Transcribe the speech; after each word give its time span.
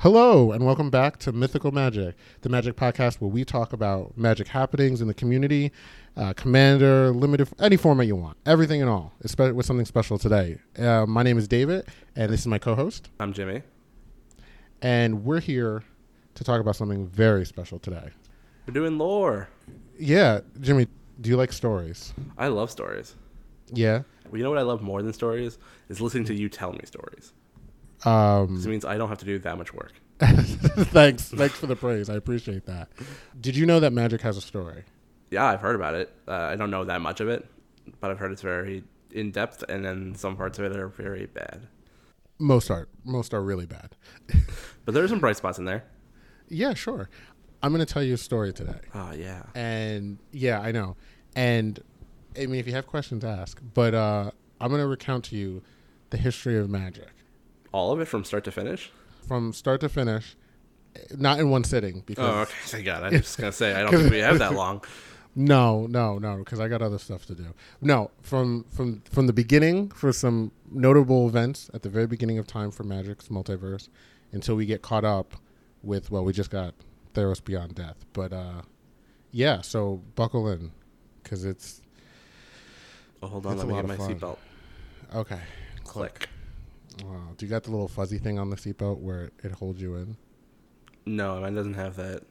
Hello, 0.00 0.50
and 0.50 0.64
welcome 0.64 0.88
back 0.88 1.18
to 1.18 1.30
Mythical 1.30 1.72
Magic, 1.72 2.14
the 2.40 2.48
magic 2.48 2.74
podcast 2.74 3.16
where 3.20 3.28
we 3.28 3.44
talk 3.44 3.74
about 3.74 4.16
magic 4.16 4.48
happenings 4.48 5.02
in 5.02 5.08
the 5.08 5.12
community, 5.14 5.72
uh, 6.16 6.32
commander, 6.32 7.10
limited, 7.10 7.50
any 7.58 7.76
format 7.76 8.06
you 8.06 8.16
want, 8.16 8.38
everything 8.46 8.80
and 8.80 8.88
all, 8.88 9.12
especially 9.20 9.52
with 9.52 9.66
something 9.66 9.84
special 9.84 10.16
today. 10.18 10.56
Uh, 10.78 11.04
my 11.04 11.22
name 11.22 11.36
is 11.36 11.46
David, 11.46 11.84
and 12.16 12.32
this 12.32 12.40
is 12.40 12.46
my 12.46 12.58
co 12.58 12.74
host, 12.74 13.10
I'm 13.20 13.34
Jimmy. 13.34 13.62
and 14.80 15.22
we're 15.22 15.40
here 15.40 15.82
to 16.34 16.44
talk 16.44 16.62
about 16.62 16.76
something 16.76 17.06
very 17.06 17.44
special 17.44 17.78
today. 17.78 18.08
We're 18.66 18.72
doing 18.72 18.96
lore. 18.96 19.50
Yeah, 19.98 20.40
Jimmy, 20.62 20.86
do 21.20 21.28
you 21.28 21.36
like 21.36 21.52
stories? 21.52 22.14
I 22.38 22.48
love 22.48 22.70
stories. 22.70 23.16
Yeah. 23.70 24.04
Well, 24.30 24.38
you 24.38 24.44
know 24.44 24.50
what 24.50 24.58
I 24.58 24.62
love 24.62 24.80
more 24.80 25.02
than 25.02 25.12
stories 25.12 25.58
is 25.90 26.00
listening 26.00 26.24
to 26.24 26.34
you 26.34 26.48
tell 26.48 26.72
me 26.72 26.80
stories. 26.86 27.34
Um, 28.04 28.56
it 28.56 28.66
means 28.66 28.84
I 28.84 28.96
don't 28.96 29.08
have 29.08 29.18
to 29.18 29.24
do 29.24 29.38
that 29.40 29.58
much 29.58 29.72
work. 29.74 29.92
thanks, 30.20 31.24
thanks 31.28 31.54
for 31.54 31.66
the 31.66 31.76
praise. 31.76 32.10
I 32.10 32.14
appreciate 32.14 32.66
that. 32.66 32.88
Did 33.40 33.56
you 33.56 33.64
know 33.66 33.80
that 33.80 33.92
magic 33.92 34.20
has 34.20 34.36
a 34.36 34.40
story? 34.40 34.84
Yeah, 35.30 35.46
I've 35.46 35.60
heard 35.60 35.76
about 35.76 35.94
it. 35.94 36.14
Uh, 36.28 36.34
I 36.34 36.56
don't 36.56 36.70
know 36.70 36.84
that 36.84 37.00
much 37.00 37.20
of 37.20 37.28
it, 37.28 37.46
but 38.00 38.10
I've 38.10 38.18
heard 38.18 38.32
it's 38.32 38.42
very 38.42 38.84
in 39.12 39.30
depth, 39.30 39.64
and 39.68 39.84
then 39.84 40.14
some 40.14 40.36
parts 40.36 40.58
of 40.58 40.64
it 40.64 40.76
are 40.76 40.88
very 40.88 41.26
bad. 41.26 41.68
Most 42.38 42.70
are, 42.70 42.88
most 43.04 43.34
are 43.34 43.42
really 43.42 43.66
bad. 43.66 43.96
But 44.86 44.94
there 44.94 45.04
are 45.04 45.08
some 45.08 45.20
bright 45.20 45.36
spots 45.36 45.58
in 45.58 45.66
there. 45.66 45.84
Yeah, 46.48 46.74
sure. 46.74 47.10
I'm 47.62 47.70
going 47.72 47.84
to 47.84 47.92
tell 47.92 48.02
you 48.02 48.14
a 48.14 48.16
story 48.16 48.52
today. 48.52 48.80
Oh 48.94 49.12
yeah. 49.12 49.42
And 49.54 50.18
yeah, 50.32 50.58
I 50.60 50.72
know. 50.72 50.96
And 51.36 51.78
I 52.36 52.46
mean, 52.46 52.58
if 52.58 52.66
you 52.66 52.72
have 52.72 52.86
questions, 52.86 53.22
ask. 53.22 53.60
But 53.74 53.94
uh, 53.94 54.30
I'm 54.60 54.70
going 54.70 54.80
to 54.80 54.88
recount 54.88 55.26
to 55.26 55.36
you 55.36 55.62
the 56.08 56.16
history 56.16 56.58
of 56.58 56.68
magic 56.70 57.10
All 57.72 57.92
of 57.92 58.00
it 58.00 58.06
from 58.06 58.24
start 58.24 58.44
to 58.44 58.50
finish. 58.50 58.90
from 59.28 59.52
start 59.52 59.80
to 59.82 59.88
finish, 59.88 60.36
not 61.16 61.38
in 61.38 61.50
one 61.50 61.64
sitting. 61.64 62.02
Because 62.06 62.24
Oh, 62.34 62.40
okay. 62.40 62.52
Thank 62.66 62.84
God. 62.86 63.02
I 63.04 63.10
was 63.16 63.36
gonna 63.36 63.52
say 63.52 63.74
I 63.74 63.82
don't 63.82 63.92
think 63.96 64.10
we 64.10 64.18
have 64.18 64.38
that 64.40 64.54
long. 64.54 64.82
no, 65.36 65.86
no, 65.86 66.18
no, 66.18 66.38
because 66.38 66.58
I 66.58 66.66
got 66.68 66.82
other 66.82 66.98
stuff 66.98 67.26
to 67.26 67.34
do. 67.34 67.46
No, 67.80 68.10
from 68.22 68.64
from 68.70 69.02
from 69.10 69.26
the 69.28 69.32
beginning 69.32 69.90
for 69.90 70.12
some 70.12 70.50
notable 70.70 71.28
events 71.28 71.70
at 71.74 71.82
the 71.82 71.88
very 71.88 72.06
beginning 72.06 72.38
of 72.38 72.46
time 72.46 72.70
for 72.72 72.82
Magic's 72.84 73.28
multiverse, 73.28 73.88
until 74.32 74.56
we 74.56 74.66
get 74.66 74.82
caught 74.82 75.04
up 75.04 75.34
with 75.82 76.10
well, 76.10 76.24
we 76.24 76.32
just 76.32 76.50
got 76.50 76.74
Theros 77.14 77.42
Beyond 77.44 77.76
Death. 77.76 78.04
But 78.12 78.32
uh, 78.32 78.62
yeah, 79.30 79.60
so 79.60 80.02
buckle 80.16 80.48
in, 80.48 80.72
because 81.22 81.44
it's 81.44 81.80
Oh, 83.22 83.28
hold 83.28 83.46
on. 83.46 83.52
It's 83.52 83.58
let 83.58 83.64
a 83.64 83.68
me 83.68 83.74
lot 83.74 83.86
get 83.86 83.98
my 83.98 84.12
seatbelt. 84.14 84.38
okay. 85.14 85.40
Click. 85.84 86.28
Wow. 87.30 87.34
Do 87.36 87.46
you 87.46 87.50
got 87.50 87.64
the 87.64 87.70
little 87.70 87.88
fuzzy 87.88 88.18
thing 88.18 88.38
on 88.38 88.50
the 88.50 88.56
seatbelt 88.56 88.98
where 88.98 89.30
it, 89.42 89.52
holds 89.52 89.80
you 89.80 89.94
in? 89.96 90.16
No, 91.06 91.40
mine 91.40 91.54
doesn't 91.54 91.74
have 91.74 91.96
that. 91.96 92.22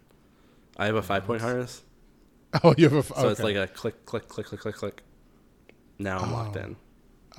I 0.77 0.85
have 0.85 0.95
a 0.95 1.01
five 1.01 1.25
point 1.25 1.41
harness, 1.41 1.83
Oh, 2.63 2.73
you 2.77 2.85
have 2.85 2.93
a. 2.93 2.99
f- 2.99 3.11
so 3.15 3.29
it's 3.29 3.41
like 3.41 3.55
a 3.55 3.67
click, 3.67 4.05
click, 4.05 4.27
click, 4.27 4.47
click, 4.47 4.61
click, 4.61 4.75
click. 4.75 5.03
Now 5.97 6.19
I'm 6.19 6.31
locked 6.31 6.55
Oh. 6.57 6.61
in. 6.61 6.75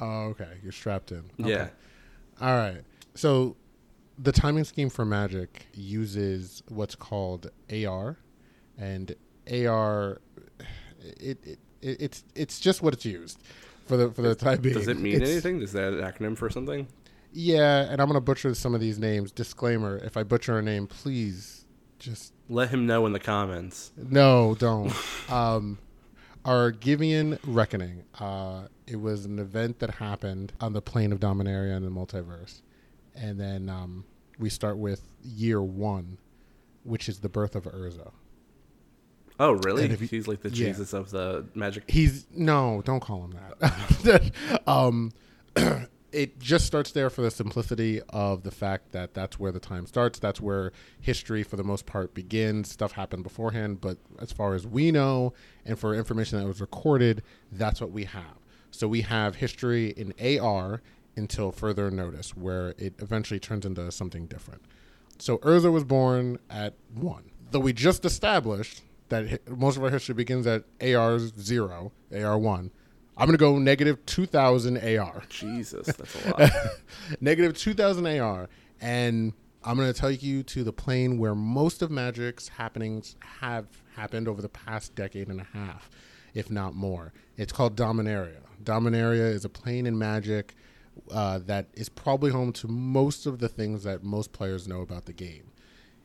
Oh, 0.01 0.21
okay. 0.31 0.59
You're 0.63 0.73
strapped 0.73 1.11
in. 1.13 1.25
Yeah. 1.39 1.69
All 2.41 2.55
right. 2.57 2.83
So, 3.15 3.57
the 4.19 4.33
timing 4.33 4.65
scheme 4.65 4.89
for 4.91 5.05
Magic 5.05 5.67
uses 5.75 6.63
what's 6.69 6.95
called 6.95 7.51
AR, 7.73 8.19
and 8.79 9.15
AR, 9.51 10.21
it, 11.01 11.39
it, 11.45 11.59
it 11.81 12.01
it's 12.01 12.25
it's 12.35 12.61
just 12.61 12.83
what 12.83 12.93
it's 12.95 13.05
used 13.05 13.39
for 13.87 13.97
the 13.97 14.11
for 14.11 14.23
the 14.23 14.35
time 14.35 14.61
being. 14.61 14.75
Does 14.75 14.89
it 14.89 14.99
mean 14.99 15.15
It's- 15.17 15.31
anything? 15.31 15.63
Is 15.63 15.73
that 15.73 15.93
an 15.95 16.01
acronym 16.01 16.37
for 16.37 16.51
something? 16.51 16.87
Yeah, 17.33 17.83
and 17.91 18.01
I'm 18.01 18.09
gonna 18.09 18.21
butcher 18.21 18.55
some 18.55 18.75
of 18.75 18.81
these 18.81 18.99
names. 18.99 19.31
Disclaimer: 19.33 19.99
If 19.99 20.17
I 20.17 20.23
butcher 20.23 20.59
a 20.59 20.63
name, 20.63 20.87
please 20.87 21.65
just 21.99 22.33
Let 22.49 22.71
him 22.71 22.87
know 22.87 23.07
in 23.07 23.13
the 23.13 23.21
comments. 23.21 23.93
No, 23.97 24.57
don't. 24.59 24.93
um, 25.31 25.79
Argivian 26.45 27.39
Reckoning. 27.47 28.05
Uh, 28.19 28.63
it 28.87 28.97
was 29.01 29.25
an 29.27 29.39
event 29.39 29.79
that 29.81 29.91
happened 29.91 30.53
on 30.61 30.73
the 30.73 30.83
plane 30.83 31.13
of 31.13 31.21
Dominaria 31.21 31.77
in 31.77 31.85
the 31.85 31.91
multiverse, 31.91 32.63
and 33.15 33.39
then 33.39 33.69
um, 33.69 34.05
we 34.39 34.49
start 34.49 34.79
with 34.79 35.03
year 35.23 35.63
one, 35.63 36.19
which 36.83 37.09
is 37.09 37.21
the 37.21 37.29
birth 37.29 37.55
of 37.55 37.65
Urza. 37.65 38.11
Oh, 39.39 39.53
really? 39.65 39.85
If 39.85 40.01
you- 40.03 40.09
He's 40.09 40.27
like 40.29 40.43
the 40.43 40.49
yeah. 40.51 40.67
Jesus 40.67 40.93
of 40.93 41.11
the 41.11 41.47
magic. 41.55 41.85
He's 41.89 42.27
no, 42.35 42.83
don't 42.85 43.01
call 43.01 43.25
him 43.25 43.39
that. 43.61 44.33
um, 44.67 45.13
it 46.13 46.39
just 46.39 46.67
starts 46.67 46.93
there 46.93 47.11
for 47.11 47.23
the 47.23 47.31
simplicity 47.31 48.01
of 48.11 48.43
the 48.43 48.51
fact 48.51 48.93
that 48.93 49.15
that's 49.15 49.39
where 49.39 49.53
the 49.53 49.61
time 49.61 49.87
starts. 49.87 50.19
That's 50.19 50.41
where 50.41 50.73
history, 51.01 51.43
for 51.43 51.57
the 51.57 51.65
most 51.65 51.87
part, 51.87 52.15
begins. 52.15 52.71
Stuff 52.71 52.93
happened 52.93 53.23
beforehand, 53.23 53.81
but 53.81 53.99
as 54.19 54.33
far 54.33 54.55
as 54.55 54.67
we 54.67 54.91
know, 54.91 55.33
and 55.65 55.79
for 55.79 55.95
information 55.95 56.39
that 56.39 56.47
was 56.47 56.61
recorded, 56.61 57.23
that's 57.53 57.81
what 57.81 57.91
we 57.91 58.05
have. 58.05 58.39
So 58.71 58.89
we 58.89 59.03
have 59.03 59.37
history 59.37 59.91
in 59.91 60.15
AR 60.39 60.83
until 61.17 61.53
further 61.53 61.91
notice, 61.91 62.37
where 62.37 62.75
it 62.79 62.95
eventually 62.99 63.41
turns 63.41 63.67
into 63.67 63.91
something 63.91 64.27
different. 64.27 64.63
So 65.19 65.39
Urza 65.39 65.73
was 65.73 65.85
born 65.85 66.39
at 66.49 66.75
one. 66.95 67.31
Though 67.51 67.61
we 67.61 67.73
just 67.73 68.05
established 68.05 68.83
that 69.09 69.47
most 69.49 69.77
of 69.77 69.85
our 69.85 69.91
history 69.91 70.15
begins 70.15 70.47
at 70.47 70.65
AR 70.81 71.19
zero, 71.19 71.93
AR 72.15 72.39
one. 72.39 72.71
I'm 73.21 73.27
gonna 73.27 73.37
go 73.37 73.59
negative 73.59 74.05
two 74.07 74.25
thousand 74.25 74.79
AR, 74.79 75.23
Jesus, 75.29 75.87
that's 75.87 76.25
a 76.25 76.31
lot. 76.31 76.51
negative 77.21 77.57
two 77.57 77.75
thousand 77.75 78.07
AR, 78.07 78.49
and 78.81 79.35
I'm 79.63 79.77
gonna 79.77 79.93
take 79.93 80.23
you 80.23 80.43
to 80.45 80.65
the 80.65 80.73
plane 80.73 81.19
where 81.19 81.35
most 81.35 81.83
of 81.83 81.91
Magic's 81.91 82.49
happenings 82.49 83.17
have 83.41 83.67
happened 83.95 84.27
over 84.27 84.41
the 84.41 84.49
past 84.49 84.95
decade 84.95 85.29
and 85.29 85.41
a 85.41 85.47
half, 85.53 85.91
if 86.33 86.51
not 86.51 86.75
more. 86.75 87.13
It's 87.37 87.53
called 87.53 87.77
Dominaria. 87.77 88.41
Dominaria 88.65 89.31
is 89.33 89.45
a 89.45 89.51
plane 89.51 89.87
in 89.87 89.99
Magic 89.99 90.55
uh, 91.11 91.41
that 91.41 91.67
is 91.75 91.91
probably 91.91 92.31
home 92.31 92.53
to 92.55 92.69
most 92.69 93.27
of 93.27 93.39
the 93.39 93.49
things 93.49 93.85
that 93.85 94.03
most 94.03 94.33
players 94.33 94.67
know 94.67 94.81
about 94.81 95.05
the 95.05 95.13
game. 95.13 95.51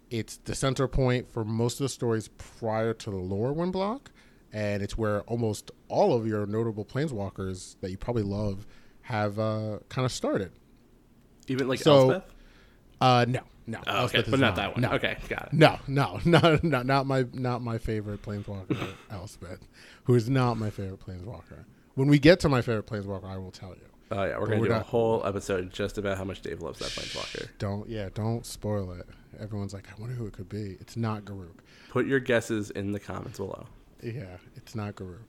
It's 0.10 0.38
the 0.38 0.54
center 0.54 0.88
point 0.88 1.32
for 1.32 1.44
most 1.44 1.80
of 1.80 1.86
the 1.86 1.90
stories 1.90 2.28
prior 2.28 2.94
to 2.94 3.10
the 3.10 3.18
Lorwyn 3.18 3.72
block, 3.72 4.12
and 4.56 4.82
it's 4.82 4.98
where 4.98 5.22
almost 5.24 5.70
all 5.90 6.14
of 6.14 6.26
your 6.26 6.46
notable 6.46 6.86
planeswalkers 6.86 7.76
that 7.82 7.92
you 7.92 7.98
probably 7.98 8.24
love 8.24 8.66
have 9.02 9.38
uh, 9.38 9.80
kind 9.90 10.06
of 10.06 10.12
started. 10.12 10.52
Even 11.48 11.68
like 11.68 11.80
So- 11.80 12.12
Elspeth? 12.12 12.32
Uh, 13.02 13.26
no, 13.28 13.42
no, 13.68 13.80
Oh, 13.86 14.06
okay, 14.06 14.24
but 14.28 14.40
not 14.40 14.56
that 14.56 14.72
one. 14.74 14.82
No, 14.82 14.92
Okay, 14.94 15.18
got 15.28 15.48
it. 15.48 15.54
no, 15.54 15.78
no, 15.86 16.20
no, 16.26 16.58
no, 16.64 16.82
not 16.82 17.06
my 17.06 17.26
not 17.34 17.62
my 17.62 17.78
favorite 17.78 18.22
planeswalker, 18.22 18.94
Elspeth, 19.12 19.68
who 20.06 20.16
is 20.16 20.30
not 20.30 20.56
my 20.58 20.70
favorite 20.70 21.02
planeswalker. 21.06 21.66
When 21.96 22.08
we 22.08 22.18
get 22.18 22.40
to 22.42 22.50
my 22.50 22.62
favorite 22.62 22.88
planeswalker, 22.88 23.26
I 23.30 23.38
will 23.38 23.52
tell 23.52 23.70
you. 23.72 23.86
Oh 24.12 24.24
yeah, 24.24 24.38
we're 24.38 24.46
But 24.46 24.50
gonna 24.52 24.62
we're 24.62 24.68
do 24.70 24.74
a 24.76 24.80
whole 24.80 25.26
episode 25.26 25.74
just 25.74 25.98
about 25.98 26.18
how 26.18 26.24
much 26.24 26.42
Dave 26.42 26.62
loves 26.62 26.80
that 26.80 26.90
planeswalker. 26.90 27.50
Don't 27.60 27.90
yeah, 27.90 28.08
don't 28.14 28.46
spoil 28.46 28.92
it. 28.94 29.08
Everyone's 29.40 29.74
like, 29.74 29.88
I 29.90 30.00
wonder 30.00 30.16
who 30.16 30.26
it 30.26 30.34
could 30.34 30.48
be. 30.48 30.78
It's 30.80 30.96
not 30.96 31.26
Garruk. 31.26 31.58
Put 31.90 32.06
your 32.06 32.22
guesses 32.22 32.70
in 32.72 32.94
the 32.94 33.00
comments 33.00 33.40
below. 33.40 33.66
Yeah, 34.06 34.38
it's 34.56 34.76
not 34.76 34.96
Garruk. 34.96 35.24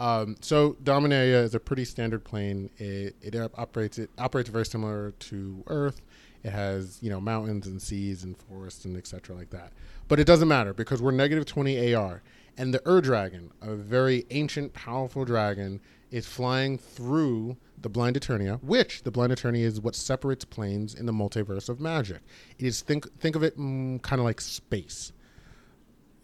Um, 0.00 0.36
so 0.40 0.72
Dominaria 0.82 1.42
is 1.44 1.54
a 1.54 1.60
pretty 1.60 1.84
standard 1.84 2.24
plane. 2.24 2.70
It, 2.78 3.14
it 3.22 3.36
operates 3.36 3.98
it 3.98 4.10
operates 4.18 4.48
very 4.48 4.66
similar 4.66 5.12
to 5.12 5.62
Earth. 5.68 6.00
It 6.42 6.50
has 6.50 6.98
you 7.00 7.10
know 7.10 7.20
mountains 7.20 7.68
and 7.68 7.80
seas 7.80 8.24
and 8.24 8.36
forests 8.36 8.84
and 8.84 8.96
etc. 8.96 9.36
like 9.36 9.50
that. 9.50 9.72
But 10.08 10.18
it 10.18 10.26
doesn't 10.26 10.48
matter 10.48 10.74
because 10.74 11.00
we're 11.00 11.12
negative 11.12 11.46
twenty 11.46 11.94
AR, 11.94 12.22
and 12.58 12.74
the 12.74 12.82
Ur 12.88 13.00
Dragon, 13.00 13.52
a 13.60 13.76
very 13.76 14.26
ancient, 14.30 14.72
powerful 14.72 15.24
dragon, 15.24 15.80
is 16.10 16.26
flying 16.26 16.78
through 16.78 17.56
the 17.80 17.88
Blind 17.88 18.20
Eternia, 18.20 18.60
which 18.64 19.04
the 19.04 19.12
Blind 19.12 19.32
Eternia 19.32 19.64
is 19.64 19.80
what 19.80 19.94
separates 19.94 20.44
planes 20.44 20.94
in 20.94 21.06
the 21.06 21.12
multiverse 21.12 21.68
of 21.68 21.80
magic. 21.80 22.22
It 22.58 22.66
is 22.66 22.80
think 22.80 23.12
think 23.20 23.36
of 23.36 23.44
it 23.44 23.56
mm, 23.56 24.02
kind 24.02 24.18
of 24.18 24.24
like 24.24 24.40
space 24.40 25.12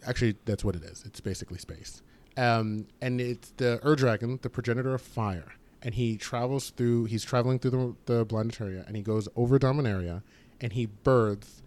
actually 0.06 0.36
that's 0.44 0.64
what 0.64 0.76
it 0.76 0.84
is. 0.84 1.02
It's 1.04 1.20
basically 1.20 1.58
space. 1.58 2.02
Um, 2.36 2.86
and 3.00 3.20
it's 3.20 3.50
the 3.56 3.80
ur 3.84 3.96
dragon 3.96 4.38
the 4.42 4.50
progenitor 4.50 4.94
of 4.94 5.02
fire. 5.02 5.52
And 5.82 5.94
he 5.94 6.16
travels 6.16 6.70
through 6.70 7.06
he's 7.06 7.24
traveling 7.24 7.58
through 7.58 7.96
the, 8.06 8.12
the 8.12 8.26
Blindateria 8.26 8.86
and 8.86 8.96
he 8.96 9.02
goes 9.02 9.28
over 9.36 9.58
dominaria 9.58 10.22
and 10.60 10.72
he 10.72 10.86
births 10.86 11.62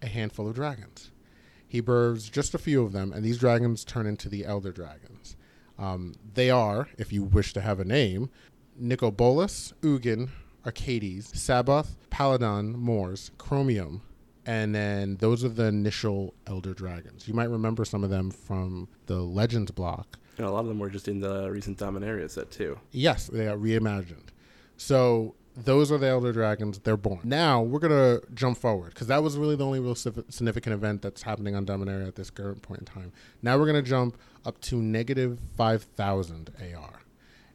a 0.00 0.06
handful 0.06 0.48
of 0.48 0.54
dragons. 0.54 1.10
He 1.66 1.80
births 1.80 2.28
just 2.28 2.54
a 2.54 2.58
few 2.58 2.82
of 2.82 2.92
them 2.92 3.12
and 3.12 3.24
these 3.24 3.38
dragons 3.38 3.84
turn 3.84 4.06
into 4.06 4.28
the 4.28 4.44
elder 4.44 4.72
dragons. 4.72 5.36
Um, 5.78 6.14
they 6.34 6.50
are 6.50 6.88
if 6.98 7.12
you 7.12 7.22
wish 7.22 7.52
to 7.54 7.60
have 7.60 7.80
a 7.80 7.84
name 7.84 8.30
Nicol 8.76 9.10
Bolas 9.10 9.72
ugin 9.82 10.28
Arcades 10.64 11.40
Sabboth 11.40 11.96
paladon 12.10 12.74
moors 12.74 13.30
chromium 13.38 14.02
and 14.46 14.74
then 14.74 15.16
those 15.16 15.44
are 15.44 15.48
the 15.48 15.66
initial 15.66 16.34
elder 16.46 16.74
dragons 16.74 17.28
you 17.28 17.34
might 17.34 17.48
remember 17.50 17.84
some 17.84 18.02
of 18.02 18.10
them 18.10 18.30
from 18.30 18.88
the 19.06 19.20
legends 19.20 19.70
block 19.70 20.18
And 20.38 20.46
a 20.46 20.50
lot 20.50 20.60
of 20.60 20.66
them 20.66 20.78
were 20.78 20.90
just 20.90 21.08
in 21.08 21.20
the 21.20 21.50
recent 21.50 21.78
Dominaria 21.78 22.28
set 22.30 22.50
too. 22.50 22.78
Yes, 22.90 23.26
they 23.26 23.46
are 23.48 23.56
reimagined. 23.56 24.28
So 24.76 25.34
those 25.54 25.92
are 25.92 25.98
the 25.98 26.06
elder 26.06 26.32
dragons. 26.32 26.78
They're 26.78 26.96
born. 26.96 27.20
Now 27.24 27.60
we're 27.60 27.78
gonna 27.78 28.20
jump 28.34 28.56
forward 28.56 28.94
because 28.94 29.06
that 29.08 29.22
was 29.22 29.36
really 29.36 29.54
the 29.56 29.66
only 29.66 29.78
real 29.80 29.94
significant 29.94 30.72
event 30.72 31.02
that's 31.02 31.22
happening 31.22 31.54
on 31.54 31.66
Dominaria 31.66 32.08
at 32.08 32.14
this 32.16 32.30
current 32.30 32.62
point 32.62 32.80
in 32.80 32.86
time. 32.86 33.12
Now 33.42 33.58
we're 33.58 33.66
gonna 33.66 33.82
jump 33.82 34.16
up 34.46 34.58
to 34.62 34.76
negative 34.80 35.38
five 35.56 35.82
thousand 35.82 36.50
AR, 36.58 37.02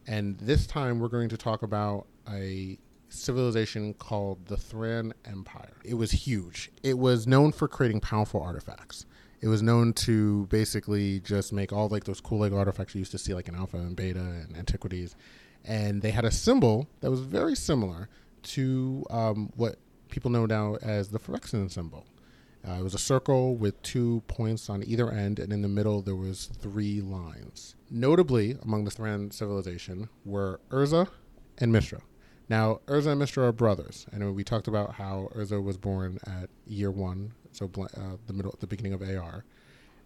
and 0.06 0.38
this 0.38 0.66
time 0.66 1.00
we're 1.00 1.08
going 1.08 1.28
to 1.30 1.36
talk 1.36 1.62
about 1.62 2.06
a 2.30 2.78
civilization 3.08 3.94
called 3.94 4.46
the 4.46 4.56
Thran 4.56 5.12
Empire. 5.24 5.76
It 5.84 5.94
was 5.94 6.10
huge. 6.12 6.70
It 6.82 6.98
was 6.98 7.26
known 7.26 7.52
for 7.52 7.68
creating 7.68 8.00
powerful 8.00 8.42
artifacts. 8.42 9.06
It 9.40 9.48
was 9.48 9.62
known 9.62 9.92
to 9.94 10.46
basically 10.46 11.20
just 11.20 11.52
make 11.52 11.72
all 11.72 11.88
like 11.88 12.04
those 12.04 12.20
cool 12.20 12.40
like 12.40 12.52
artifacts 12.52 12.94
you 12.94 13.00
used 13.00 13.12
to 13.12 13.18
see 13.18 13.34
like 13.34 13.48
in 13.48 13.54
Alpha 13.54 13.76
and 13.76 13.94
Beta 13.94 14.18
and 14.18 14.56
Antiquities 14.56 15.14
and 15.64 16.02
they 16.02 16.10
had 16.10 16.24
a 16.24 16.30
symbol 16.30 16.88
that 17.00 17.10
was 17.10 17.20
very 17.20 17.54
similar 17.54 18.08
to 18.42 19.04
um, 19.10 19.52
what 19.56 19.76
people 20.08 20.30
know 20.30 20.46
now 20.46 20.76
as 20.82 21.08
the 21.08 21.18
Phyrexian 21.18 21.70
symbol. 21.70 22.06
Uh, 22.66 22.72
it 22.72 22.82
was 22.82 22.94
a 22.94 22.98
circle 22.98 23.54
with 23.54 23.80
two 23.82 24.22
points 24.26 24.68
on 24.68 24.82
either 24.84 25.10
end, 25.10 25.38
and 25.38 25.52
in 25.52 25.62
the 25.62 25.68
middle 25.68 26.02
there 26.02 26.16
was 26.16 26.46
three 26.46 27.00
lines. 27.00 27.76
Notably, 27.90 28.56
among 28.62 28.84
the 28.84 28.90
Thran 28.90 29.30
civilization 29.30 30.08
were 30.24 30.60
Urza 30.70 31.08
and 31.58 31.72
Mishra. 31.72 32.00
Now, 32.48 32.80
Urza 32.86 33.08
and 33.08 33.18
Mishra 33.18 33.48
are 33.48 33.52
brothers, 33.52 34.06
and 34.10 34.34
we 34.34 34.42
talked 34.42 34.68
about 34.68 34.94
how 34.94 35.28
Urza 35.34 35.62
was 35.62 35.76
born 35.76 36.18
at 36.26 36.48
year 36.66 36.90
one, 36.90 37.32
so 37.52 37.70
uh, 37.76 38.16
the 38.26 38.32
middle, 38.32 38.54
the 38.58 38.66
beginning 38.66 38.94
of 38.94 39.02
AR. 39.02 39.44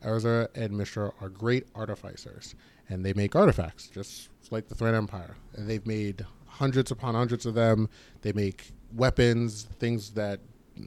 Urza 0.04 0.48
and 0.56 0.76
Mishra 0.76 1.12
are 1.20 1.28
great 1.28 1.66
artificers, 1.74 2.56
and 2.88 3.04
they 3.04 3.12
make 3.12 3.36
artifacts, 3.36 3.86
just 3.86 4.28
like 4.50 4.68
the 4.68 4.74
Thran 4.74 4.94
Empire. 4.94 5.36
And 5.54 5.68
they've 5.68 5.86
made 5.86 6.26
hundreds 6.46 6.90
upon 6.90 7.14
hundreds 7.14 7.46
of 7.46 7.54
them. 7.54 7.88
They 8.22 8.32
make 8.32 8.72
weapons, 8.94 9.68
things 9.78 10.10
that 10.10 10.40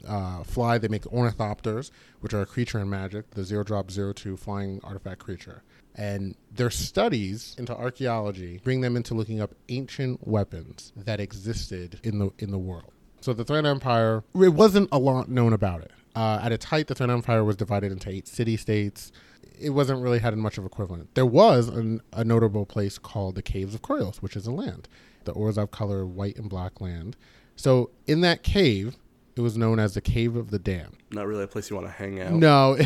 uh, 0.08 0.44
fly. 0.44 0.78
They 0.78 0.90
make 0.90 1.04
ornithopters, 1.04 1.92
which 2.20 2.34
are 2.34 2.42
a 2.42 2.46
creature 2.46 2.80
in 2.80 2.90
Magic, 2.90 3.30
the 3.32 3.44
zero 3.44 3.64
drop 3.64 3.92
zero 3.92 4.14
two 4.14 4.36
flying 4.36 4.80
artifact 4.84 5.20
creature. 5.20 5.64
And 5.98 6.36
their 6.52 6.70
studies 6.70 7.56
into 7.58 7.76
archaeology 7.76 8.60
bring 8.64 8.82
them 8.82 8.98
into 8.98 9.14
looking 9.14 9.40
up 9.40 9.56
ancient 9.70 10.28
weapons 10.28 10.92
that 10.96 11.20
existed 11.20 12.00
in 12.04 12.20
the 12.20 12.32
in 12.38 12.52
the 12.52 12.58
world. 12.58 12.92
So 13.22 13.34
the 13.34 13.46
Thran 13.46 13.66
Empire, 13.66 14.24
it 14.36 14.54
wasn't 14.54 14.90
a 14.92 15.00
lot 15.00 15.30
known 15.30 15.54
about 15.54 15.82
it. 15.82 15.92
Uh, 16.16 16.40
at 16.42 16.52
its 16.52 16.66
height, 16.66 16.88
the 16.88 16.96
Thran 16.96 17.10
Empire 17.10 17.44
was 17.44 17.56
divided 17.56 17.92
into 17.92 18.10
eight 18.10 18.28
city 18.28 18.56
states 18.58 19.12
it 19.60 19.72
wasn't 19.72 20.02
really 20.02 20.20
had 20.20 20.36
much 20.38 20.58
of 20.58 20.66
equivalent. 20.66 21.14
There 21.16 21.26
was 21.26 21.70
an, 21.70 22.02
a 22.14 22.24
notable 22.24 22.66
place 22.66 22.98
called 22.98 23.36
the 23.36 23.42
Caves 23.42 23.76
of 23.76 23.82
Korylos, 23.82 24.18
which 24.18 24.36
is 24.36 24.48
a 24.48 24.52
land, 24.52 24.88
the 25.24 25.34
Orzhov 25.34 25.72
color 25.72 26.06
white 26.06 26.38
and 26.38 26.50
black 26.50 26.82
land. 26.82 27.16
So 27.56 27.92
in 28.08 28.22
that 28.22 28.44
cave, 28.44 28.98
it 29.36 29.42
was 29.42 29.58
known 29.58 29.80
as 29.80 29.94
the 29.94 30.02
Cave 30.02 30.36
of 30.36 30.52
the 30.52 30.60
Dam. 30.60 30.98
Not 31.12 31.28
really 31.28 31.44
a 31.44 31.48
place 31.48 31.70
you 31.70 31.76
want 31.76 31.88
to 31.88 31.94
hang 31.94 32.22
out. 32.22 32.34
No, 32.34 32.78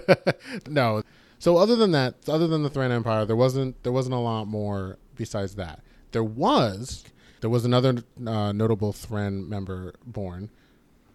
no. 0.68 1.02
So 1.42 1.56
other 1.56 1.74
than 1.76 1.90
that, 1.90 2.14
other 2.28 2.46
than 2.46 2.62
the 2.62 2.70
Thran 2.70 2.92
Empire, 2.92 3.24
there 3.24 3.36
wasn't 3.36 3.82
there 3.82 3.92
wasn't 3.92 4.14
a 4.14 4.18
lot 4.18 4.46
more 4.46 4.98
besides 5.16 5.56
that. 5.56 5.80
There 6.12 6.24
was 6.24 7.04
there 7.40 7.50
was 7.50 7.64
another 7.64 8.04
uh, 8.26 8.52
notable 8.52 8.92
Thran 8.92 9.48
member 9.48 9.94
born. 10.06 10.50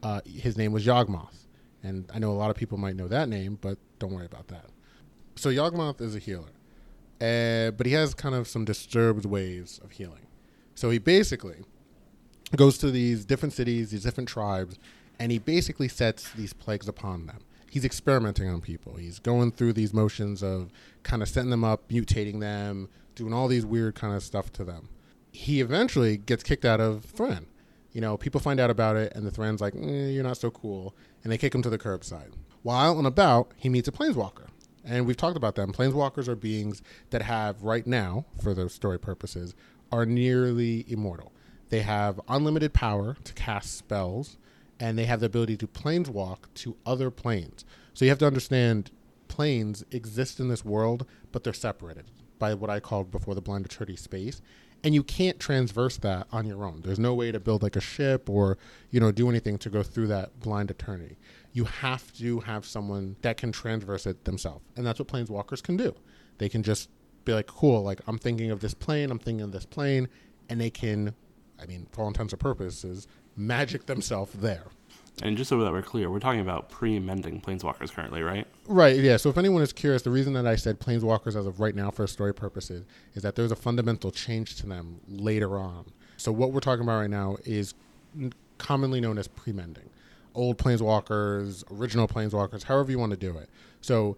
Uh, 0.03 0.21
his 0.25 0.57
name 0.57 0.71
was 0.73 0.85
Yawgmoth, 0.85 1.47
and 1.81 2.11
I 2.13 2.19
know 2.19 2.31
a 2.31 2.39
lot 2.43 2.49
of 2.49 2.57
people 2.57 2.77
might 2.77 2.95
know 2.95 3.07
that 3.07 3.29
name, 3.29 3.57
but 3.61 3.77
don't 3.99 4.11
worry 4.11 4.25
about 4.25 4.49
that 4.49 4.65
so 5.37 5.49
Yawgmoth 5.49 6.01
is 6.01 6.15
a 6.15 6.19
healer, 6.19 6.51
uh, 7.21 7.71
but 7.71 7.85
he 7.85 7.93
has 7.93 8.13
kind 8.13 8.35
of 8.35 8.47
some 8.47 8.65
disturbed 8.65 9.25
ways 9.25 9.79
of 9.83 9.91
healing. 9.91 10.27
So 10.75 10.89
he 10.89 10.97
basically 10.97 11.63
goes 12.55 12.77
to 12.79 12.91
these 12.91 13.25
different 13.25 13.53
cities, 13.53 13.91
these 13.91 14.03
different 14.03 14.29
tribes, 14.29 14.77
and 15.19 15.31
he 15.31 15.39
basically 15.39 15.87
sets 15.87 16.31
these 16.31 16.53
plagues 16.53 16.87
upon 16.87 17.27
them. 17.27 17.39
He's 17.77 17.85
experimenting 17.85 18.49
on 18.49 18.59
people. 18.59 18.95
He's 18.95 19.19
going 19.19 19.51
through 19.51 19.73
these 19.73 19.93
motions 19.93 20.41
of 20.41 20.71
kind 21.03 21.21
of 21.21 21.29
setting 21.29 21.51
them 21.51 21.63
up, 21.63 21.87
mutating 21.89 22.39
them, 22.39 22.89
doing 23.13 23.33
all 23.33 23.47
these 23.47 23.67
weird 23.67 23.93
kind 23.93 24.15
of 24.15 24.23
stuff 24.23 24.51
to 24.53 24.63
them. 24.63 24.89
He 25.31 25.61
eventually 25.61 26.17
gets 26.17 26.41
kicked 26.41 26.65
out 26.65 26.81
of 26.81 27.05
Thran. 27.05 27.45
You 27.91 28.01
know, 28.01 28.17
people 28.17 28.41
find 28.41 28.59
out 28.59 28.71
about 28.71 28.95
it, 28.95 29.13
and 29.15 29.27
the 29.27 29.29
Thran's 29.29 29.61
like, 29.61 29.75
eh, 29.75 30.07
"You're 30.07 30.23
not 30.23 30.37
so 30.37 30.49
cool," 30.49 30.95
and 31.23 31.31
they 31.31 31.37
kick 31.37 31.53
him 31.53 31.61
to 31.61 31.69
the 31.69 31.77
curbside. 31.77 32.31
While 32.63 32.97
and 32.97 33.05
about, 33.05 33.51
he 33.57 33.69
meets 33.69 33.87
a 33.87 33.91
planeswalker 33.91 34.47
and 34.83 35.05
we've 35.05 35.17
talked 35.17 35.37
about 35.37 35.53
them. 35.53 35.71
Planeswalkers 35.71 36.27
are 36.27 36.35
beings 36.35 36.81
that 37.11 37.21
have 37.21 37.61
right 37.61 37.85
now, 37.85 38.25
for 38.41 38.55
the 38.55 38.69
story 38.69 38.97
purposes, 38.97 39.53
are 39.91 40.03
nearly 40.03 40.83
immortal. 40.87 41.31
They 41.69 41.81
have 41.81 42.19
unlimited 42.27 42.73
power 42.73 43.17
to 43.23 43.33
cast 43.33 43.77
spells, 43.77 44.37
and 44.79 44.97
they 44.97 45.05
have 45.05 45.19
the 45.19 45.25
ability 45.25 45.57
to 45.57 45.67
planeswalk 45.67 46.53
to 46.55 46.77
other 46.85 47.09
planes. 47.09 47.65
So 47.93 48.05
you 48.05 48.09
have 48.09 48.19
to 48.19 48.27
understand 48.27 48.91
planes 49.27 49.83
exist 49.91 50.39
in 50.39 50.49
this 50.49 50.63
world, 50.63 51.05
but 51.31 51.43
they're 51.43 51.53
separated 51.53 52.05
by 52.39 52.53
what 52.53 52.69
I 52.69 52.79
called 52.79 53.11
before 53.11 53.35
the 53.35 53.41
blind 53.41 53.65
eternity 53.65 53.95
space. 53.95 54.41
And 54.83 54.93
you 54.93 55.01
can't 55.01 55.39
transverse 55.39 55.97
that 55.97 56.27
on 56.31 56.45
your 56.45 56.63
own. 56.63 56.81
There's 56.81 56.99
no 56.99 57.15
way 57.15 57.31
to 57.31 57.39
build 57.39 57.63
like 57.63 57.75
a 57.75 57.81
ship 57.81 58.29
or, 58.29 58.59
you 58.91 58.99
know, 58.99 59.11
do 59.11 59.27
anything 59.27 59.57
to 59.59 59.69
go 59.69 59.81
through 59.81 60.07
that 60.07 60.39
blind 60.39 60.69
eternity 60.69 61.17
you 61.57 61.65
have 61.65 62.13
to 62.13 62.41
have 62.41 62.63
someone 62.67 63.15
that 63.23 63.35
can 63.35 63.51
transverse 63.51 64.05
it 64.05 64.25
themselves. 64.25 64.63
And 64.75 64.85
that's 64.85 64.99
what 64.99 65.07
planeswalkers 65.07 65.63
can 65.63 65.75
do. 65.75 65.95
They 66.37 66.49
can 66.49 66.61
just 66.61 66.87
be 67.25 67.33
like, 67.33 67.47
cool, 67.47 67.81
like 67.81 67.99
I'm 68.05 68.19
thinking 68.19 68.51
of 68.51 68.59
this 68.59 68.75
plane, 68.75 69.09
I'm 69.09 69.17
thinking 69.17 69.43
of 69.43 69.51
this 69.51 69.65
plane, 69.65 70.07
and 70.49 70.61
they 70.61 70.69
can, 70.69 71.15
I 71.59 71.65
mean, 71.65 71.87
for 71.91 72.01
all 72.01 72.09
intents 72.09 72.31
and 72.31 72.39
purposes, 72.39 73.07
magic 73.37 73.85
themselves 73.85 74.33
there. 74.33 74.65
And 75.23 75.35
just 75.35 75.49
so 75.49 75.59
that 75.63 75.71
we're 75.71 75.81
clear, 75.81 76.11
we're 76.11 76.19
talking 76.19 76.41
about 76.41 76.69
pre-mending 76.69 77.41
planeswalkers 77.41 77.91
currently, 77.91 78.21
right? 78.21 78.45
Right. 78.67 78.97
Yeah. 78.97 79.17
So 79.17 79.29
if 79.29 79.37
anyone 79.37 79.63
is 79.63 79.73
curious, 79.73 80.03
the 80.03 80.11
reason 80.11 80.33
that 80.33 80.45
I 80.45 80.55
said 80.55 80.79
planeswalkers 80.79 81.35
as 81.35 81.47
of 81.47 81.59
right 81.59 81.73
now 81.73 81.89
for 81.89 82.05
story 82.05 82.35
purposes 82.35 82.85
is 83.15 83.23
that 83.23 83.35
there's 83.35 83.51
a 83.51 83.55
fundamental 83.55 84.11
change 84.11 84.57
to 84.57 84.67
them 84.67 84.99
later 85.07 85.57
on. 85.57 85.85
So 86.17 86.31
what 86.31 86.51
we're 86.51 86.59
talking 86.59 86.83
about 86.83 86.99
right 86.99 87.09
now 87.09 87.37
is 87.45 87.73
commonly 88.59 89.01
known 89.01 89.17
as 89.17 89.27
pre-mending 89.27 89.89
old 90.37 90.57
planeswalkers, 90.57 91.63
original 91.71 92.07
planeswalkers, 92.07 92.63
however 92.63 92.91
you 92.91 92.99
want 92.99 93.11
to 93.11 93.17
do 93.17 93.35
it. 93.37 93.49
So 93.81 94.15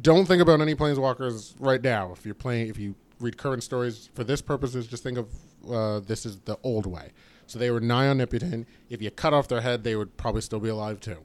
don't 0.00 0.26
think 0.26 0.42
about 0.42 0.60
any 0.60 0.74
planeswalkers 0.74 1.54
right 1.58 1.82
now. 1.82 2.12
If 2.12 2.26
you're 2.26 2.34
playing, 2.34 2.68
if 2.68 2.78
you 2.78 2.94
read 3.18 3.38
current 3.38 3.62
stories 3.62 4.10
for 4.14 4.22
this 4.22 4.42
purposes, 4.42 4.86
just 4.86 5.02
think 5.02 5.16
of 5.18 5.28
uh, 5.68 6.00
this 6.00 6.26
is 6.26 6.38
the 6.40 6.58
old 6.62 6.86
way. 6.86 7.12
So 7.46 7.58
they 7.58 7.70
were 7.70 7.80
nigh 7.80 8.08
omnipotent. 8.08 8.66
If 8.90 9.00
you 9.00 9.10
cut 9.10 9.32
off 9.32 9.48
their 9.48 9.60
head, 9.60 9.84
they 9.84 9.96
would 9.96 10.16
probably 10.16 10.40
still 10.40 10.60
be 10.60 10.68
alive 10.68 11.00
too. 11.00 11.18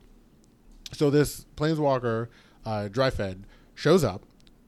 So 0.94 1.10
this 1.10 1.46
planeswalker, 1.56 2.28
uh, 2.66 2.90
Dyfed, 2.90 3.44
shows 3.76 4.04
up, 4.04 4.24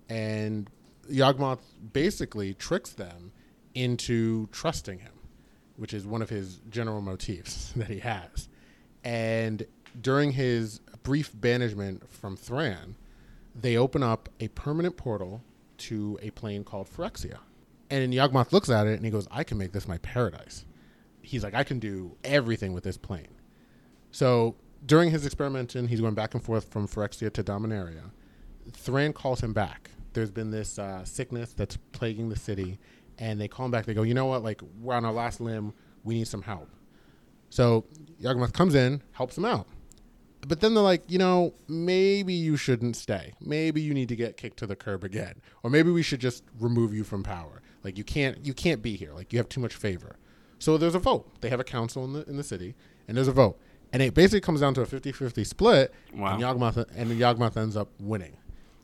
and 0.10 0.70
Yawgmoth 1.10 1.60
basically 1.92 2.54
tricks 2.54 2.92
them 2.92 3.32
into 3.76 4.48
trusting 4.48 5.00
him, 5.00 5.14
which 5.78 5.94
is 5.94 6.06
one 6.06 6.22
of 6.22 6.30
his 6.30 6.60
general 6.70 7.02
motifs 7.02 7.72
that 7.76 7.88
he 7.88 8.00
has. 8.00 8.50
And 9.04 9.66
during 10.02 10.32
his 10.32 10.80
brief 11.04 11.32
banishment 11.34 12.10
from 12.10 12.38
Thran, 12.38 12.96
they 13.56 13.78
open 13.78 14.02
up 14.02 14.30
a 14.40 14.48
permanent 14.50 14.98
portal 14.98 15.44
to 15.78 16.18
a 16.22 16.32
plane 16.32 16.64
called 16.64 16.88
Phyrexia. 16.88 17.38
And 17.90 18.14
Yawgmoth 18.14 18.52
looks 18.52 18.70
at 18.70 18.88
it 18.88 18.94
and 18.94 19.06
he 19.06 19.12
goes, 19.12 19.28
I 19.30 19.44
can 19.44 19.58
make 19.58 19.72
this 19.74 19.88
my 19.88 19.98
paradise. 20.00 20.66
He's 21.24 21.44
like, 21.44 21.56
I 21.56 21.64
can 21.64 21.80
do 21.80 22.16
everything 22.24 22.74
with 22.74 22.84
this 22.84 22.98
plane. 22.98 23.36
So 24.12 24.56
during 24.86 25.10
his 25.10 25.26
experimentation, 25.26 25.88
he's 25.88 26.02
going 26.02 26.14
back 26.14 26.34
and 26.36 26.44
forth 26.44 26.70
from 26.70 26.88
Phyrexia 26.88 27.34
to 27.34 27.44
Dominaria. 27.44 28.12
Thran 28.72 29.14
calls 29.14 29.42
him 29.42 29.54
back. 29.54 29.90
There's 30.14 30.30
been 30.30 30.52
this 30.52 30.78
uh, 30.78 31.04
sickness 31.06 31.54
that's 31.54 31.78
plaguing 31.92 32.30
the 32.30 32.38
city, 32.38 32.78
and 33.18 33.42
they 33.42 33.48
call 33.48 33.66
him 33.66 33.72
back. 33.72 33.86
They 33.86 33.94
go, 33.94 34.04
you 34.04 34.14
know 34.14 34.28
what? 34.28 34.44
Like, 34.44 34.62
we're 34.80 34.94
on 34.94 35.06
our 35.06 35.12
last 35.12 35.42
limb. 35.42 35.74
We 36.04 36.14
need 36.14 36.28
some 36.28 36.44
help. 36.44 36.70
So 37.50 37.86
Yawgmoth 38.22 38.54
comes 38.54 38.76
in, 38.76 39.02
helps 39.14 39.38
him 39.38 39.46
out. 39.46 39.68
But 40.46 40.60
then 40.60 40.74
they're 40.74 40.84
like, 40.84 41.04
you 41.08 41.18
know, 41.18 41.54
maybe 41.68 42.34
you 42.34 42.58
shouldn't 42.58 42.96
stay. 42.96 43.34
Maybe 43.40 43.82
you 43.82 43.94
need 43.94 44.10
to 44.10 44.16
get 44.16 44.36
kicked 44.36 44.58
to 44.58 44.68
the 44.68 44.76
curb 44.76 45.04
again, 45.04 45.42
or 45.64 45.70
maybe 45.70 45.90
we 45.90 46.04
should 46.04 46.20
just 46.20 46.44
remove 46.60 46.94
you 46.94 47.04
from 47.04 47.24
power. 47.24 47.62
Like 47.84 47.98
you 47.98 48.04
can't, 48.04 48.46
you 48.46 48.54
can't 48.54 48.82
be 48.82 48.96
here. 48.96 49.14
Like 49.14 49.32
you 49.32 49.40
have 49.40 49.48
too 49.48 49.62
much 49.62 49.76
favor. 49.76 50.18
So 50.64 50.78
there's 50.78 50.96
a 50.96 51.00
vote. 51.00 51.30
They 51.42 51.50
have 51.50 51.60
a 51.60 51.66
council 51.66 52.06
in 52.06 52.14
the 52.14 52.24
in 52.24 52.38
the 52.38 52.44
city, 52.44 52.74
and 53.10 53.18
there's 53.18 53.28
a 53.28 53.34
vote, 53.34 53.60
and 53.92 54.02
it 54.02 54.14
basically 54.14 54.40
comes 54.40 54.62
down 54.62 54.74
to 54.76 54.82
a 54.82 54.86
50-50 54.86 55.46
split. 55.46 55.94
Wow. 56.16 56.36
And 56.36 56.42
Yawgmoth 56.42 56.86
and 56.96 57.12
Yawgmoth 57.12 57.58
ends 57.58 57.76
up 57.76 57.90
winning. 58.00 58.38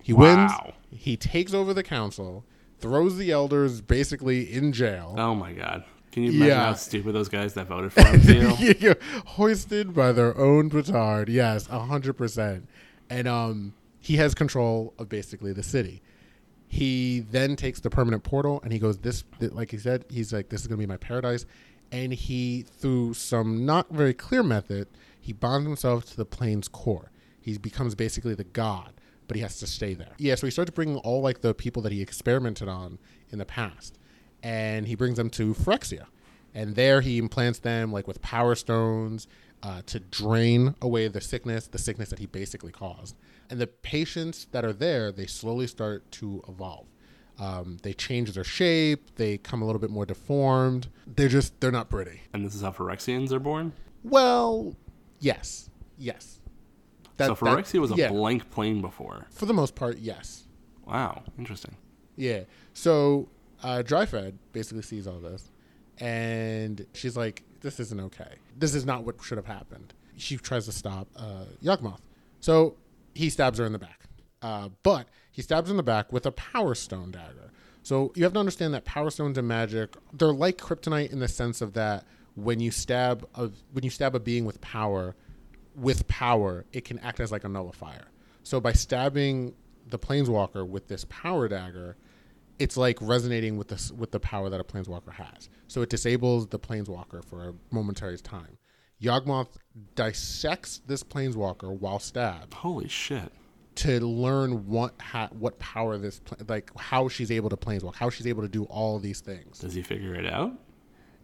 He 0.04 0.12
wow. 0.12 0.20
wins. 0.20 0.76
He 0.92 1.16
takes 1.16 1.54
over 1.54 1.74
the 1.74 1.82
council, 1.82 2.44
throws 2.80 3.16
the 3.16 3.32
elders 3.32 3.80
basically 3.80 4.52
in 4.52 4.74
jail. 4.74 5.16
Oh 5.18 5.34
my 5.34 5.54
god. 5.54 5.86
Can 6.12 6.24
you 6.24 6.32
imagine 6.32 6.48
yeah. 6.48 6.66
how 6.66 6.74
stupid 6.74 7.14
those 7.14 7.30
guys 7.30 7.54
that 7.54 7.68
voted 7.68 7.94
for 7.94 8.04
him 8.04 8.20
feel? 8.76 8.96
Hoisted 9.26 9.94
by 9.94 10.12
their 10.12 10.38
own 10.38 10.70
petard. 10.70 11.30
Yes, 11.30 11.68
hundred 11.68 12.16
percent. 12.16 12.68
And 13.10 13.26
um, 13.26 13.74
he 14.02 14.18
has 14.18 14.36
control 14.36 14.94
of 15.00 15.08
basically 15.08 15.54
the 15.54 15.64
city. 15.64 16.02
He 16.70 17.20
then 17.20 17.58
takes 17.58 17.82
the 17.82 17.90
permanent 17.90 18.24
portal 18.24 18.62
and 18.64 18.72
he 18.72 18.80
goes, 18.80 19.00
"This, 19.00 19.26
like 19.42 19.72
he 19.72 19.78
said, 19.78 20.06
he's 20.10 20.32
like, 20.32 20.50
this 20.50 20.62
is 20.62 20.68
gonna 20.68 20.78
be 20.78 20.86
my 20.86 20.98
paradise." 20.98 21.46
and 21.92 22.14
he, 22.14 22.64
through 22.64 23.14
some 23.14 23.66
not 23.66 23.90
very 23.90 24.14
clear 24.14 24.44
method, 24.44 24.88
he 25.20 25.34
bonds 25.34 25.66
himself 25.66 26.06
to 26.06 26.18
the 26.18 26.26
plane's 26.26 26.68
core. 26.68 27.12
He 27.42 27.58
becomes 27.58 27.96
basically 27.96 28.36
the 28.36 28.44
god, 28.44 28.94
but 29.28 29.36
he 29.36 29.42
has 29.42 29.60
to 29.60 29.68
stay 29.68 29.94
there. 29.94 30.14
Yeah, 30.18 30.36
so 30.36 30.48
he 30.48 30.52
starts 30.52 30.72
bringing 30.72 30.98
all 30.98 31.22
like 31.22 31.42
the 31.42 31.54
people 31.54 31.82
that 31.84 31.92
he 31.92 32.02
experimented 32.02 32.68
on 32.68 33.00
in 33.32 33.40
the 33.40 33.46
past, 33.46 33.98
and 34.44 34.88
he 34.88 34.96
brings 34.96 35.18
them 35.18 35.30
to 35.32 35.54
Phyrexia, 35.54 36.06
and 36.54 36.76
there 36.76 37.02
he 37.02 37.18
implants 37.18 37.60
them 37.60 37.92
like 37.92 38.08
with 38.08 38.22
power 38.22 38.56
stones 38.56 39.28
uh, 39.64 39.82
to 39.88 40.00
drain 40.00 40.76
away 40.82 41.08
the 41.08 41.22
sickness, 41.22 41.68
the 41.68 41.78
sickness 41.78 42.10
that 42.10 42.20
he 42.20 42.26
basically 42.26 42.72
caused. 42.72 43.16
And 43.50 43.60
the 43.60 43.68
patients 43.68 44.48
that 44.52 44.64
are 44.64 44.74
there, 44.74 45.12
they 45.12 45.26
slowly 45.26 45.68
start 45.68 46.10
to 46.14 46.44
evolve. 46.48 46.86
Um, 47.40 47.78
they 47.84 47.94
change 47.94 48.34
their 48.34 48.44
shape. 48.44 49.16
They 49.16 49.38
come 49.38 49.62
a 49.62 49.66
little 49.66 49.80
bit 49.80 49.90
more 49.90 50.06
deformed. 50.06 50.90
They're 51.08 51.30
just 51.30 51.60
they're 51.62 51.72
not 51.72 51.90
pretty. 51.90 52.22
And 52.34 52.46
this 52.46 52.54
is 52.54 52.62
how 52.62 52.72
Phyrexians 52.72 53.32
are 53.32 53.40
born. 53.40 53.72
Well, 54.04 54.76
yes, 55.20 55.70
yes. 55.98 56.40
so 57.18 57.28
that- 57.28 57.38
Phyrexia 57.38 57.80
was 57.80 57.92
a 57.92 57.96
yeah. 57.96 58.10
blank 58.10 58.50
plane 58.52 58.82
before. 58.82 59.28
For 59.32 59.46
the 59.46 59.54
most 59.54 59.76
part, 59.76 59.98
yes. 60.00 60.48
Wow, 60.86 61.24
interesting. 61.38 61.76
Yeah. 62.16 62.42
So 62.74 63.30
uh, 63.64 63.84
Dyfed 63.84 64.34
basically 64.52 64.82
sees 64.84 65.08
all 65.08 65.20
this, 65.20 65.52
and 66.00 66.86
she's 66.94 67.16
like, 67.16 67.44
"This 67.62 67.80
isn't 67.80 68.00
okay. 68.02 68.36
This 68.58 68.76
is 68.76 68.86
not 68.86 69.06
what 69.06 69.24
should 69.24 69.38
have 69.38 69.46
happened." 69.46 69.94
She 70.18 70.36
tries 70.36 70.66
to 70.66 70.74
stop 70.74 71.08
uh, 71.16 71.46
Yawgmoth, 71.64 72.02
so 72.42 72.76
he 73.20 73.30
stabs 73.30 73.60
her 73.60 73.66
in 73.66 73.74
the 73.74 73.80
back. 73.80 74.06
Uh, 74.42 74.70
but 74.82 75.10
he 75.30 75.42
stabs 75.42 75.68
her 75.68 75.74
in 75.74 75.78
the 75.78 75.84
back 75.84 76.14
with 76.14 76.26
a 76.26 76.32
Power 76.32 76.74
Stone 76.74 77.12
dagger. 77.12 77.52
So 77.84 78.14
you 78.16 78.24
have 78.24 78.32
to 78.34 78.40
understand 78.40 78.74
that 78.74 78.86
Power 78.86 79.10
Stones 79.10 79.38
and 79.38 79.48
Magic, 79.48 79.96
they're 80.14 80.32
like 80.32 80.58
Kryptonite 80.58 81.12
in 81.12 81.20
the 81.20 81.28
sense 81.28 81.62
of 81.62 81.74
that 81.74 82.06
when 82.36 82.62
you 82.62 82.72
stab 82.72 83.28
a 83.36 83.50
when 83.74 83.84
you 83.84 83.90
stab 83.90 84.16
a 84.16 84.20
being 84.22 84.46
with 84.46 84.62
power, 84.62 85.16
with 85.76 86.08
power, 86.08 86.66
it 86.72 86.86
can 86.86 86.98
act 87.00 87.20
as 87.20 87.30
like 87.32 87.44
a 87.44 87.50
nullifier. 87.50 88.06
So 88.44 88.62
by 88.62 88.72
stabbing 88.72 89.54
the 89.88 90.00
planeswalker 90.00 90.66
with 90.66 90.88
this 90.88 91.06
power 91.10 91.50
dagger, 91.50 91.98
it's 92.58 92.78
like 92.78 92.98
resonating 93.02 93.58
with 93.58 93.68
this 93.68 93.92
with 93.92 94.12
the 94.12 94.20
power 94.22 94.50
that 94.50 94.62
a 94.62 94.64
planeswalker 94.64 95.12
has. 95.12 95.50
So 95.68 95.82
it 95.82 95.90
disables 95.90 96.48
the 96.48 96.60
planeswalker 96.60 97.26
for 97.26 97.50
a 97.50 97.54
momentary 97.72 98.18
time. 98.18 98.58
Yawgmoth 99.02 99.48
dissects 99.96 100.82
this 100.88 101.04
planeswalker 101.04 101.72
while 101.80 102.00
stabbed 102.00 102.54
Holy 102.54 102.88
shit. 102.88 103.32
to 103.76 104.00
learn 104.00 104.68
what 104.68 104.94
ha- 105.02 105.30
what 105.32 105.58
power 105.60 105.98
this 105.98 106.20
pla- 106.20 106.38
like 106.48 106.72
how 106.78 107.08
she's 107.08 107.32
able 107.32 107.50
to 107.50 107.58
planeswalk, 107.58 107.96
how 107.96 108.10
she's 108.10 108.28
able 108.28 108.42
to 108.42 108.50
do 108.50 108.64
all 108.66 109.00
these 109.00 109.22
things. 109.22 109.60
Does 109.60 109.74
he 109.74 109.82
figure 109.82 110.16
it 110.16 110.26
out? 110.26 110.54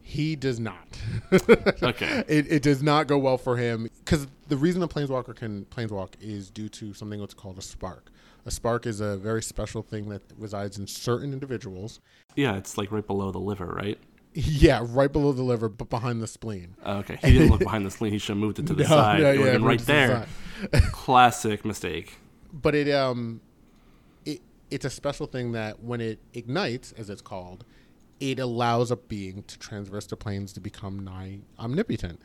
He 0.02 0.36
does 0.36 0.60
not. 0.60 0.88
Okay. 1.82 2.24
it, 2.28 2.52
it 2.52 2.64
does 2.64 2.82
not 2.84 3.08
go 3.08 3.18
well 3.18 3.38
for 3.38 3.58
him 3.58 3.90
because 4.04 4.28
the 4.48 4.58
reason 4.58 4.82
a 4.84 4.88
planeswalker 4.88 5.36
can 5.36 5.66
planeswalk 5.66 6.10
is 6.22 6.50
due 6.50 6.70
to 6.70 6.94
something 6.94 7.20
that's 7.20 7.34
called 7.34 7.58
a 7.58 7.62
spark. 7.62 8.12
A 8.46 8.52
spark 8.52 8.86
is 8.86 9.00
a 9.02 9.18
very 9.18 9.42
special 9.42 9.82
thing 9.82 10.10
that 10.10 10.22
resides 10.38 10.78
in 10.78 10.86
certain 10.88 11.34
individuals. 11.34 12.00
Yeah, 12.36 12.56
it's 12.56 12.78
like 12.78 12.92
right 12.92 13.06
below 13.06 13.32
the 13.32 13.40
liver, 13.40 13.66
right? 13.66 13.98
Yeah, 14.38 14.86
right 14.90 15.12
below 15.12 15.32
the 15.32 15.44
liver, 15.44 15.70
but 15.70 15.90
behind 15.90 16.22
the 16.22 16.28
spleen. 16.28 16.76
Oh, 16.84 16.98
okay. 16.98 17.18
He 17.24 17.32
didn't 17.32 17.52
look 17.52 17.62
behind 17.62 17.86
the 17.86 17.92
spleen. 17.92 18.12
He 18.12 18.18
should 18.18 18.34
have 18.34 18.38
moved 18.38 18.60
it 18.60 18.68
to 18.68 18.74
the 18.74 18.84
No, 18.90 18.90
side. 18.90 19.22
no, 19.22 19.32
it 19.32 19.38
would 19.38 19.46
yeah, 19.46 19.52
have 19.54 19.62
been 19.62 19.64
right 19.64 19.80
to 19.80 19.86
the 19.86 19.92
there. 19.92 20.82
Classic 20.92 21.64
mistake. 21.64 22.18
But 22.52 22.76
it 22.76 22.92
um, 22.94 23.40
it 24.26 24.42
it's 24.70 24.84
a 24.84 24.90
special 24.90 25.26
thing 25.26 25.54
that 25.54 25.82
when 25.82 26.02
it 26.02 26.20
ignites, 26.34 26.92
as 26.94 27.10
it's 27.10 27.22
called, 27.22 27.64
it 28.20 28.38
allows 28.38 28.92
a 28.92 28.98
being 28.98 29.44
to 29.44 29.58
transverse 29.58 30.06
the 30.08 30.18
planes 30.18 30.52
to 30.54 30.60
become 30.60 31.00
nigh 31.00 31.40
omnipotent. 31.58 32.22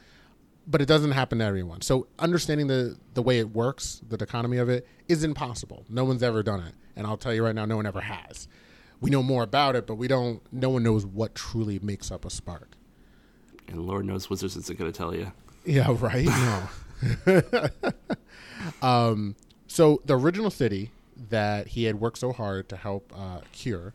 But 0.66 0.82
it 0.82 0.86
doesn't 0.86 1.12
happen 1.12 1.38
to 1.38 1.44
everyone. 1.44 1.80
So 1.80 2.08
understanding 2.18 2.66
the 2.66 2.96
the 3.14 3.22
way 3.22 3.38
it 3.38 3.50
works, 3.50 4.00
the 4.08 4.16
economy 4.20 4.56
of 4.56 4.68
it, 4.68 4.84
is 5.06 5.22
impossible. 5.22 5.84
No 5.88 6.04
one's 6.04 6.24
ever 6.24 6.42
done 6.42 6.60
it, 6.60 6.74
and 6.96 7.06
I'll 7.06 7.16
tell 7.16 7.32
you 7.32 7.44
right 7.44 7.54
now, 7.54 7.66
no 7.66 7.76
one 7.76 7.86
ever 7.86 8.00
has. 8.00 8.48
We 9.00 9.10
know 9.10 9.22
more 9.22 9.42
about 9.42 9.76
it, 9.76 9.86
but 9.86 9.94
we 9.94 10.08
don't. 10.08 10.42
No 10.52 10.70
one 10.70 10.82
knows 10.82 11.06
what 11.06 11.34
truly 11.34 11.78
makes 11.78 12.10
up 12.10 12.24
a 12.24 12.30
spark. 12.30 12.76
And 13.68 13.86
Lord 13.86 14.04
knows 14.04 14.28
Wizards 14.28 14.56
isn't 14.56 14.78
going 14.78 14.90
to 14.90 14.96
tell 14.96 15.14
you. 15.14 15.32
Yeah, 15.64 15.94
right. 15.98 16.28
No. 17.26 17.40
um, 18.82 19.34
so 19.66 20.02
the 20.04 20.18
original 20.18 20.50
city 20.50 20.90
that 21.30 21.68
he 21.68 21.84
had 21.84 21.98
worked 21.98 22.18
so 22.18 22.30
hard 22.30 22.68
to 22.68 22.76
help 22.76 23.10
uh, 23.16 23.40
cure 23.52 23.94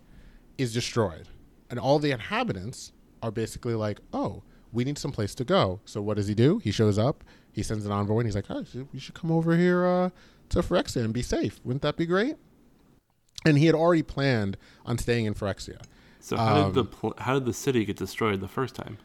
is 0.57 0.73
destroyed, 0.73 1.27
and 1.69 1.79
all 1.79 1.99
the 1.99 2.09
inhabitants 2.09 2.93
are 3.21 3.29
basically 3.29 3.75
like, 3.75 3.99
"Oh, 4.11 4.41
we 4.71 4.83
need 4.83 4.97
some 4.97 5.11
place 5.11 5.35
to 5.35 5.43
go." 5.43 5.81
So 5.85 6.01
what 6.01 6.17
does 6.17 6.27
he 6.27 6.33
do? 6.33 6.57
He 6.59 6.71
shows 6.71 6.97
up. 6.97 7.23
He 7.51 7.61
sends 7.61 7.85
an 7.85 7.91
envoy, 7.91 8.19
and 8.19 8.27
he's 8.27 8.35
like, 8.35 8.49
"Oh, 8.49 8.65
we 8.91 8.99
should 8.99 9.13
come 9.13 9.31
over 9.31 9.55
here 9.55 9.85
uh, 9.85 10.09
to 10.49 10.59
Phyrexia 10.63 11.03
and 11.03 11.13
be 11.13 11.21
safe. 11.21 11.59
Wouldn't 11.63 11.83
that 11.83 11.95
be 11.95 12.07
great?" 12.07 12.37
And 13.45 13.57
he 13.57 13.67
had 13.67 13.75
already 13.75 14.03
planned 14.03 14.57
on 14.85 14.97
staying 14.97 15.25
in 15.25 15.33
Phyrexia. 15.35 15.81
So 16.19 16.35
how 16.37 16.55
Um, 16.55 16.65
did 16.65 16.73
the 16.73 16.85
pl- 16.85 17.13
how 17.19 17.35
did 17.35 17.45
the 17.45 17.53
city 17.53 17.85
get 17.85 17.97
destroyed 17.97 18.41
the 18.41 18.47
first 18.47 18.73
time? 18.75 18.97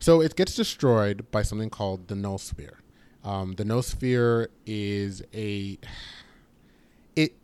So 0.00 0.20
it 0.20 0.34
gets 0.36 0.54
destroyed 0.56 1.26
by 1.30 1.42
something 1.42 1.70
called 1.70 2.08
the 2.08 2.14
null 2.16 2.38
sphere. 2.38 2.80
Um, 3.24 3.52
the 3.54 3.64
null 3.64 3.82
sphere 3.82 4.48
is 4.66 5.22
a 5.32 5.78
it 7.14 7.34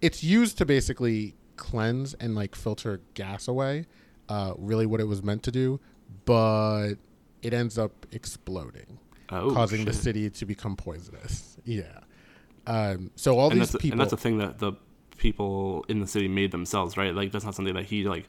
it's 0.00 0.22
used 0.24 0.58
to 0.58 0.64
basically 0.64 1.34
cleanse 1.56 2.14
and 2.14 2.34
like 2.34 2.54
filter 2.54 3.00
gas 3.14 3.48
away. 3.48 3.86
Uh, 4.28 4.52
really, 4.58 4.86
what 4.86 5.00
it 5.00 5.08
was 5.08 5.22
meant 5.22 5.42
to 5.42 5.50
do, 5.50 5.80
but 6.26 6.94
it 7.42 7.54
ends 7.54 7.78
up 7.78 8.06
exploding, 8.12 8.98
Oh, 9.30 9.50
causing 9.52 9.84
the 9.86 9.92
city 9.92 10.28
to 10.28 10.44
become 10.46 10.76
poisonous. 10.76 11.56
Yeah. 11.64 12.00
Um, 12.66 13.10
so 13.16 13.38
all 13.38 13.50
and 13.50 13.60
these 13.60 13.72
people, 13.72 13.92
and 13.92 14.00
that's 14.00 14.12
a 14.12 14.16
thing 14.18 14.36
that 14.38 14.58
the 14.58 14.72
people 15.18 15.84
in 15.88 16.00
the 16.00 16.06
city 16.06 16.28
made 16.28 16.50
themselves, 16.50 16.96
right? 16.96 17.14
Like 17.14 17.32
that's 17.32 17.44
not 17.44 17.54
something 17.54 17.74
that 17.74 17.84
he 17.84 18.04
like 18.04 18.26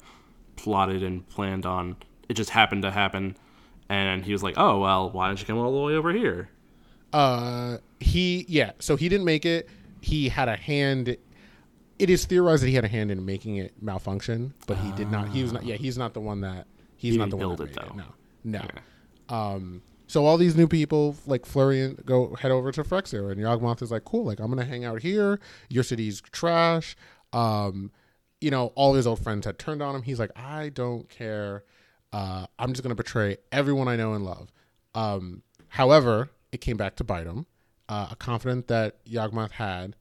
plotted 0.57 1.03
and 1.03 1.27
planned 1.29 1.65
on. 1.65 1.95
It 2.27 2.33
just 2.33 2.49
happened 2.49 2.83
to 2.83 2.91
happen, 2.91 3.37
and 3.87 4.25
he 4.25 4.33
was 4.33 4.43
like, 4.43 4.55
"Oh 4.57 4.79
well, 4.79 5.09
why 5.09 5.27
don't 5.27 5.39
you 5.39 5.45
come 5.45 5.57
all 5.57 5.71
the 5.71 5.85
way 5.85 5.93
over 5.93 6.11
here?" 6.11 6.49
Uh, 7.13 7.77
he 7.99 8.45
yeah. 8.49 8.71
So 8.79 8.95
he 8.95 9.07
didn't 9.09 9.25
make 9.25 9.45
it. 9.45 9.69
He 10.01 10.29
had 10.29 10.49
a 10.49 10.55
hand. 10.55 11.15
It 11.97 12.09
is 12.09 12.25
theorized 12.25 12.63
that 12.63 12.67
he 12.67 12.75
had 12.75 12.85
a 12.85 12.89
hand 12.89 13.11
in 13.11 13.25
making 13.25 13.57
it 13.57 13.73
malfunction, 13.81 14.53
but 14.67 14.77
he 14.77 14.91
did 14.93 15.11
not. 15.11 15.29
He 15.29 15.41
was 15.41 15.53
not. 15.53 15.65
Yeah, 15.65 15.75
he's 15.75 15.97
not 15.97 16.13
the 16.13 16.21
one 16.21 16.41
that. 16.41 16.67
He's 16.97 17.13
He 17.13 17.17
not 17.17 17.29
the 17.29 17.37
one 17.37 17.49
that 17.49 17.57
build 17.57 17.69
it, 17.69 17.75
made 17.75 17.89
though. 17.89 17.95
No, 17.95 18.05
no. 18.43 18.59
Okay. 18.59 18.79
Um. 19.29 19.81
So 20.09 20.25
all 20.25 20.37
these 20.37 20.55
new 20.55 20.67
people 20.67 21.15
like 21.27 21.45
Florian 21.45 21.95
go 22.03 22.33
head 22.33 22.49
over 22.49 22.71
to 22.71 22.83
Phyrexia, 22.83 23.31
and 23.31 23.39
Yawgmoth 23.39 23.83
is 23.83 23.91
like, 23.91 24.05
"Cool, 24.05 24.25
like 24.25 24.39
I'm 24.39 24.49
gonna 24.49 24.65
hang 24.65 24.83
out 24.83 25.03
here. 25.03 25.39
Your 25.69 25.83
city's 25.83 26.19
trash." 26.19 26.95
Um, 27.31 27.91
you 28.41 28.49
know, 28.49 28.73
all 28.73 28.95
his 28.95 29.05
old 29.05 29.19
friends 29.19 29.45
had 29.45 29.59
turned 29.59 29.83
on 29.83 29.93
him. 29.95 30.01
He's 30.01 30.19
like, 30.19 30.31
"I 30.35 30.69
don't 30.69 31.07
care. 31.09 31.63
Uh, 32.11 32.47
I'm 32.57 32.73
just 32.73 32.81
gonna 32.81 32.95
betray 32.95 33.37
everyone 33.51 33.87
I 33.87 33.97
know 33.97 34.13
and 34.15 34.25
love." 34.25 34.51
Um, 34.95 35.43
however, 35.67 36.31
it 36.51 36.59
came 36.59 36.75
back 36.75 36.95
to 36.95 37.03
bite 37.03 37.27
him. 37.27 37.45
Uh, 37.87 38.07
a 38.09 38.15
confidant 38.15 38.67
that 38.67 39.05
Yawgmoth 39.05 39.51
had 39.51 39.95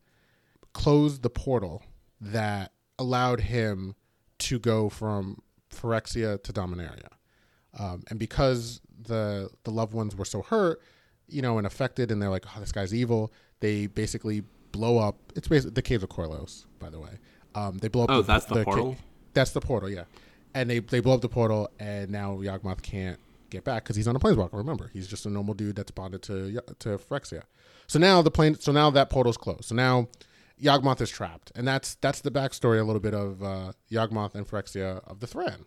closed 0.73 1.23
the 1.23 1.31
portal 1.31 1.83
that 2.19 2.73
allowed 2.99 3.41
him 3.41 3.95
to 4.39 4.59
go 4.59 4.89
from 4.89 5.43
Phyrexia 5.71 6.43
to 6.43 6.53
Dominaria. 6.53 7.18
Um, 7.79 8.03
and 8.11 8.19
because 8.19 8.81
the 9.03 9.51
the 9.65 9.71
loved 9.71 9.95
ones 9.95 10.17
were 10.17 10.25
so 10.25 10.43
hurt, 10.43 10.81
you 11.29 11.43
know, 11.43 11.59
and 11.59 11.67
affected, 11.67 12.11
and 12.11 12.21
they're 12.21 12.31
like, 12.31 12.45
"Oh, 12.55 12.61
this 12.61 12.73
guy's 12.73 12.95
evil." 12.95 13.33
They 13.61 13.87
basically 13.87 14.43
blow 14.73 14.99
up. 14.99 15.17
It's 15.35 15.49
basically 15.49 15.75
the 15.75 15.83
caves 15.83 16.03
of 16.03 16.09
Corlos, 16.09 16.65
by 16.79 16.91
the 16.91 17.01
way. 17.01 17.19
Um, 17.55 17.79
they 17.79 17.89
blow 17.89 18.05
up. 18.05 18.11
Oh, 18.11 18.23
that's 18.23 18.45
the 18.47 18.57
ca- 18.57 18.65
portal? 18.65 18.97
that's 19.35 19.51
the 19.53 19.61
portal, 19.61 19.89
yeah. 19.89 20.05
And 20.55 20.69
they 20.69 20.81
they 20.81 21.01
blow 21.01 21.15
up 21.15 21.21
the 21.21 21.29
portal, 21.29 21.71
and 21.79 22.11
now 22.11 22.37
Yawgmoth 22.37 22.83
can't 22.83 23.19
get 23.51 23.65
back 23.65 23.85
because 23.85 23.97
he's 23.97 24.09
on 24.09 24.17
a 24.17 24.19
planeswalker. 24.19 24.55
Remember, 24.55 24.91
he's 24.93 25.07
just 25.07 25.27
a 25.27 25.31
normal 25.31 25.55
dude 25.55 25.77
that's 25.77 25.91
bonded 25.91 26.23
to 26.23 26.61
to 26.81 26.99
Phyrexia. 26.99 27.43
So 27.87 27.99
now 27.99 28.23
the 28.23 28.31
plane. 28.31 28.57
So 28.59 28.73
now 28.73 28.91
that 28.91 29.11
portal's 29.11 29.37
closed. 29.37 29.65
So 29.65 29.75
now 29.75 30.09
Yawgmoth 30.61 31.01
is 31.01 31.11
trapped, 31.11 31.53
and 31.55 31.67
that's 31.67 31.95
that's 31.97 32.21
the 32.21 32.31
backstory 32.31 32.81
a 32.81 32.85
little 32.85 33.01
bit 33.01 33.15
of 33.15 33.43
uh, 33.43 33.73
Yawgmoth 33.91 34.35
and 34.35 34.47
Phyrexia 34.47 35.07
of 35.09 35.21
the 35.21 35.27
Thran. 35.27 35.65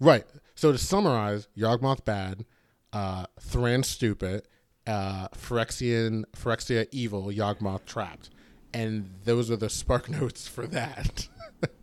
Right. 0.00 0.24
So 0.54 0.72
to 0.72 0.78
summarize, 0.78 1.48
Yawgmoth 1.56 2.04
bad, 2.04 2.44
uh, 2.92 3.26
Thran 3.40 3.82
stupid, 3.82 4.46
uh, 4.86 5.28
Phyrexian 5.28 6.24
Phyrexia 6.36 6.86
evil, 6.92 7.26
Yawgmoth 7.26 7.84
trapped, 7.86 8.30
and 8.72 9.10
those 9.24 9.50
are 9.50 9.56
the 9.56 9.70
spark 9.70 10.08
notes 10.20 10.46
for 10.46 10.66
that. 10.68 11.28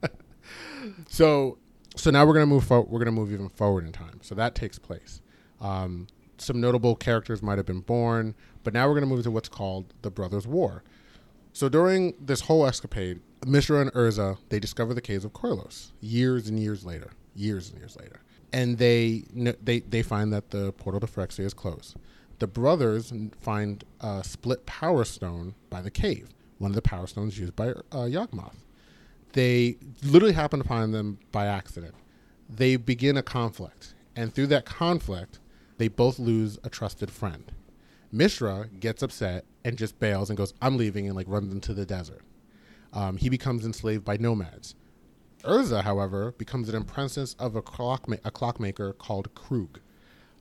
so 1.09 1.57
so 1.95 2.09
now 2.11 2.25
we're 2.25 2.33
gonna 2.33 2.45
move 2.45 2.63
forward. 2.63 2.89
We're 2.89 2.99
gonna 2.99 3.11
move 3.11 3.31
even 3.31 3.49
forward 3.49 3.85
in 3.85 3.91
time. 3.91 4.19
So 4.21 4.35
that 4.35 4.55
takes 4.55 4.79
place. 4.79 5.21
Um, 5.59 6.07
some 6.37 6.59
notable 6.59 6.95
characters 6.95 7.43
might 7.43 7.57
have 7.57 7.65
been 7.65 7.81
born, 7.81 8.35
but 8.63 8.73
now 8.73 8.87
we're 8.87 8.95
gonna 8.95 9.05
move 9.05 9.23
to 9.23 9.31
what's 9.31 9.49
called 9.49 9.93
the 10.01 10.09
Brothers' 10.11 10.47
War. 10.47 10.83
So 11.53 11.67
during 11.67 12.13
this 12.19 12.41
whole 12.41 12.65
escapade, 12.65 13.19
Mishra 13.45 13.81
and 13.81 13.91
Urza 13.93 14.37
they 14.49 14.59
discover 14.59 14.93
the 14.93 15.01
caves 15.01 15.25
of 15.25 15.33
Corlos 15.33 15.91
years 15.99 16.47
and 16.47 16.59
years 16.59 16.85
later. 16.85 17.11
Years 17.35 17.69
and 17.69 17.79
years 17.79 17.95
later. 17.95 18.19
and 18.53 18.77
they 18.77 19.23
they 19.63 19.79
they 19.79 20.01
find 20.01 20.33
that 20.33 20.49
the 20.49 20.73
portal 20.73 20.99
to 20.99 21.07
Phyrexia 21.07 21.45
is 21.45 21.53
closed. 21.53 21.95
The 22.39 22.47
brothers 22.47 23.13
find 23.39 23.83
a 23.99 24.23
split 24.23 24.65
power 24.65 25.05
stone 25.05 25.55
by 25.69 25.81
the 25.81 25.91
cave, 25.91 26.29
one 26.57 26.71
of 26.71 26.75
the 26.75 26.81
power 26.81 27.07
stones 27.07 27.37
used 27.39 27.55
by 27.55 27.73
uh. 27.91 28.09
They 29.33 29.77
literally 30.03 30.33
happen 30.33 30.59
upon 30.59 30.91
them 30.91 31.19
by 31.31 31.45
accident. 31.45 31.95
They 32.49 32.75
begin 32.75 33.15
a 33.15 33.23
conflict, 33.23 33.93
and 34.15 34.33
through 34.33 34.47
that 34.47 34.65
conflict, 34.65 35.39
they 35.77 35.87
both 35.87 36.19
lose 36.19 36.59
a 36.63 36.69
trusted 36.69 37.09
friend. 37.09 37.51
Mishra 38.11 38.67
gets 38.79 39.01
upset 39.01 39.45
and 39.63 39.77
just 39.77 39.99
bails 39.99 40.29
and 40.29 40.35
goes, 40.35 40.53
"I'm 40.61 40.75
leaving," 40.75 41.07
and 41.07 41.15
like 41.15 41.27
runs 41.29 41.53
into 41.53 41.73
the 41.73 41.85
desert. 41.85 42.23
Um, 42.91 43.15
he 43.15 43.29
becomes 43.29 43.65
enslaved 43.65 44.03
by 44.03 44.17
nomads. 44.17 44.75
Urza, 45.43 45.83
however, 45.83 46.33
becomes 46.37 46.69
an 46.69 46.75
apprentice 46.75 47.35
of 47.39 47.55
a, 47.55 47.61
clockma- 47.61 48.19
a 48.23 48.31
clockmaker 48.31 48.93
called 48.93 49.33
Krug. 49.35 49.79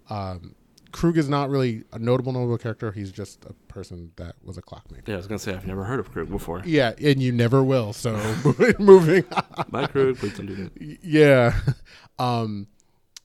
Um, 0.08 0.54
Krug 0.92 1.16
is 1.16 1.28
not 1.28 1.50
really 1.50 1.84
a 1.92 1.98
notable, 1.98 2.32
notable 2.32 2.58
character. 2.58 2.90
He's 2.90 3.12
just 3.12 3.44
a 3.44 3.52
person 3.72 4.10
that 4.16 4.34
was 4.42 4.58
a 4.58 4.62
clockmaker. 4.62 5.04
Yeah, 5.06 5.14
I 5.14 5.16
was 5.18 5.26
gonna 5.28 5.38
say 5.38 5.54
I've 5.54 5.66
never 5.66 5.84
heard 5.84 6.00
of 6.00 6.10
Krug 6.10 6.28
before. 6.30 6.62
Yeah, 6.64 6.92
and 7.00 7.22
you 7.22 7.30
never 7.30 7.62
will. 7.62 7.92
So 7.92 8.12
moving. 8.80 9.24
Bye, 9.70 9.86
Krug. 9.86 10.16
Please 10.18 10.36
don't 10.36 10.46
do 10.46 10.54
that. 10.56 10.98
yeah. 11.02 11.54
Um, 12.18 12.66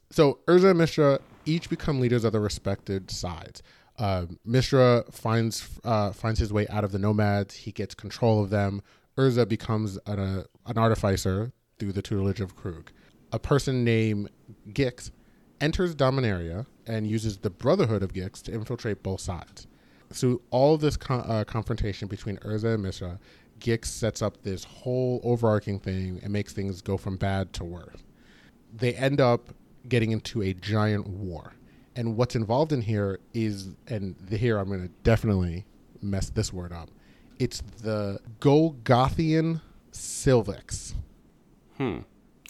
so 0.10 0.39
Urza 0.48 0.70
and 0.70 0.77
Mishra 0.79 1.20
each 1.46 1.70
become 1.70 2.00
leaders 2.00 2.24
of 2.24 2.32
their 2.32 2.39
respected 2.39 3.12
sides. 3.12 3.62
Uh, 4.00 4.27
Mishra 4.46 5.03
finds 5.12 5.67
uh, 5.84 6.12
finds 6.13 6.39
his 6.39 6.53
way 6.53 6.65
out 6.70 6.86
of 6.86 6.94
the 6.94 7.00
nomads. 7.00 7.55
He 7.55 7.74
gets 7.74 7.94
control 7.94 8.41
of 8.41 8.51
them. 8.51 8.82
Urza 9.17 9.46
becomes 9.50 10.00
an, 10.05 10.17
uh, 10.20 10.44
an 10.65 10.77
artificer 10.77 11.51
through 11.79 11.94
the 11.94 12.01
tutelage 12.01 12.41
of 12.41 12.55
Krug. 12.55 12.91
A 13.32 13.39
person 13.39 13.84
named 13.84 14.29
Gix 14.70 15.12
enters 15.60 15.96
Dominaria 15.96 16.65
and 16.88 17.08
uses 17.08 17.38
the 17.38 17.50
Brotherhood 17.50 18.03
of 18.03 18.13
Gix 18.13 18.41
to 18.44 18.53
infiltrate 18.53 19.03
both 19.03 19.22
sides. 19.22 19.67
So 20.12 20.41
all 20.51 20.77
this 20.77 20.98
con- 20.98 21.25
uh, 21.27 21.44
confrontation 21.46 22.08
between 22.08 22.38
Urza 22.38 22.75
and 22.75 22.84
Mishra, 22.84 23.20
Gix 23.60 23.86
sets 23.86 24.22
up 24.22 24.44
this 24.44 24.63
whole 24.63 25.20
overarching 25.24 25.79
thing 25.79 26.20
and 26.24 26.32
makes 26.32 26.53
things 26.53 26.82
go 26.82 26.98
from 26.98 27.17
bad 27.17 27.53
to 27.53 27.63
worse. 27.63 28.03
They 28.74 28.94
end 28.94 29.20
up 29.20 29.53
getting 29.88 30.12
into 30.12 30.41
a 30.41 30.53
giant 30.53 31.08
war. 31.08 31.53
And 31.96 32.17
what's 32.17 32.36
involved 32.36 32.74
in 32.74 32.82
here 32.82 33.20
is, 33.34 33.70
and 33.88 34.15
here 34.29 34.58
I'm 34.58 34.67
going 34.67 34.82
to 34.82 34.94
definitely 35.03 35.65
mess 36.01 36.29
this 36.29 36.51
word 36.51 36.74
up. 36.74 36.89
It's 37.39 37.62
the 37.82 38.20
Golgothian 38.39 39.62
Silvex. 39.91 40.94
Hmm. 41.77 42.00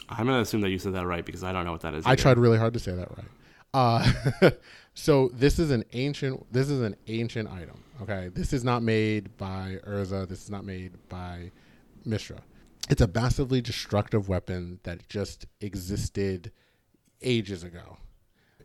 I'm 0.10 0.28
gonna 0.28 0.42
assume 0.42 0.62
that 0.62 0.70
you 0.70 0.80
said 0.80 0.94
that 0.94 1.06
right 1.06 1.26
because 1.26 1.44
I 1.44 1.52
don't 1.52 1.66
know 1.66 1.72
what 1.72 1.82
that 1.82 1.94
is. 1.96 2.06
I 2.06 2.12
either. 2.12 2.22
tried 2.22 2.38
really 2.38 2.58
hard 2.58 2.74
to 2.74 2.80
say 2.80 2.92
that 2.92 3.10
right. 3.18 3.28
Uh, 3.74 4.52
so 4.94 5.30
this 5.34 5.60
is 5.60 5.72
an 5.72 5.84
ancient. 5.94 6.46
This 6.52 6.70
is 6.70 6.82
an 6.82 6.96
ancient 7.08 7.50
item. 7.50 7.84
Okay, 8.02 8.30
this 8.34 8.54
is 8.54 8.64
not 8.64 8.84
made 8.84 9.36
by 9.38 9.80
Urza. 9.88 10.28
This 10.28 10.44
is 10.44 10.50
not 10.50 10.64
made 10.64 10.94
by 11.10 11.52
Mishra. 12.06 12.42
It's 12.90 13.02
a 13.02 13.08
massively 13.08 13.62
destructive 13.62 14.30
weapon 14.30 14.80
that 14.84 15.10
just 15.10 15.48
existed 15.60 16.52
ages 17.22 17.64
ago. 17.64 17.98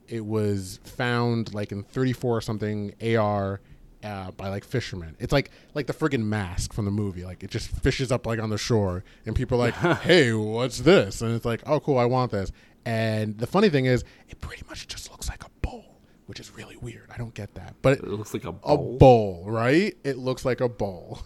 It 0.07 0.27
was 0.27 0.79
found 0.85 1.55
like 1.55 1.73
in 1.73 1.85
34 1.85 2.37
or 2.37 2.41
something 2.41 2.95
AR 3.17 3.61
uh, 4.05 4.31
by 4.33 4.49
like 4.49 4.65
fishermen. 4.65 5.17
It's 5.19 5.33
like 5.33 5.51
like 5.75 5.87
the 5.87 5.93
friggin' 5.95 6.23
mask 6.25 6.73
from 6.73 6.85
the 6.85 6.91
movie. 6.91 7.25
Like 7.25 7.43
it 7.43 7.51
just 7.51 7.69
fishes 7.69 8.11
up 8.13 8.27
like 8.27 8.39
on 8.41 8.51
the 8.51 8.59
shore, 8.59 9.05
and 9.27 9.35
people 9.37 9.57
are 9.63 9.71
like, 9.71 9.75
"Hey, 10.03 10.33
what's 10.33 10.79
this?" 10.81 11.21
And 11.23 11.35
it's 11.35 11.45
like, 11.45 11.63
"Oh, 11.67 11.81
cool, 11.81 11.99
I 11.99 12.05
want 12.07 12.33
this." 12.33 12.51
And 12.85 13.37
the 13.39 13.47
funny 13.47 13.69
thing 13.69 13.85
is, 13.87 14.05
it 14.29 14.41
pretty 14.41 14.63
much 14.69 14.89
just 14.89 15.11
looks 15.11 15.29
like 15.29 15.45
a 15.45 15.51
bowl, 15.61 16.01
which 16.27 16.41
is 16.41 16.51
really 16.53 16.77
weird. 16.79 17.11
I 17.13 17.19
don't 17.19 17.35
get 17.35 17.55
that, 17.55 17.75
but 17.83 17.99
It 17.99 18.05
looks 18.09 18.33
like 18.33 18.45
a 18.45 18.53
bowl. 18.53 18.75
a 18.75 18.77
bowl. 18.79 18.99
bowl, 18.99 19.45
right? 19.51 19.95
It 20.03 20.17
looks 20.17 20.45
like 20.47 20.61
a 20.63 20.69
bowl. 20.69 21.21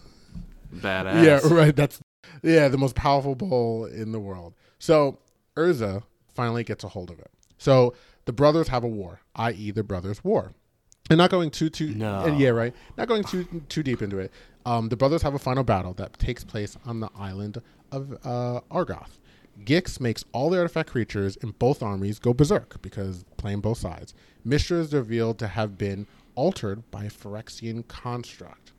Badass. 0.75 1.23
Yeah, 1.23 1.53
right. 1.53 1.75
That's 1.75 2.01
yeah, 2.43 2.67
the 2.67 2.77
most 2.77 2.95
powerful 2.95 3.35
bowl 3.35 3.85
in 3.85 4.11
the 4.11 4.19
world. 4.19 4.53
So 4.79 5.19
Urza 5.55 6.03
finally 6.33 6.63
gets 6.65 6.83
a 6.83 6.89
hold 6.89 7.09
of 7.09 7.19
it. 7.19 7.31
So 7.57 7.93
the 8.25 8.33
brothers 8.33 8.67
have 8.67 8.83
a 8.83 8.87
war, 8.89 9.21
i.e., 9.35 9.71
the 9.71 9.83
brothers' 9.83 10.23
war. 10.23 10.51
And 11.09 11.17
not 11.19 11.29
going 11.29 11.51
too 11.51 11.69
too 11.69 11.93
No. 11.93 12.23
and 12.25 12.39
yeah, 12.39 12.49
right. 12.49 12.73
Not 12.97 13.07
going 13.07 13.23
too 13.23 13.63
too 13.69 13.83
deep 13.83 14.01
into 14.01 14.17
it. 14.17 14.31
Um, 14.65 14.89
the 14.89 14.97
brothers 14.97 15.21
have 15.21 15.35
a 15.35 15.39
final 15.39 15.63
battle 15.63 15.93
that 15.93 16.17
takes 16.17 16.43
place 16.43 16.77
on 16.85 16.99
the 16.99 17.09
island 17.17 17.61
of 17.91 18.13
uh, 18.23 18.61
Argoth. 18.71 19.19
Gix 19.63 19.99
makes 19.99 20.25
all 20.33 20.49
the 20.49 20.57
artifact 20.57 20.89
creatures 20.89 21.37
in 21.37 21.51
both 21.51 21.81
armies 21.83 22.19
go 22.19 22.33
berserk 22.33 22.81
because 22.81 23.23
playing 23.37 23.61
both 23.61 23.77
sides. 23.77 24.13
Mishra 24.43 24.79
is 24.79 24.93
revealed 24.93 25.37
to 25.39 25.47
have 25.47 25.77
been 25.77 26.07
altered 26.33 26.89
by 26.91 27.05
a 27.05 27.09
Phyrexian 27.09 27.87
construct. 27.87 28.73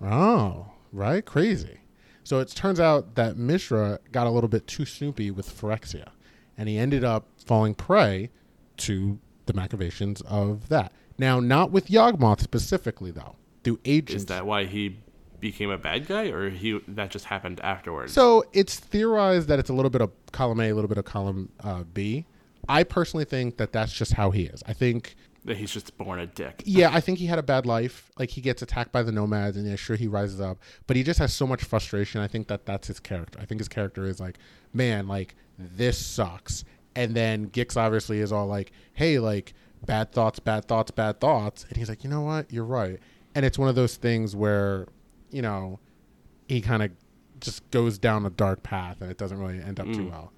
Oh, 0.00 0.72
right? 0.92 1.24
Crazy. 1.24 1.80
So 2.22 2.38
it 2.40 2.48
turns 2.48 2.80
out 2.80 3.16
that 3.16 3.36
Mishra 3.36 3.98
got 4.12 4.26
a 4.26 4.30
little 4.30 4.48
bit 4.48 4.66
too 4.66 4.86
snoopy 4.86 5.30
with 5.30 5.48
Phyrexia, 5.48 6.08
and 6.56 6.68
he 6.68 6.78
ended 6.78 7.04
up 7.04 7.26
falling 7.44 7.74
prey 7.74 8.30
to 8.78 9.18
the 9.46 9.52
machinations 9.52 10.22
of 10.22 10.68
that. 10.70 10.92
Now, 11.18 11.40
not 11.40 11.70
with 11.70 11.88
Yawgmoth 11.88 12.40
specifically, 12.40 13.10
though. 13.10 13.36
Through 13.62 13.80
agents. 13.84 14.22
Is 14.22 14.26
that 14.26 14.46
why 14.46 14.64
he 14.64 14.98
became 15.40 15.70
a 15.70 15.78
bad 15.78 16.06
guy, 16.06 16.26
or 16.28 16.50
he 16.50 16.80
that 16.88 17.10
just 17.10 17.26
happened 17.26 17.60
afterwards? 17.62 18.12
So 18.12 18.44
it's 18.52 18.78
theorized 18.78 19.48
that 19.48 19.58
it's 19.58 19.70
a 19.70 19.72
little 19.72 19.90
bit 19.90 20.02
of 20.02 20.10
column 20.32 20.60
A, 20.60 20.70
a 20.70 20.74
little 20.74 20.88
bit 20.88 20.98
of 20.98 21.04
column 21.04 21.50
uh, 21.60 21.84
B. 21.84 22.26
I 22.68 22.82
personally 22.82 23.24
think 23.24 23.58
that 23.58 23.72
that's 23.72 23.92
just 23.92 24.12
how 24.14 24.30
he 24.30 24.44
is. 24.44 24.62
I 24.66 24.72
think 24.72 25.16
that 25.44 25.58
he's 25.58 25.70
just 25.70 25.96
born 25.98 26.18
a 26.18 26.26
dick. 26.26 26.62
yeah, 26.64 26.90
I 26.92 27.00
think 27.00 27.18
he 27.18 27.26
had 27.26 27.38
a 27.38 27.42
bad 27.42 27.66
life. 27.66 28.10
Like 28.18 28.30
he 28.30 28.40
gets 28.40 28.62
attacked 28.62 28.92
by 28.92 29.02
the 29.02 29.12
nomads, 29.12 29.56
and 29.56 29.66
yeah, 29.66 29.76
sure 29.76 29.96
he 29.96 30.08
rises 30.08 30.40
up, 30.40 30.58
but 30.86 30.96
he 30.96 31.02
just 31.02 31.18
has 31.18 31.32
so 31.34 31.46
much 31.46 31.62
frustration. 31.64 32.20
I 32.20 32.28
think 32.28 32.48
that 32.48 32.64
that's 32.64 32.88
his 32.88 33.00
character. 33.00 33.38
I 33.40 33.44
think 33.44 33.60
his 33.60 33.68
character 33.68 34.06
is 34.06 34.20
like, 34.20 34.38
man, 34.72 35.06
like 35.06 35.34
this 35.58 35.98
sucks. 35.98 36.64
And 36.96 37.14
then 37.14 37.50
Gix 37.50 37.76
obviously 37.76 38.20
is 38.20 38.32
all 38.32 38.46
like, 38.46 38.72
hey, 38.94 39.18
like 39.18 39.52
bad 39.86 40.12
thoughts, 40.12 40.38
bad 40.38 40.66
thoughts, 40.66 40.90
bad 40.90 41.20
thoughts, 41.20 41.64
and 41.68 41.76
he's 41.76 41.88
like, 41.88 42.04
you 42.04 42.10
know 42.10 42.20
what, 42.22 42.52
you're 42.52 42.64
right. 42.64 42.98
And 43.34 43.44
it's 43.44 43.58
one 43.58 43.68
of 43.68 43.74
those 43.74 43.96
things 43.96 44.34
where, 44.36 44.86
you 45.30 45.42
know, 45.42 45.78
he 46.48 46.60
kind 46.60 46.82
of 46.82 46.90
just 47.40 47.68
goes 47.70 47.98
down 47.98 48.24
a 48.26 48.30
dark 48.30 48.62
path, 48.62 49.00
and 49.00 49.10
it 49.10 49.18
doesn't 49.18 49.38
really 49.38 49.60
end 49.62 49.80
up 49.80 49.86
too 49.86 50.04
Mm. 50.06 50.10
well. 50.10 50.32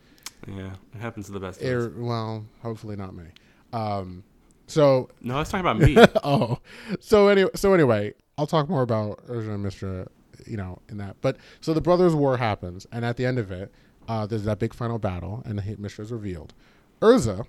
Yeah, 0.48 0.72
it 0.94 1.00
happens 1.00 1.26
to 1.26 1.32
the 1.32 1.40
best. 1.40 1.60
of 1.60 1.66
Er, 1.68 1.86
us. 1.88 1.92
well, 1.96 2.44
hopefully 2.62 2.96
not 2.96 3.14
me. 3.14 3.24
Um, 3.72 4.22
so 4.66 5.08
No, 5.20 5.36
let's 5.36 5.50
talk 5.50 5.60
about 5.60 5.78
me. 5.78 5.96
oh, 6.24 6.58
so 7.00 7.28
anyway, 7.28 7.50
so 7.54 7.74
anyway, 7.74 8.14
I'll 8.38 8.46
talk 8.46 8.68
more 8.68 8.82
about 8.82 9.26
Urza 9.26 9.54
and 9.54 9.62
Mishra, 9.62 10.06
you 10.46 10.56
know, 10.56 10.80
in 10.88 10.98
that. 10.98 11.16
But 11.20 11.36
so 11.60 11.74
the 11.74 11.80
brothers' 11.80 12.14
war 12.14 12.36
happens, 12.36 12.86
and 12.92 13.04
at 13.04 13.16
the 13.16 13.26
end 13.26 13.38
of 13.38 13.50
it, 13.50 13.72
uh, 14.08 14.24
there's 14.26 14.44
that 14.44 14.58
big 14.58 14.72
final 14.72 14.98
battle, 14.98 15.42
and 15.44 15.58
the 15.58 15.76
Mishra 15.78 16.04
is 16.04 16.12
revealed. 16.12 16.54
Urza, 17.02 17.44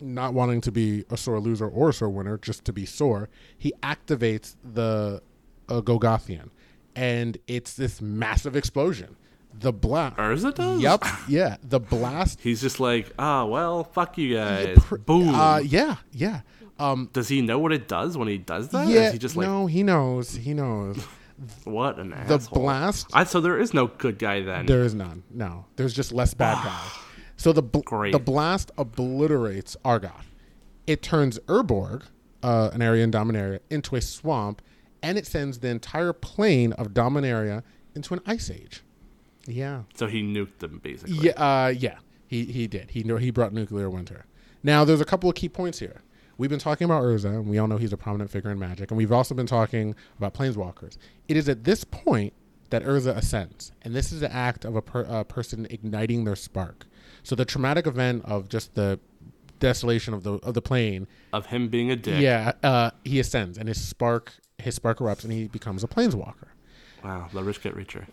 not 0.00 0.34
wanting 0.34 0.60
to 0.62 0.72
be 0.72 1.04
a 1.10 1.16
sore 1.16 1.40
loser 1.40 1.68
or 1.68 1.90
a 1.90 1.92
sore 1.92 2.08
winner, 2.10 2.38
just 2.38 2.64
to 2.66 2.72
be 2.72 2.86
sore, 2.86 3.28
he 3.56 3.72
activates 3.82 4.56
the 4.64 5.22
uh, 5.68 5.80
Golgothian, 5.80 6.50
and 6.96 7.38
it's 7.46 7.74
this 7.74 8.00
massive 8.00 8.56
explosion. 8.56 9.16
The 9.52 9.72
blast. 9.72 10.16
Urza 10.16 10.54
does. 10.54 10.80
Yep. 10.80 11.04
Yeah. 11.28 11.56
The 11.62 11.80
blast. 11.80 12.40
He's 12.40 12.60
just 12.60 12.78
like, 12.78 13.12
ah, 13.18 13.44
well, 13.44 13.82
fuck 13.84 14.16
you 14.16 14.36
guys. 14.36 14.78
pr- 14.78 14.96
Boom. 14.96 15.34
Uh, 15.34 15.58
yeah. 15.58 15.96
Yeah. 16.12 16.42
Um, 16.78 17.10
does 17.12 17.26
he 17.28 17.42
know 17.42 17.58
what 17.58 17.72
it 17.72 17.88
does 17.88 18.16
when 18.16 18.28
he 18.28 18.38
does 18.38 18.68
that? 18.68 18.86
Or 18.86 18.90
yeah. 18.90 19.06
Is 19.08 19.12
he 19.14 19.18
just 19.18 19.36
like, 19.36 19.48
no, 19.48 19.66
he 19.66 19.82
knows. 19.82 20.34
He 20.36 20.54
knows. 20.54 20.96
what 21.64 21.98
an 21.98 22.10
the 22.10 22.34
asshole? 22.34 22.62
blast 22.62 23.06
I, 23.14 23.24
so 23.24 23.40
there 23.40 23.58
is 23.58 23.72
no 23.72 23.86
good 23.86 24.18
guy 24.18 24.42
then. 24.42 24.66
there 24.66 24.82
is 24.82 24.94
none 24.94 25.22
no 25.30 25.64
there's 25.76 25.94
just 25.94 26.12
less 26.12 26.34
bad 26.34 26.62
guys 26.62 26.90
so 27.40 27.52
the 27.52 27.62
bl- 27.62 27.80
Great. 27.80 28.12
the 28.12 28.18
blast 28.18 28.70
obliterates 28.76 29.76
argoth 29.84 30.26
it 30.86 31.02
turns 31.02 31.38
urborg 31.40 32.04
uh, 32.42 32.70
an 32.72 32.82
area 32.82 33.04
in 33.04 33.10
dominaria 33.10 33.60
into 33.70 33.96
a 33.96 34.00
swamp 34.00 34.62
and 35.02 35.16
it 35.16 35.26
sends 35.26 35.58
the 35.60 35.68
entire 35.68 36.12
plain 36.12 36.72
of 36.74 36.88
dominaria 36.88 37.62
into 37.94 38.14
an 38.14 38.20
ice 38.26 38.50
age 38.50 38.82
yeah 39.46 39.82
so 39.94 40.06
he 40.06 40.22
nuked 40.22 40.58
them 40.58 40.80
basically. 40.82 41.14
yeah 41.14 41.32
uh, 41.32 41.68
yeah 41.68 41.98
he, 42.26 42.44
he 42.44 42.66
did 42.66 42.90
he 42.90 43.02
he 43.02 43.30
brought 43.30 43.52
nuclear 43.52 43.88
winter 43.88 44.26
now 44.62 44.84
there's 44.84 45.00
a 45.00 45.04
couple 45.04 45.28
of 45.28 45.34
key 45.34 45.48
points 45.48 45.78
here 45.78 46.02
We've 46.40 46.48
been 46.48 46.58
talking 46.58 46.86
about 46.86 47.02
Urza, 47.02 47.26
and 47.26 47.50
we 47.50 47.58
all 47.58 47.68
know 47.68 47.76
he's 47.76 47.92
a 47.92 47.98
prominent 47.98 48.30
figure 48.30 48.50
in 48.50 48.58
Magic, 48.58 48.90
and 48.90 48.96
we've 48.96 49.12
also 49.12 49.34
been 49.34 49.44
talking 49.44 49.94
about 50.16 50.32
Planeswalkers. 50.32 50.96
It 51.28 51.36
is 51.36 51.50
at 51.50 51.64
this 51.64 51.84
point 51.84 52.32
that 52.70 52.82
Urza 52.82 53.14
ascends, 53.14 53.72
and 53.82 53.94
this 53.94 54.10
is 54.10 54.20
the 54.20 54.32
act 54.32 54.64
of 54.64 54.74
a 54.74 54.80
per, 54.80 55.04
uh, 55.04 55.24
person 55.24 55.66
igniting 55.68 56.24
their 56.24 56.36
spark. 56.36 56.86
So 57.22 57.34
the 57.34 57.44
traumatic 57.44 57.86
event 57.86 58.24
of 58.24 58.48
just 58.48 58.74
the 58.74 58.98
desolation 59.58 60.14
of 60.14 60.22
the 60.22 60.34
of 60.34 60.54
the 60.54 60.62
plane, 60.62 61.06
Of 61.32 61.46
him 61.46 61.68
being 61.68 61.90
a 61.90 61.96
dick. 61.96 62.20
yeah, 62.20 62.52
uh, 62.62 62.90
he 63.04 63.20
ascends, 63.20 63.58
and 63.58 63.68
his 63.68 63.80
spark 63.82 64.34
his 64.58 64.74
spark 64.74 64.98
erupts, 64.98 65.24
and 65.24 65.32
he 65.32 65.48
becomes 65.48 65.82
a 65.84 65.88
Planeswalker. 65.88 66.48
Wow, 67.04 67.28
the 67.32 67.42
rich 67.42 67.62
get 67.62 67.74
richer. 67.74 68.06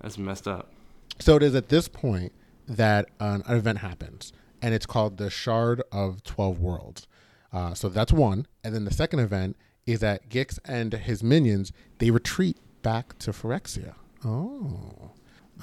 That's 0.00 0.18
messed 0.18 0.48
up. 0.48 0.70
So 1.18 1.36
it 1.36 1.42
is 1.42 1.54
at 1.54 1.68
this 1.68 1.88
point 1.88 2.32
that 2.68 3.08
an, 3.20 3.42
an 3.46 3.56
event 3.56 3.78
happens. 3.78 4.32
and 4.60 4.74
it's 4.74 4.86
called 4.86 5.16
the 5.16 5.28
Shard 5.30 5.82
of 5.90 6.22
Twelve 6.24 6.60
Worlds. 6.60 7.06
Uh, 7.52 7.74
so 7.74 7.88
that's 7.90 8.12
one, 8.12 8.46
and 8.64 8.74
then 8.74 8.84
the 8.86 8.92
second 8.94 9.18
event 9.20 9.56
is 9.84 10.00
that 10.00 10.28
Gix 10.30 10.58
and 10.64 10.92
his 10.94 11.22
minions 11.22 11.70
they 11.98 12.10
retreat 12.10 12.56
back 12.82 13.18
to 13.18 13.30
Phyrexia. 13.32 13.94
Oh, 14.24 15.10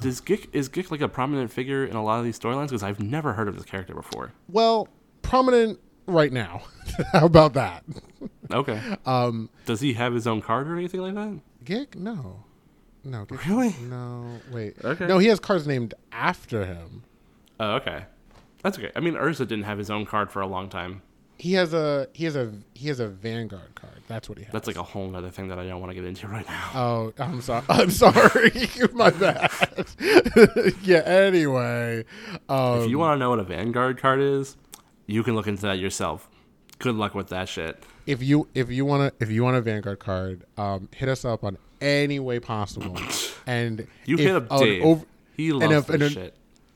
Does 0.02 0.22
Gick 0.22 0.50
is 0.54 0.70
Gick 0.70 0.92
like 0.92 1.02
a 1.02 1.08
prominent 1.10 1.52
figure 1.52 1.86
in 1.86 1.96
a 1.96 2.04
lot 2.04 2.20
of 2.20 2.26
these 2.26 2.40
storylines? 2.40 2.68
Because 2.68 2.84
I've 2.84 3.00
never 3.02 3.34
heard 3.34 3.48
of 3.48 3.56
this 3.56 3.66
character 3.66 3.94
before. 3.94 4.32
well, 4.48 4.88
prominent 5.22 5.80
right 6.08 6.32
now. 6.32 6.64
How 7.12 7.26
about 7.26 7.54
that? 7.54 7.84
Okay. 8.52 8.82
Um, 9.06 9.50
Does 9.66 9.80
he 9.82 9.94
have 9.94 10.14
his 10.14 10.26
own 10.26 10.42
card 10.42 10.68
or 10.68 10.76
anything 10.76 11.02
like 11.02 11.14
that? 11.16 11.40
Gig? 11.64 11.96
No, 12.00 12.44
no. 13.04 13.26
Gig- 13.26 13.46
Really? 13.48 13.76
No. 13.84 14.40
Wait. 14.52 14.76
Okay. 14.84 15.06
No, 15.08 15.18
he 15.20 15.28
has 15.28 15.40
cards 15.40 15.68
named 15.68 15.94
after 16.12 16.66
him. 16.66 17.04
Oh, 17.60 17.76
okay. 17.76 18.06
That's 18.64 18.78
okay. 18.80 18.92
I 18.96 19.02
mean, 19.02 19.14
Urza 19.16 19.40
didn't 19.48 19.64
have 19.66 19.78
his 19.78 19.90
own 19.92 20.06
card 20.06 20.32
for 20.32 20.42
a 20.42 20.48
long 20.48 20.68
time. 20.70 21.02
He 21.40 21.54
has 21.54 21.74
a 21.74 22.08
he 22.14 22.26
has 22.26 22.36
a 22.36 22.52
he 22.76 22.90
has 22.90 23.00
a 23.00 23.08
Vanguard 23.08 23.74
card. 23.76 23.94
That's 24.10 24.28
what 24.28 24.38
he 24.38 24.44
has. 24.44 24.52
That's 24.54 24.68
like 24.68 24.76
a 24.76 24.84
whole 24.84 25.16
other 25.16 25.30
thing 25.30 25.48
that 25.48 25.58
I 25.58 25.66
don't 25.68 25.80
want 25.80 25.90
to 25.92 25.96
get 25.96 26.04
into 26.04 26.28
right 26.28 26.46
now. 26.48 26.70
Oh, 26.76 27.14
I'm 27.18 27.42
sorry. 27.42 27.64
I'm 27.70 27.90
sorry. 27.92 28.52
My 28.94 29.10
bad. 29.10 29.50
yeah. 30.84 30.98
Anyway, 31.06 32.04
um, 32.50 32.82
if 32.82 32.90
you 32.90 33.00
want 33.00 33.16
to 33.16 33.20
know 33.20 33.30
what 33.30 33.40
a 33.40 33.44
Vanguard 33.44 33.98
card 34.00 34.20
is, 34.20 34.58
you 35.08 35.24
can 35.24 35.36
look 35.36 35.48
into 35.48 35.62
that 35.64 35.80
yourself. 35.80 36.28
Good 36.80 36.96
luck 36.96 37.16
with 37.16 37.30
that 37.30 37.48
shit. 37.50 37.82
if 38.06 38.22
you 38.24 38.48
if 38.54 38.70
you 38.70 38.86
want 38.86 39.18
to 39.18 39.24
if 39.24 39.32
you 39.32 39.44
want 39.44 39.56
a 39.58 39.62
Vanguard 39.62 40.00
card, 40.00 40.44
um, 40.58 40.90
hit 40.94 41.08
us 41.10 41.24
up 41.26 41.44
on 41.44 41.58
any 41.82 42.20
way 42.20 42.40
possible. 42.40 42.98
And 43.48 43.88
You 44.06 44.16
if 44.16 44.22
hit 44.22 44.36
up 44.36 44.52
an 44.52 44.60
Dave. 44.60 44.84
over- 44.84 45.06
he 45.38 45.50
and 45.52 45.60
loves 45.62 45.88
if- 45.88 45.90
and 45.90 46.04
if- 46.04 46.12
shit. 46.12 46.34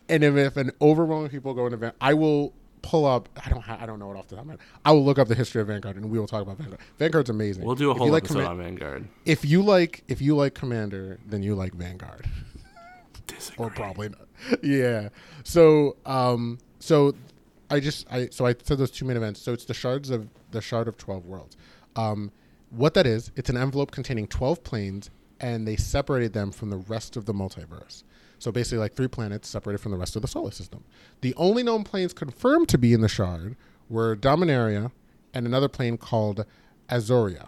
and 0.08 0.24
if, 0.24 0.36
if 0.38 0.56
an 0.58 0.72
overwhelming 0.82 1.30
people 1.30 1.54
go 1.54 1.66
into 1.66 1.76
Van, 1.78 1.92
I 2.00 2.14
will 2.14 2.54
pull 2.84 3.06
up. 3.08 3.28
I 3.44 3.50
don't 3.50 3.62
ha- 3.62 3.78
I 3.82 3.88
don't 3.88 3.98
know 3.98 4.12
it 4.12 4.18
off 4.18 4.28
the 4.28 4.36
top 4.36 4.44
of 4.44 4.48
my 4.48 4.54
head. 4.54 4.60
I 4.86 4.92
will 4.92 5.04
look 5.04 5.18
up 5.18 5.28
the 5.28 5.34
history 5.36 5.60
of 5.62 5.68
Vanguard 5.68 5.96
and 5.96 6.12
we 6.12 6.20
will 6.20 6.28
talk 6.28 6.44
about 6.44 6.58
Vanguard. 6.58 6.80
Vanguard's 7.00 7.32
amazing. 7.32 7.66
We'll 7.66 7.76
do 7.76 7.90
a 7.90 7.94
whole 7.96 8.10
like 8.10 8.26
episode 8.26 8.44
Command- 8.44 8.52
on 8.60 8.64
Vanguard. 8.64 9.08
If 9.26 9.44
you 9.46 9.64
like 9.64 10.04
if 10.08 10.22
you 10.22 10.36
like 10.36 10.54
Commander, 10.54 11.18
then 11.26 11.42
you 11.42 11.56
like 11.56 11.74
Vanguard. 11.74 12.28
Disagree. 13.28 13.66
or 13.66 13.70
probably 13.72 14.10
not. 14.10 14.28
Yeah. 14.62 15.10
So 15.44 15.96
um 16.06 16.60
so 16.80 17.16
I 17.70 17.80
just 17.80 18.06
I 18.12 18.28
so 18.30 18.46
I 18.46 18.54
said 18.62 18.78
those 18.78 18.92
two 18.92 19.06
main 19.06 19.18
events. 19.18 19.42
So 19.42 19.54
it's 19.54 19.66
the 19.66 19.74
shards 19.74 20.10
of 20.10 20.28
the 20.52 20.62
shard 20.62 20.88
of 20.88 20.98
twelve 20.98 21.26
worlds. 21.26 21.58
Um 21.96 22.32
what 22.70 22.94
that 22.96 23.06
is, 23.08 23.32
it's 23.36 23.50
an 23.50 23.58
envelope 23.58 23.92
containing 23.92 24.28
twelve 24.28 24.64
planes 24.64 25.10
and 25.40 25.68
they 25.68 25.76
separated 25.76 26.34
them 26.34 26.52
from 26.52 26.70
the 26.70 26.78
rest 26.78 27.16
of 27.18 27.26
the 27.26 27.34
multiverse. 27.34 28.04
So 28.44 28.52
basically 28.52 28.80
like 28.80 28.94
three 28.94 29.08
planets 29.08 29.48
separated 29.48 29.78
from 29.78 29.94
the 29.94 29.98
rest 29.98 30.18
of 30.18 30.22
the 30.22 30.28
solar 30.28 30.52
system. 30.52 30.84
The 31.22 31.34
only 31.36 31.64
known 31.64 31.86
planes 31.86 32.12
confirmed 32.12 32.68
to 32.70 32.78
be 32.78 32.92
in 32.92 33.00
the 33.00 33.08
shard 33.08 33.56
were 33.88 34.18
Dominaria 34.18 34.92
and 35.34 35.46
another 35.46 35.70
plane 35.70 35.98
called 35.98 36.46
Azoria. 36.90 37.48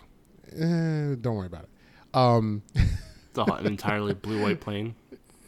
Eh, 0.53 1.17
don't 1.19 1.35
worry 1.35 1.47
about 1.47 1.63
it. 1.63 1.69
Um 2.13 2.63
It's 2.75 3.59
an 3.59 3.65
entirely 3.67 4.13
blue-white 4.13 4.61
plane. 4.61 4.95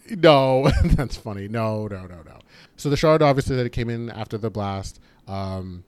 no, 0.10 0.70
that's 0.84 1.16
funny. 1.16 1.48
No, 1.48 1.88
no, 1.88 2.02
no, 2.02 2.22
no. 2.24 2.40
So 2.76 2.90
the 2.90 2.98
shard 2.98 3.22
obviously 3.22 3.56
that 3.56 3.66
it 3.66 3.70
came 3.72 3.90
in 3.90 4.10
after 4.10 4.38
the 4.38 4.50
blast, 4.50 5.00
um, 5.30 5.86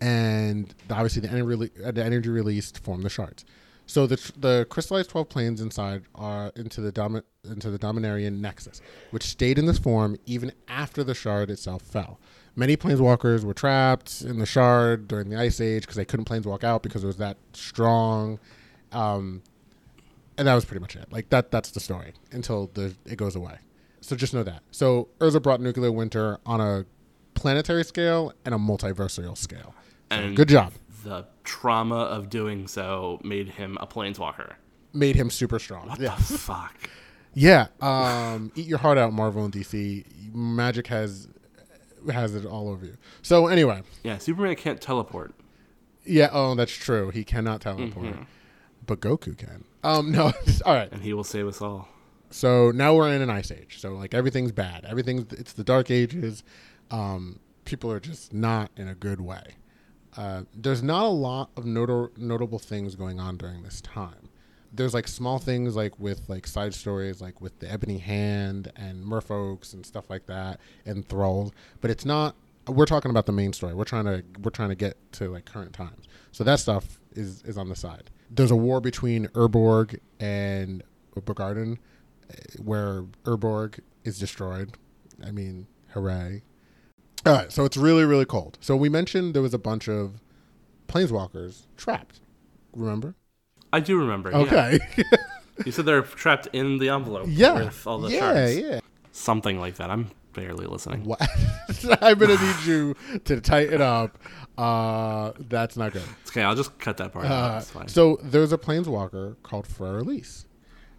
and 0.00 0.74
obviously 0.88 1.20
the 1.20 1.28
energy 1.30 1.70
the 1.76 2.02
energy 2.02 2.30
released 2.30 2.78
formed 2.78 3.02
the 3.02 3.10
shards. 3.10 3.44
So 3.84 4.06
the 4.06 4.32
the 4.38 4.66
crystallized 4.70 5.10
twelve 5.10 5.28
planes 5.28 5.60
inside 5.60 6.04
are 6.14 6.50
into 6.56 6.80
the 6.80 6.90
domi- 6.90 7.20
into 7.44 7.70
the 7.70 7.78
Dominarian 7.78 8.40
nexus, 8.40 8.80
which 9.10 9.22
stayed 9.24 9.58
in 9.58 9.66
this 9.66 9.78
form 9.78 10.16
even 10.26 10.52
after 10.68 11.04
the 11.04 11.14
shard 11.14 11.50
itself 11.50 11.82
fell. 11.82 12.18
Many 12.56 12.76
planeswalkers 12.76 13.42
were 13.44 13.54
trapped 13.54 14.20
in 14.22 14.38
the 14.38 14.46
shard 14.46 15.08
during 15.08 15.28
the 15.28 15.36
Ice 15.36 15.60
Age 15.60 15.82
because 15.82 15.96
they 15.96 16.04
couldn't 16.04 16.28
planeswalk 16.28 16.62
out 16.62 16.82
because 16.82 17.02
it 17.02 17.06
was 17.08 17.16
that 17.16 17.36
strong. 17.52 18.38
Um, 18.92 19.42
and 20.38 20.46
that 20.48 20.54
was 20.54 20.64
pretty 20.64 20.80
much 20.80 20.94
it. 20.96 21.10
Like 21.12 21.28
that 21.30 21.50
that's 21.50 21.70
the 21.72 21.80
story 21.80 22.12
until 22.32 22.70
the 22.74 22.94
it 23.06 23.16
goes 23.16 23.34
away. 23.36 23.58
So 24.00 24.14
just 24.14 24.34
know 24.34 24.42
that. 24.44 24.62
So 24.70 25.08
Urza 25.18 25.42
brought 25.42 25.60
nuclear 25.60 25.90
winter 25.90 26.38
on 26.46 26.60
a 26.60 26.84
planetary 27.34 27.84
scale 27.84 28.32
and 28.44 28.54
a 28.54 28.58
multiversal 28.58 29.36
scale. 29.36 29.74
So 30.10 30.16
And 30.18 30.36
good 30.36 30.48
job. 30.48 30.72
The 31.02 31.26
trauma 31.42 31.96
of 31.96 32.30
doing 32.30 32.68
so 32.68 33.20
made 33.24 33.48
him 33.48 33.76
a 33.80 33.86
planeswalker. 33.86 34.54
Made 34.92 35.16
him 35.16 35.28
super 35.30 35.58
strong. 35.58 35.88
What 35.88 35.98
Yeah. 36.00 36.14
the 36.16 36.22
fuck? 36.22 36.74
Yeah. 37.34 37.66
Um, 37.80 38.50
eat 38.54 38.66
your 38.66 38.78
heart 38.78 38.98
out, 38.98 39.12
Marvel 39.12 39.44
and 39.44 39.52
DC. 39.52 40.04
Magic 40.34 40.86
has 40.88 41.28
has 42.12 42.34
it 42.34 42.44
all 42.44 42.68
over 42.68 42.84
you. 42.84 42.96
So 43.22 43.46
anyway, 43.46 43.82
Yeah, 44.02 44.18
Superman 44.18 44.56
can't 44.56 44.80
teleport. 44.80 45.32
yeah. 46.04 46.28
Oh, 46.32 46.54
that's 46.54 46.72
true. 46.72 47.10
He 47.10 47.24
cannot 47.24 47.60
teleport, 47.60 48.16
but 48.86 49.00
Goku 49.00 49.36
can. 49.38 49.64
Um, 49.82 50.12
no. 50.12 50.32
all 50.66 50.74
right. 50.74 50.90
and 50.92 51.02
he 51.02 51.12
will 51.14 51.24
save 51.24 51.46
us 51.46 51.62
all. 51.62 51.88
So 52.30 52.70
now 52.72 52.94
we're 52.94 53.12
in 53.12 53.22
an 53.22 53.30
ice 53.30 53.50
age. 53.50 53.78
So 53.80 53.94
like 53.94 54.12
everything's 54.12 54.52
bad. 54.52 54.84
Everything's 54.84 55.32
it's 55.32 55.52
the 55.52 55.64
dark 55.64 55.90
ages. 55.90 56.42
Um, 56.90 57.38
people 57.64 57.90
are 57.92 58.00
just 58.00 58.32
not 58.34 58.70
in 58.76 58.88
a 58.88 58.94
good 58.94 59.20
way. 59.20 59.54
Uh, 60.16 60.42
there's 60.54 60.82
not 60.82 61.04
a 61.04 61.08
lot 61.08 61.50
of 61.56 61.64
not- 61.64 62.18
notable 62.18 62.58
things 62.58 62.96
going 62.96 63.18
on 63.20 63.36
during 63.36 63.62
this 63.62 63.80
time. 63.80 64.23
There's 64.74 64.94
like 64.94 65.06
small 65.08 65.38
things 65.38 65.76
like 65.76 65.98
with 65.98 66.28
like 66.28 66.46
side 66.46 66.74
stories 66.74 67.20
like 67.20 67.40
with 67.40 67.58
the 67.60 67.70
Ebony 67.70 67.98
Hand 67.98 68.72
and 68.76 69.04
Merfolks 69.04 69.72
and 69.72 69.84
stuff 69.84 70.10
like 70.10 70.26
that 70.26 70.60
and 70.84 71.06
Thralls, 71.08 71.52
but 71.80 71.90
it's 71.90 72.04
not. 72.04 72.34
We're 72.66 72.86
talking 72.86 73.10
about 73.10 73.26
the 73.26 73.32
main 73.32 73.52
story. 73.52 73.74
We're 73.74 73.84
trying 73.84 74.06
to 74.06 74.24
we're 74.40 74.50
trying 74.50 74.70
to 74.70 74.74
get 74.74 74.96
to 75.12 75.30
like 75.30 75.44
current 75.44 75.72
times. 75.72 76.06
So 76.32 76.44
that 76.44 76.60
stuff 76.60 76.98
is 77.12 77.42
is 77.42 77.58
on 77.58 77.68
the 77.68 77.76
side. 77.76 78.10
There's 78.30 78.50
a 78.50 78.56
war 78.56 78.80
between 78.80 79.26
Urborg 79.28 79.98
and 80.18 80.82
Bogarden, 81.14 81.78
eh, 82.30 82.34
where 82.62 83.02
Urborg 83.24 83.80
is 84.02 84.18
destroyed. 84.18 84.76
I 85.24 85.30
mean, 85.30 85.66
hooray! 85.90 86.42
All 87.24 87.32
right, 87.32 87.52
so 87.52 87.64
it's 87.64 87.76
really 87.76 88.04
really 88.04 88.24
cold. 88.24 88.58
So 88.60 88.76
we 88.76 88.88
mentioned 88.88 89.34
there 89.34 89.42
was 89.42 89.54
a 89.54 89.58
bunch 89.58 89.88
of 89.88 90.20
planeswalkers 90.88 91.66
trapped. 91.76 92.20
Remember? 92.74 93.14
I 93.74 93.80
do 93.80 93.98
remember. 93.98 94.30
Yeah. 94.30 94.38
Okay. 94.38 94.78
You 95.64 95.72
said 95.72 95.84
they're 95.84 96.02
trapped 96.02 96.48
in 96.52 96.78
the 96.78 96.88
envelope 96.88 97.26
yeah. 97.28 97.54
with 97.54 97.86
all 97.86 97.98
the 97.98 98.10
yeah, 98.10 98.18
shards. 98.18 98.56
yeah. 98.56 98.80
Something 99.12 99.58
like 99.60 99.76
that. 99.76 99.90
I'm 99.90 100.10
barely 100.32 100.66
listening. 100.66 101.04
What? 101.04 101.20
I'm 102.00 102.18
gonna 102.18 102.40
need 102.40 102.64
you 102.64 102.94
to 103.24 103.40
tighten 103.40 103.80
up. 103.80 104.18
Uh, 104.56 105.32
that's 105.38 105.76
not 105.76 105.92
good. 105.92 106.02
It's 106.22 106.30
okay, 106.30 106.42
I'll 106.42 106.54
just 106.54 106.78
cut 106.78 106.96
that 106.98 107.12
part 107.12 107.26
out. 107.26 107.54
Uh, 107.54 107.58
It's 107.58 107.70
fine. 107.70 107.88
so 107.88 108.18
there's 108.22 108.52
a 108.52 108.58
planeswalker 108.58 109.36
called 109.42 109.66
Freyalise. 109.66 110.44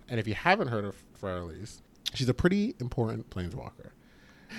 And 0.09 0.19
if 0.19 0.27
you 0.27 0.33
haven't 0.33 0.67
heard 0.67 0.85
of 0.85 0.95
Freyalise, 1.21 1.81
she's 2.13 2.29
a 2.29 2.33
pretty 2.33 2.75
important 2.79 3.29
planeswalker. 3.29 3.91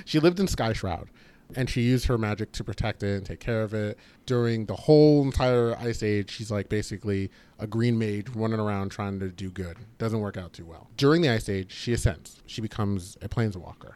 She 0.05 0.21
lived 0.21 0.41
in 0.41 0.47
Sky 0.47 0.73
Shroud, 0.73 1.09
and 1.55 1.71
she 1.71 1.83
used 1.83 2.07
her 2.07 2.19
magic 2.19 2.53
to 2.53 2.65
protect 2.65 3.03
it 3.03 3.17
and 3.17 3.27
take 3.27 3.41
care 3.41 3.63
of 3.63 3.73
it. 3.73 3.99
During 4.25 4.67
the 4.67 4.75
whole 4.75 5.23
entire 5.23 5.77
Ice 5.79 6.03
Age, 6.03 6.31
she's 6.31 6.51
like 6.51 6.69
basically 6.69 7.31
a 7.59 7.67
green 7.67 7.99
mage 7.99 8.29
running 8.31 8.59
around 8.59 8.91
trying 8.91 9.21
to 9.21 9.29
do 9.29 9.51
good. 9.51 9.77
Doesn't 9.99 10.21
work 10.21 10.37
out 10.37 10.53
too 10.53 10.65
well. 10.65 10.89
During 10.97 11.23
the 11.23 11.31
Ice 11.31 11.49
Age, 11.49 11.73
she 11.73 11.93
ascends. 11.93 12.43
She 12.47 12.61
becomes 12.61 13.17
a 13.23 13.29
planeswalker. 13.29 13.93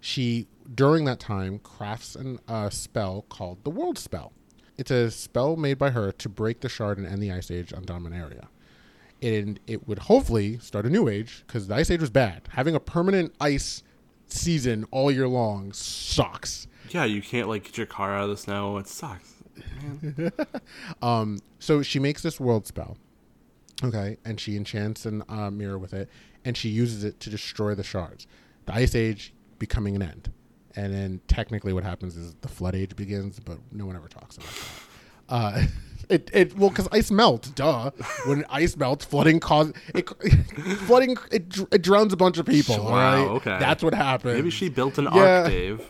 She, 0.00 0.48
during 0.74 1.04
that 1.04 1.20
time, 1.20 1.58
crafts 1.58 2.16
a 2.48 2.70
spell 2.70 3.26
called 3.28 3.62
the 3.64 3.70
World 3.70 3.98
Spell. 3.98 4.32
It's 4.78 4.90
a 4.90 5.10
spell 5.10 5.56
made 5.56 5.78
by 5.78 5.90
her 5.90 6.10
to 6.12 6.28
break 6.28 6.60
the 6.60 6.68
shard 6.68 6.96
and 6.96 7.06
end 7.06 7.22
the 7.22 7.30
Ice 7.30 7.50
Age 7.50 7.72
on 7.72 7.84
Dominaria. 7.84 8.46
And 9.22 9.60
it 9.66 9.86
would 9.86 9.98
hopefully 9.98 10.58
start 10.58 10.86
a 10.86 10.90
new 10.90 11.06
age 11.06 11.44
because 11.46 11.68
the 11.68 11.74
Ice 11.74 11.90
Age 11.90 12.00
was 12.00 12.08
bad. 12.08 12.48
Having 12.52 12.74
a 12.76 12.80
permanent 12.80 13.34
ice 13.38 13.82
season 14.26 14.86
all 14.90 15.10
year 15.10 15.28
long 15.28 15.72
sucks. 15.72 16.66
Yeah, 16.94 17.04
you 17.04 17.22
can't 17.22 17.48
like 17.48 17.64
get 17.64 17.76
your 17.78 17.86
car 17.86 18.14
out 18.14 18.24
of 18.24 18.30
the 18.30 18.36
snow. 18.36 18.76
It 18.78 18.86
sucks. 18.88 19.34
Um, 21.02 21.38
so 21.58 21.82
she 21.82 21.98
makes 21.98 22.22
this 22.22 22.38
world 22.40 22.66
spell, 22.66 22.96
okay, 23.84 24.16
and 24.24 24.40
she 24.40 24.56
enchants 24.56 25.04
an 25.06 25.22
uh, 25.28 25.50
mirror 25.50 25.78
with 25.78 25.92
it, 25.94 26.08
and 26.44 26.56
she 26.56 26.68
uses 26.68 27.04
it 27.04 27.20
to 27.20 27.30
destroy 27.30 27.74
the 27.74 27.82
shards. 27.82 28.26
The 28.66 28.74
Ice 28.74 28.94
Age 28.94 29.32
becoming 29.58 29.96
an 29.96 30.02
end, 30.02 30.30
and 30.76 30.92
then 30.94 31.20
technically 31.28 31.72
what 31.72 31.84
happens 31.84 32.16
is 32.16 32.34
the 32.40 32.48
Flood 32.48 32.74
Age 32.74 32.96
begins, 32.96 33.40
but 33.40 33.58
no 33.72 33.86
one 33.86 33.96
ever 33.96 34.08
talks 34.08 34.36
about 34.36 34.48
that. 34.48 35.34
Uh, 35.34 35.62
it 36.08 36.30
it 36.32 36.56
well 36.56 36.70
because 36.70 36.88
ice 36.92 37.10
melts, 37.10 37.50
duh. 37.50 37.90
When 38.26 38.44
ice 38.50 38.76
melts, 38.76 39.04
flooding 39.04 39.40
cause 39.40 39.72
it, 39.94 40.08
flooding 40.86 41.16
it, 41.30 41.58
it 41.72 41.82
drowns 41.82 42.12
a 42.12 42.16
bunch 42.16 42.38
of 42.38 42.46
people. 42.46 42.76
Wow, 42.84 42.90
right? 42.90 43.28
okay. 43.36 43.58
that's 43.58 43.82
what 43.82 43.94
happens. 43.94 44.34
Maybe 44.34 44.50
she 44.50 44.68
built 44.68 44.98
an 44.98 45.04
Yeah. 45.12 45.42
arcade. 45.42 45.80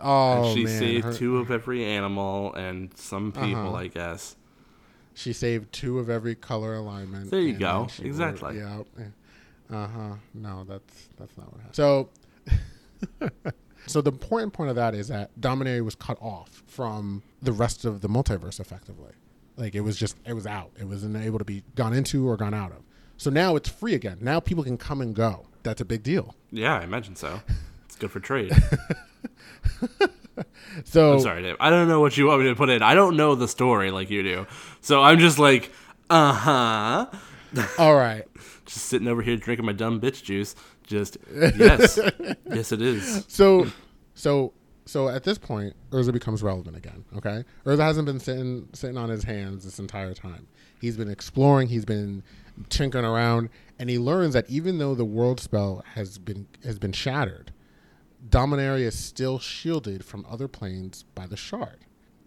Oh 0.00 0.44
and 0.48 0.56
she 0.58 0.64
man, 0.64 0.78
saved 0.78 1.04
her- 1.04 1.12
two 1.14 1.38
of 1.38 1.50
every 1.50 1.84
animal 1.84 2.52
and 2.54 2.96
some 2.96 3.32
people, 3.32 3.68
Uh-huh. 3.68 3.74
I 3.76 3.86
guess. 3.88 4.36
She 5.14 5.32
saved 5.32 5.72
two 5.72 5.98
of 6.00 6.10
every 6.10 6.34
color 6.34 6.74
alignment. 6.74 7.30
There 7.30 7.40
you 7.40 7.52
go. 7.54 7.88
Exactly. 8.02 8.58
wrote- 8.58 8.86
yeah. 8.98 9.04
Uh 9.76 9.86
huh. 9.88 10.14
No, 10.34 10.64
that's 10.64 11.08
that's 11.16 11.36
not 11.38 11.46
what 11.52 11.60
happened. 11.60 11.76
So, 11.76 12.08
So 13.86 14.00
the 14.00 14.10
important 14.10 14.54
point 14.54 14.70
of 14.70 14.76
that 14.76 14.94
is 14.94 15.08
that 15.08 15.38
Dominaria 15.38 15.84
was 15.84 15.94
cut 15.94 16.16
off 16.20 16.62
from 16.66 17.22
the 17.42 17.52
rest 17.52 17.84
of 17.84 18.00
the 18.00 18.08
multiverse 18.08 18.58
effectively. 18.58 19.12
Like 19.56 19.74
it 19.74 19.82
was 19.82 19.96
just 19.96 20.16
it 20.26 20.32
was 20.32 20.46
out. 20.46 20.70
It 20.80 20.84
wasn't 20.88 21.16
able 21.16 21.38
to 21.38 21.44
be 21.44 21.62
gone 21.74 21.92
into 21.92 22.26
or 22.28 22.36
gone 22.36 22.54
out 22.54 22.72
of. 22.72 22.78
So 23.18 23.30
now 23.30 23.56
it's 23.56 23.68
free 23.68 23.94
again. 23.94 24.18
Now 24.20 24.40
people 24.40 24.64
can 24.64 24.78
come 24.78 25.00
and 25.00 25.14
go. 25.14 25.46
That's 25.62 25.80
a 25.80 25.84
big 25.84 26.02
deal. 26.02 26.34
Yeah, 26.50 26.78
I 26.78 26.82
imagine 26.84 27.14
so. 27.14 27.40
It's 27.94 28.00
good 28.00 28.10
for 28.10 28.18
trade. 28.18 28.52
So 30.82 31.12
I'm 31.12 31.20
sorry, 31.20 31.42
Dave. 31.42 31.54
I 31.60 31.70
don't 31.70 31.86
know 31.86 32.00
what 32.00 32.16
you 32.16 32.26
want 32.26 32.42
me 32.42 32.48
to 32.48 32.56
put 32.56 32.68
in. 32.68 32.82
I 32.82 32.94
don't 32.94 33.16
know 33.16 33.36
the 33.36 33.46
story 33.46 33.92
like 33.92 34.10
you 34.10 34.24
do. 34.24 34.46
So 34.80 35.00
I'm 35.00 35.20
just 35.20 35.38
like, 35.38 35.70
uh 36.10 36.32
huh. 36.32 37.06
all 37.78 37.94
right. 37.94 38.24
Just 38.66 38.86
sitting 38.86 39.06
over 39.06 39.22
here 39.22 39.36
drinking 39.36 39.64
my 39.66 39.72
dumb 39.72 40.00
bitch 40.00 40.24
juice. 40.24 40.56
Just, 40.82 41.16
yes. 41.32 42.00
yes, 42.52 42.72
it 42.72 42.82
is. 42.82 43.24
So 43.28 43.68
so 44.14 44.52
so 44.84 45.08
at 45.08 45.22
this 45.22 45.38
point, 45.38 45.74
Urza 45.90 46.12
becomes 46.12 46.42
relevant 46.42 46.76
again. 46.76 47.04
Okay, 47.16 47.44
Urza 47.64 47.78
hasn't 47.78 48.06
been 48.06 48.18
sitting 48.18 48.68
sitting 48.72 48.98
on 48.98 49.10
his 49.10 49.22
hands 49.22 49.64
this 49.64 49.78
entire 49.78 50.14
time. 50.14 50.48
He's 50.80 50.96
been 50.96 51.08
exploring. 51.08 51.68
He's 51.68 51.84
been 51.84 52.24
tinkering 52.68 53.04
around, 53.04 53.50
and 53.78 53.88
he 53.88 54.00
learns 54.00 54.34
that 54.34 54.50
even 54.50 54.78
though 54.78 54.96
the 54.96 55.04
world 55.04 55.38
spell 55.38 55.84
has 55.94 56.18
been 56.18 56.48
has 56.64 56.80
been 56.80 56.92
shattered, 56.92 57.52
Dominaria 58.28 58.86
is 58.86 58.98
still 58.98 59.38
shielded 59.38 60.04
from 60.04 60.24
other 60.28 60.48
planes 60.48 61.04
by 61.14 61.26
the 61.26 61.36
shard. 61.36 61.78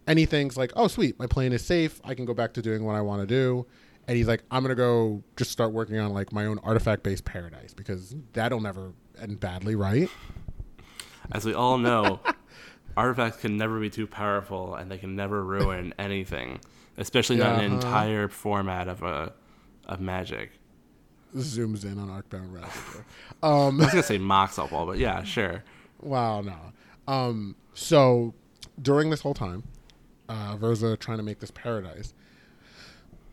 And 0.06 0.18
he 0.18 0.26
thinks 0.26 0.56
like, 0.56 0.72
"Oh, 0.76 0.88
sweet, 0.88 1.18
my 1.18 1.26
plane 1.26 1.52
is 1.52 1.64
safe. 1.64 2.00
I 2.04 2.14
can 2.14 2.24
go 2.24 2.34
back 2.34 2.54
to 2.54 2.62
doing 2.62 2.84
what 2.84 2.94
I 2.96 3.00
want 3.02 3.20
to 3.22 3.26
do." 3.26 3.66
And 4.06 4.16
he's 4.16 4.26
like, 4.28 4.42
"I'm 4.50 4.62
gonna 4.62 4.74
go 4.74 5.22
just 5.36 5.50
start 5.50 5.72
working 5.72 5.98
on 5.98 6.12
like 6.14 6.32
my 6.32 6.46
own 6.46 6.58
artifact-based 6.60 7.24
paradise 7.26 7.74
because 7.74 8.14
that'll 8.32 8.60
never 8.60 8.92
end 9.20 9.38
badly, 9.40 9.74
right?" 9.74 10.08
As 11.32 11.44
we 11.44 11.52
all 11.52 11.76
know, 11.76 12.20
artifacts 12.96 13.40
can 13.42 13.56
never 13.58 13.78
be 13.80 13.90
too 13.90 14.06
powerful 14.06 14.74
and 14.76 14.90
they 14.90 14.96
can 14.96 15.14
never 15.14 15.44
ruin 15.44 15.92
anything, 15.98 16.60
especially 16.96 17.36
not 17.36 17.58
an 17.62 17.66
Uh-huh. 17.66 17.74
entire 17.74 18.28
format 18.28 18.88
of 18.88 19.02
a 19.02 19.32
of 19.86 20.00
magic. 20.00 20.52
Zooms 21.36 21.84
in 21.84 21.98
on 21.98 22.08
Arcbound 22.08 22.52
Ravager. 22.54 23.04
I 23.42 23.68
was 23.68 23.88
gonna 23.90 24.02
say 24.02 24.16
Mox 24.16 24.58
Opal, 24.58 24.86
but 24.86 24.96
yeah, 24.98 25.22
sure. 25.22 25.64
Wow, 26.00 26.40
no. 26.42 26.56
Um, 27.06 27.56
so 27.74 28.34
during 28.80 29.10
this 29.10 29.20
whole 29.20 29.34
time, 29.34 29.64
uh, 30.28 30.56
Verza 30.56 30.98
trying 30.98 31.16
to 31.18 31.22
make 31.24 31.40
this 31.40 31.50
paradise, 31.50 32.12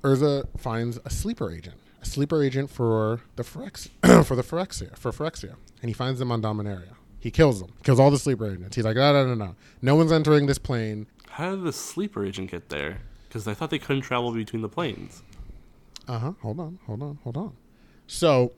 Urza 0.04 0.48
finds 0.58 1.00
a 1.06 1.10
sleeper 1.10 1.52
agent, 1.52 1.76
a 2.02 2.06
sleeper 2.06 2.44
agent 2.44 2.70
for 2.70 3.22
the 3.36 3.44
Phyrex- 3.44 3.90
for 4.26 4.36
the 4.36 4.44
Phyrexia, 4.44 4.98
for 4.98 5.12
Phyrexia, 5.12 5.56
and 5.82 5.90
he 5.90 5.94
finds 5.94 6.20
them 6.20 6.32
on 6.32 6.42
Dominaria. 6.42 6.94
He 7.20 7.32
kills 7.32 7.60
them, 7.60 7.74
kills 7.84 8.00
all 8.00 8.12
the 8.12 8.20
sleeper 8.20 8.46
agents. 8.52 8.76
He's 8.76 8.86
like, 8.86 8.96
no, 8.96 9.12
no, 9.12 9.26
no, 9.26 9.34
no, 9.34 9.56
no 9.82 9.96
one's 9.96 10.12
entering 10.12 10.46
this 10.46 10.60
plane. 10.60 11.08
How 11.32 11.52
did 11.56 11.64
the 11.64 11.74
sleeper 11.74 12.24
agent 12.24 12.52
get 12.52 12.70
there? 12.70 13.00
Because 13.28 13.48
I 13.48 13.54
thought 13.56 13.72
they 13.72 13.80
couldn't 13.80 14.04
travel 14.04 14.32
between 14.32 14.62
the 14.62 14.70
planes. 14.70 15.24
Uh 16.08 16.20
huh. 16.20 16.32
Hold 16.44 16.60
on, 16.60 16.80
hold 16.86 17.02
on, 17.02 17.18
hold 17.24 17.36
on. 17.36 17.54
So 18.06 18.54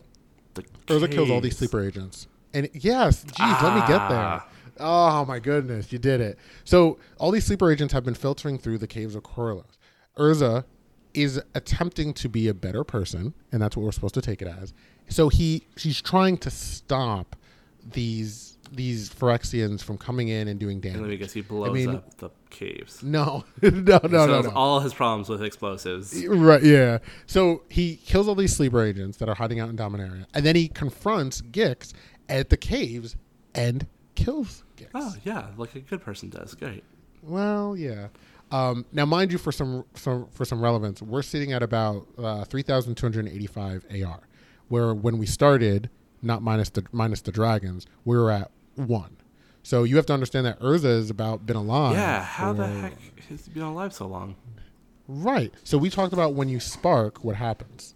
The 0.56 0.63
Urza 0.88 1.10
kills 1.10 1.30
all 1.30 1.39
these 1.39 1.58
sleeper 1.58 1.82
agents. 1.82 2.28
And 2.53 2.69
yes, 2.73 3.23
geez, 3.23 3.62
let 3.62 3.73
me 3.75 3.81
get 3.81 4.07
there. 4.10 4.19
Ah. 4.19 4.47
Oh 4.79 5.25
my 5.25 5.39
goodness, 5.39 5.91
you 5.91 5.99
did 5.99 6.21
it. 6.21 6.38
So 6.63 6.99
all 7.17 7.31
these 7.31 7.45
sleeper 7.45 7.71
agents 7.71 7.93
have 7.93 8.03
been 8.05 8.13
filtering 8.13 8.57
through 8.57 8.77
the 8.77 8.88
caves 8.88 9.15
of 9.15 9.23
Corlos. 9.23 9.77
Urza 10.17 10.65
is 11.13 11.41
attempting 11.55 12.13
to 12.13 12.29
be 12.29 12.47
a 12.47 12.53
better 12.53 12.83
person, 12.83 13.33
and 13.51 13.62
that's 13.62 13.75
what 13.75 13.83
we're 13.83 13.91
supposed 13.91 14.13
to 14.13 14.21
take 14.21 14.41
it 14.41 14.47
as. 14.47 14.73
So 15.10 15.29
he 15.29 15.63
she's 15.75 16.01
trying 16.01 16.38
to 16.39 16.51
stop 16.51 17.36
these 17.91 18.57
these 18.71 19.10
Phyrexians 19.10 19.81
from 19.81 19.97
coming 19.97 20.27
in 20.27 20.47
and 20.47 20.60
doing 20.60 20.79
damage. 20.79 20.97
And 20.97 21.05
then 21.05 21.12
I 21.12 21.15
guess 21.15 21.33
he 21.33 21.41
blows 21.41 21.73
mean- 21.73 21.95
up 21.95 22.17
the 22.17 22.29
caves. 22.49 23.01
No, 23.03 23.45
no, 23.62 23.69
no, 24.03 24.25
no, 24.25 24.41
no. 24.41 24.49
all 24.51 24.79
his 24.81 24.93
problems 24.93 25.29
with 25.29 25.41
explosives. 25.41 26.25
Right, 26.27 26.62
yeah. 26.62 26.99
So 27.25 27.63
he 27.69 27.95
kills 27.95 28.27
all 28.27 28.36
these 28.36 28.55
sleeper 28.55 28.83
agents 28.83 29.17
that 29.17 29.29
are 29.29 29.36
hiding 29.36 29.60
out 29.60 29.69
in 29.69 29.77
Dominaria, 29.77 30.25
and 30.33 30.45
then 30.45 30.55
he 30.55 30.67
confronts 30.67 31.41
Gix 31.41 31.93
at 32.29 32.49
the 32.49 32.57
caves 32.57 33.15
and 33.55 33.87
kills 34.15 34.63
Gix. 34.77 34.87
Oh 34.93 35.15
yeah, 35.23 35.47
like 35.57 35.75
a 35.75 35.79
good 35.79 36.01
person 36.01 36.29
does. 36.29 36.55
Great. 36.55 36.83
Well, 37.23 37.75
yeah. 37.75 38.07
Um, 38.51 38.85
now, 38.93 39.05
mind 39.05 39.31
you, 39.31 39.37
for 39.37 39.51
some, 39.51 39.83
some 39.95 40.27
for 40.31 40.45
some 40.45 40.61
relevance, 40.61 41.01
we're 41.01 41.21
sitting 41.21 41.51
at 41.51 41.61
about 41.63 42.07
uh, 42.17 42.45
three 42.45 42.61
thousand 42.61 42.95
two 42.95 43.05
hundred 43.05 43.27
eighty-five 43.27 43.85
AR, 44.03 44.21
where 44.69 44.93
when 44.93 45.17
we 45.17 45.25
started, 45.25 45.89
not 46.21 46.41
minus 46.41 46.69
the 46.69 46.83
minus 46.91 47.21
the 47.21 47.31
dragons, 47.31 47.85
we 48.05 48.17
were 48.17 48.31
at 48.31 48.51
one. 48.75 49.17
So 49.63 49.83
you 49.83 49.97
have 49.97 50.05
to 50.05 50.13
understand 50.13 50.45
that 50.45 50.61
Urza 50.61 50.83
has 50.83 51.09
about 51.09 51.45
been 51.45 51.57
alive. 51.57 51.93
Yeah, 51.93 52.23
how 52.23 52.53
the 52.53 52.67
heck 52.67 52.93
has 53.29 53.45
he 53.45 53.51
been 53.51 53.63
alive 53.63 53.91
so 53.93 54.07
long? 54.07 54.35
Right. 55.09 55.53
So 55.63 55.77
we 55.77 55.89
talked 55.89 56.13
about 56.13 56.33
when 56.35 56.47
you 56.47 56.59
spark, 56.61 57.23
what 57.23 57.35
happens. 57.35 57.93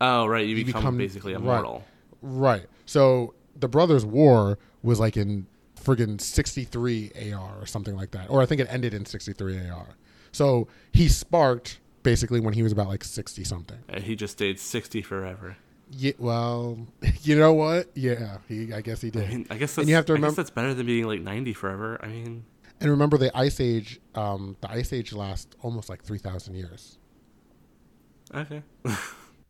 Oh 0.00 0.26
right, 0.26 0.46
you, 0.46 0.54
become, 0.54 0.80
become- 0.80 0.96
basically 0.98 1.32
right. 1.32 1.42
immortal. 1.42 1.84
Right. 2.22 2.66
So 2.86 3.34
the 3.60 3.68
Brothers' 3.68 4.04
War 4.04 4.58
was 4.82 4.98
like 5.00 5.16
in 5.16 5.46
friggin' 5.80 6.20
63 6.20 7.32
AR 7.32 7.58
or 7.60 7.66
something 7.66 7.96
like 7.96 8.10
that. 8.12 8.28
Or 8.30 8.42
I 8.42 8.46
think 8.46 8.60
it 8.60 8.66
ended 8.70 8.92
in 8.94 9.06
63 9.06 9.68
AR. 9.68 9.96
So 10.32 10.68
he 10.92 11.08
sparked 11.08 11.80
basically 12.02 12.40
when 12.40 12.54
he 12.54 12.62
was 12.62 12.72
about 12.72 12.88
like 12.88 13.04
60 13.04 13.44
something. 13.44 13.78
And 13.88 14.04
he 14.04 14.14
just 14.16 14.32
stayed 14.32 14.58
sixty 14.60 15.02
forever. 15.02 15.56
Yeah, 15.92 16.12
well, 16.18 16.78
you 17.22 17.36
know 17.36 17.52
what? 17.52 17.90
Yeah, 17.94 18.38
he, 18.48 18.72
I 18.72 18.80
guess 18.80 19.00
he 19.00 19.10
did. 19.10 19.24
I 19.24 19.28
mean, 19.28 19.46
I 19.50 19.56
guess 19.56 19.70
that's, 19.74 19.78
and 19.78 19.88
you 19.88 19.96
have 19.96 20.06
to 20.06 20.12
remember, 20.12 20.36
that's 20.36 20.50
better 20.50 20.72
than 20.72 20.86
being 20.86 21.06
like 21.06 21.20
ninety 21.20 21.52
forever. 21.52 21.98
I 22.00 22.06
mean, 22.06 22.44
and 22.80 22.90
remember 22.90 23.18
the 23.18 23.36
Ice 23.36 23.60
Age. 23.60 24.00
Um, 24.14 24.56
the 24.60 24.70
Ice 24.70 24.92
Age 24.92 25.12
lasts 25.12 25.54
almost 25.62 25.88
like 25.88 26.02
3,000 26.02 26.54
years. 26.54 26.98
okay. 28.34 28.62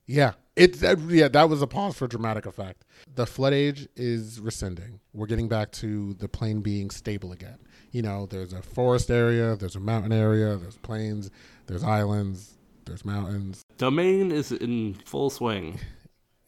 Yeah, 0.07 0.33
it 0.61 0.79
that, 0.81 0.99
yeah 1.09 1.29
that 1.29 1.49
was 1.49 1.63
a 1.63 1.67
pause 1.67 1.97
for 1.97 2.07
dramatic 2.07 2.45
effect. 2.45 2.85
The 3.15 3.27
flood 3.27 3.55
age 3.55 3.89
is 3.97 4.41
rescinding. 4.41 5.01
We're 5.15 5.27
getting 5.27 5.49
back 5.49 5.73
to 5.73 6.15
the 6.15 6.29
plane 6.29 6.61
being 6.61 6.91
stable 6.91 7.33
again. 7.33 7.59
You 7.93 8.03
know, 8.03 8.27
there's 8.27 8.53
a 8.53 8.63
forest 8.63 9.11
area, 9.11 9.57
there's 9.57 9.75
a 9.75 9.81
mountain 9.81 10.13
area, 10.13 10.57
there's 10.57 10.77
plains, 10.77 11.31
there's 11.67 11.83
islands, 11.83 12.59
there's 12.85 13.05
mountains. 13.05 13.65
Domain 13.79 14.31
is 14.31 14.53
in 14.53 14.95
full 15.07 15.31
swing. 15.31 15.81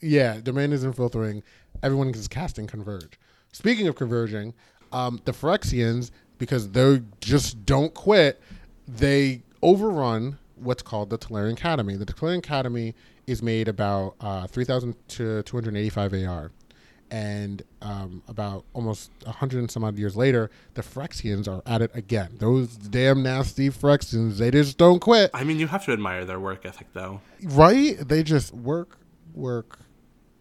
Yeah, 0.00 0.38
domain 0.42 0.72
is 0.72 0.84
infiltrating. 0.84 1.42
Everyone 1.82 2.10
is 2.10 2.28
casting 2.28 2.66
converge. 2.66 3.18
Speaking 3.52 3.88
of 3.88 3.96
converging, 3.96 4.52
um, 4.92 5.20
the 5.24 5.32
Phyrexians, 5.32 6.10
because 6.38 6.70
they 6.70 7.02
just 7.20 7.64
don't 7.64 7.94
quit, 7.94 8.40
they 8.86 9.42
overrun 9.62 10.38
what's 10.56 10.82
called 10.82 11.10
the 11.10 11.18
Tolarian 11.18 11.52
Academy. 11.54 11.96
The 11.96 12.06
Tolarian 12.06 12.38
Academy 12.38 12.94
is 13.26 13.42
made 13.42 13.68
about 13.68 14.14
uh, 14.20 14.46
3,000 14.46 14.94
to 15.08 15.42
285 15.42 16.14
AR. 16.14 16.50
And 17.10 17.62
um, 17.82 18.22
about 18.26 18.64
almost 18.72 19.10
100 19.24 19.58
and 19.58 19.70
some 19.70 19.84
odd 19.84 19.98
years 19.98 20.16
later, 20.16 20.50
the 20.74 20.82
Phyrexians 20.82 21.46
are 21.46 21.62
at 21.66 21.82
it 21.82 21.90
again. 21.94 22.36
Those 22.38 22.68
damn 22.68 23.22
nasty 23.22 23.68
Phyrexians, 23.68 24.38
they 24.38 24.50
just 24.50 24.78
don't 24.78 24.98
quit. 24.98 25.30
I 25.34 25.44
mean, 25.44 25.58
you 25.58 25.66
have 25.66 25.84
to 25.84 25.92
admire 25.92 26.24
their 26.24 26.40
work 26.40 26.64
ethic, 26.64 26.86
though. 26.94 27.20
Right? 27.42 27.98
They 27.98 28.22
just 28.22 28.54
work, 28.54 28.96
work, 29.34 29.80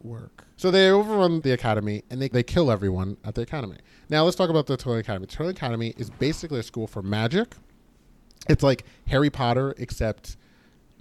work. 0.01 0.45
So 0.55 0.71
they 0.71 0.89
overrun 0.89 1.41
the 1.41 1.51
academy 1.51 2.03
and 2.09 2.21
they, 2.21 2.29
they 2.29 2.43
kill 2.43 2.71
everyone 2.71 3.17
at 3.25 3.35
the 3.35 3.41
academy. 3.41 3.77
Now 4.09 4.23
let's 4.23 4.35
talk 4.35 4.49
about 4.49 4.67
the 4.67 4.77
Turtle 4.77 4.97
Academy. 4.97 5.25
Turtle 5.25 5.49
Academy 5.49 5.93
is 5.97 6.09
basically 6.09 6.59
a 6.59 6.63
school 6.63 6.87
for 6.87 7.01
magic. 7.01 7.55
It's 8.47 8.63
like 8.63 8.85
Harry 9.07 9.29
Potter, 9.29 9.73
except 9.77 10.37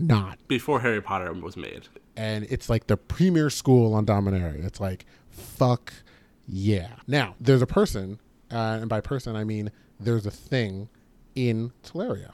not. 0.06 0.38
Before 0.48 0.80
Harry 0.80 1.00
Potter 1.00 1.32
was 1.32 1.56
made. 1.56 1.88
And 2.16 2.46
it's 2.50 2.68
like 2.68 2.86
the 2.86 2.96
premier 2.96 3.50
school 3.50 3.94
on 3.94 4.06
Dominaria. 4.06 4.64
It's 4.64 4.80
like, 4.80 5.06
fuck 5.28 5.92
yeah. 6.46 6.96
Now, 7.06 7.36
there's 7.40 7.62
a 7.62 7.66
person, 7.66 8.20
uh, 8.50 8.78
and 8.80 8.88
by 8.88 9.00
person 9.00 9.36
I 9.36 9.44
mean 9.44 9.70
there's 9.98 10.26
a 10.26 10.30
thing 10.30 10.88
in 11.34 11.72
Tolaria. 11.82 12.32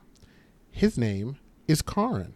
His 0.71 0.97
name 0.97 1.37
is 1.69 1.83
Karn. 1.83 2.35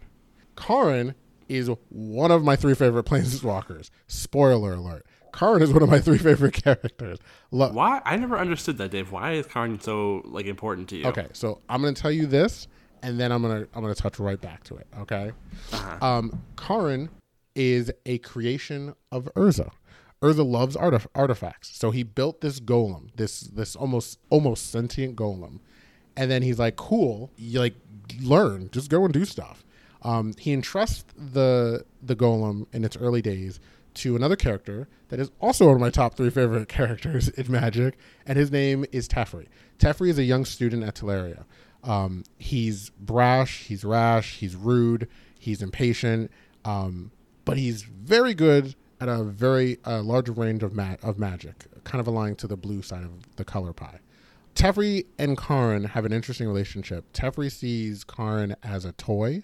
Karn 0.55 1.15
is 1.47 1.69
one 1.89 2.31
of 2.31 2.43
my 2.43 2.55
three 2.55 2.75
favorite 2.75 3.05
planeswalkers. 3.07 3.89
Spoiler 4.07 4.73
alert. 4.73 5.05
Karn 5.31 5.61
is 5.61 5.71
one 5.71 5.81
of 5.81 5.89
my 5.89 5.99
three 6.01 6.17
favorite 6.17 6.53
characters. 6.53 7.17
Look, 7.51 7.73
Why? 7.73 8.01
I 8.05 8.17
never 8.17 8.37
understood 8.37 8.77
that, 8.79 8.91
Dave. 8.91 9.11
Why 9.11 9.33
is 9.33 9.47
Karn 9.47 9.79
so 9.79 10.21
like 10.25 10.45
important 10.45 10.89
to 10.89 10.97
you? 10.97 11.05
okay, 11.05 11.27
so 11.33 11.61
I'm 11.69 11.81
gonna 11.81 11.93
tell 11.93 12.11
you 12.11 12.25
this, 12.25 12.67
and 13.03 13.19
then 13.19 13.31
I'm 13.31 13.41
gonna 13.41 13.67
I'm 13.73 13.81
gonna 13.81 13.95
touch 13.95 14.19
right 14.19 14.39
back 14.39 14.63
to 14.65 14.75
it. 14.77 14.87
Okay. 14.99 15.31
Uh-huh. 15.73 16.05
Um, 16.05 16.41
Karn 16.55 17.09
is 17.55 17.91
a 18.05 18.17
creation 18.19 18.95
of 19.11 19.25
Urza. 19.35 19.71
Urza 20.21 20.47
loves 20.47 20.75
artif- 20.75 21.07
artifacts, 21.15 21.75
so 21.75 21.89
he 21.91 22.03
built 22.03 22.41
this 22.41 22.59
golem, 22.59 23.09
this 23.15 23.41
this 23.41 23.75
almost 23.75 24.19
almost 24.29 24.69
sentient 24.71 25.15
golem, 25.15 25.59
and 26.15 26.29
then 26.29 26.43
he's 26.43 26.59
like, 26.59 26.75
"Cool, 26.75 27.31
you 27.37 27.59
like 27.59 27.75
learn, 28.21 28.69
just 28.71 28.89
go 28.89 29.03
and 29.03 29.13
do 29.13 29.25
stuff." 29.25 29.65
Um, 30.03 30.33
he 30.37 30.53
entrusts 30.53 31.05
the 31.15 31.85
the 32.03 32.15
golem 32.15 32.67
in 32.71 32.83
its 32.83 32.95
early 32.97 33.21
days 33.21 33.59
to 33.93 34.15
another 34.15 34.35
character 34.35 34.87
that 35.09 35.19
is 35.19 35.31
also 35.41 35.65
one 35.65 35.75
of 35.75 35.81
my 35.81 35.89
top 35.89 36.15
three 36.15 36.29
favorite 36.29 36.67
characters 36.69 37.29
in 37.29 37.51
Magic, 37.51 37.97
and 38.25 38.37
his 38.37 38.51
name 38.51 38.85
is 38.91 39.07
Teferi. 39.07 39.47
Teferi 39.79 40.09
is 40.09 40.19
a 40.19 40.23
young 40.23 40.45
student 40.45 40.83
at 40.83 40.95
Tolaria. 40.95 41.45
Um, 41.83 42.23
he's 42.37 42.89
brash, 42.91 43.65
he's 43.65 43.83
rash, 43.83 44.37
he's 44.37 44.55
rude, 44.55 45.07
he's 45.39 45.61
impatient, 45.61 46.31
um, 46.63 47.11
but 47.45 47.57
he's 47.57 47.83
very 47.83 48.33
good 48.33 48.75
at 48.99 49.09
a 49.09 49.23
very 49.23 49.79
uh, 49.85 50.01
large 50.03 50.29
range 50.29 50.61
of 50.61 50.73
ma- 50.73 50.97
of 51.01 51.17
magic, 51.17 51.65
kind 51.83 51.99
of 51.99 52.07
aligning 52.07 52.35
to 52.37 52.47
the 52.47 52.57
blue 52.57 52.81
side 52.81 53.03
of 53.03 53.35
the 53.35 53.43
color 53.43 53.73
pie. 53.73 53.99
Teferi 54.53 55.05
and 55.17 55.37
Karn 55.37 55.85
have 55.85 56.05
an 56.05 56.13
interesting 56.13 56.47
relationship. 56.47 57.11
Teferi 57.13 57.51
sees 57.51 58.03
Karn 58.03 58.55
as 58.61 58.85
a 58.85 58.91
toy, 58.91 59.43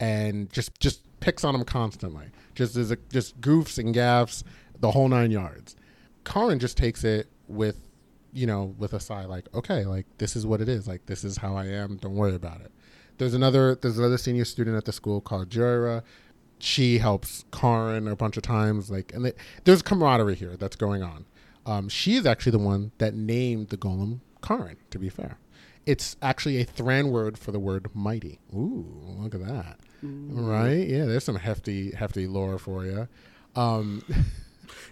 and 0.00 0.50
just 0.52 0.78
just 0.80 1.02
picks 1.20 1.44
on 1.44 1.54
him 1.54 1.64
constantly. 1.64 2.26
Just 2.54 2.76
as 2.76 2.90
a, 2.90 2.96
just 3.12 3.40
goofs 3.40 3.78
and 3.78 3.92
gaffs, 3.92 4.44
the 4.78 4.92
whole 4.92 5.08
nine 5.08 5.30
yards. 5.30 5.76
Karn 6.22 6.58
just 6.58 6.76
takes 6.76 7.04
it 7.04 7.28
with, 7.48 7.76
you 8.34 8.46
know, 8.46 8.74
with 8.78 8.92
a 8.92 9.00
sigh, 9.00 9.24
like, 9.24 9.46
okay, 9.54 9.84
like 9.84 10.06
this 10.18 10.36
is 10.36 10.44
what 10.46 10.60
it 10.60 10.68
is. 10.68 10.86
Like 10.86 11.06
this 11.06 11.24
is 11.24 11.38
how 11.38 11.56
I 11.56 11.66
am. 11.66 11.96
Don't 11.96 12.16
worry 12.16 12.34
about 12.34 12.60
it. 12.60 12.72
There's 13.18 13.34
another 13.34 13.76
there's 13.76 13.98
another 13.98 14.18
senior 14.18 14.44
student 14.44 14.76
at 14.76 14.84
the 14.84 14.92
school 14.92 15.20
called 15.20 15.48
Jhoira. 15.48 16.02
She 16.58 16.98
helps 16.98 17.44
Karn 17.50 18.08
a 18.08 18.16
bunch 18.16 18.36
of 18.36 18.42
times. 18.42 18.90
Like, 18.90 19.12
and 19.14 19.24
they, 19.24 19.32
there's 19.64 19.82
camaraderie 19.82 20.34
here 20.34 20.56
that's 20.56 20.76
going 20.76 21.02
on. 21.02 21.26
Um, 21.66 21.88
she 21.88 22.14
is 22.14 22.26
actually 22.26 22.52
the 22.52 22.58
one 22.58 22.92
that 22.98 23.14
named 23.14 23.68
the 23.68 23.76
golem 23.76 24.20
Karn. 24.40 24.76
To 24.90 24.98
be 24.98 25.08
fair, 25.08 25.38
it's 25.86 26.16
actually 26.20 26.60
a 26.60 26.64
Thran 26.64 27.10
word 27.10 27.38
for 27.38 27.52
the 27.52 27.60
word 27.60 27.88
mighty. 27.94 28.40
Ooh, 28.52 29.16
look 29.18 29.34
at 29.34 29.46
that! 29.46 29.78
Right? 30.02 30.86
Yeah, 30.88 31.04
there's 31.06 31.24
some 31.24 31.36
hefty, 31.36 31.92
hefty 31.92 32.26
lore 32.26 32.58
for 32.58 32.84
you. 32.84 33.08
Um, 33.56 34.02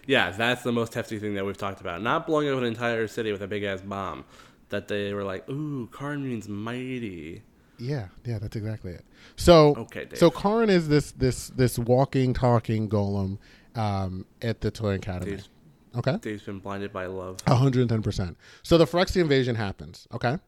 Yeah, 0.07 0.31
that's 0.31 0.63
the 0.63 0.71
most 0.71 0.93
hefty 0.93 1.19
thing 1.19 1.33
that 1.35 1.45
we've 1.45 1.57
talked 1.57 1.81
about. 1.81 2.01
Not 2.01 2.25
blowing 2.27 2.49
up 2.49 2.57
an 2.57 2.63
entire 2.63 3.07
city 3.07 3.31
with 3.31 3.41
a 3.41 3.47
big 3.47 3.63
ass 3.63 3.81
bomb. 3.81 4.25
That 4.69 4.87
they 4.87 5.13
were 5.13 5.23
like, 5.23 5.47
ooh, 5.49 5.87
Karn 5.91 6.23
means 6.27 6.47
mighty. 6.49 7.43
yeah, 7.77 8.07
yeah, 8.25 8.39
that's 8.39 8.55
exactly 8.55 8.93
it. 8.93 9.05
So, 9.35 9.75
Okay, 9.77 10.05
Dave. 10.05 10.17
so 10.17 10.31
Karn 10.31 10.69
is 10.69 10.87
this 10.87 11.11
this 11.11 11.49
this 11.49 11.77
walking, 11.77 12.33
talking 12.33 12.89
golem 12.89 13.37
um, 13.75 14.25
at 14.41 14.61
the 14.61 14.71
Toy 14.71 14.95
Academy. 14.95 15.31
Dave's, 15.31 15.49
Okay. 15.95 16.17
Dave's 16.21 16.41
been 16.43 16.57
blinded 16.57 16.91
by 16.91 17.05
love. 17.05 17.37
110%. 17.45 18.35
So 18.63 18.79
the 18.79 18.85
Phyrexia 18.85 19.21
invasion 19.21 19.55
happens, 19.55 20.07
okay? 20.11 20.39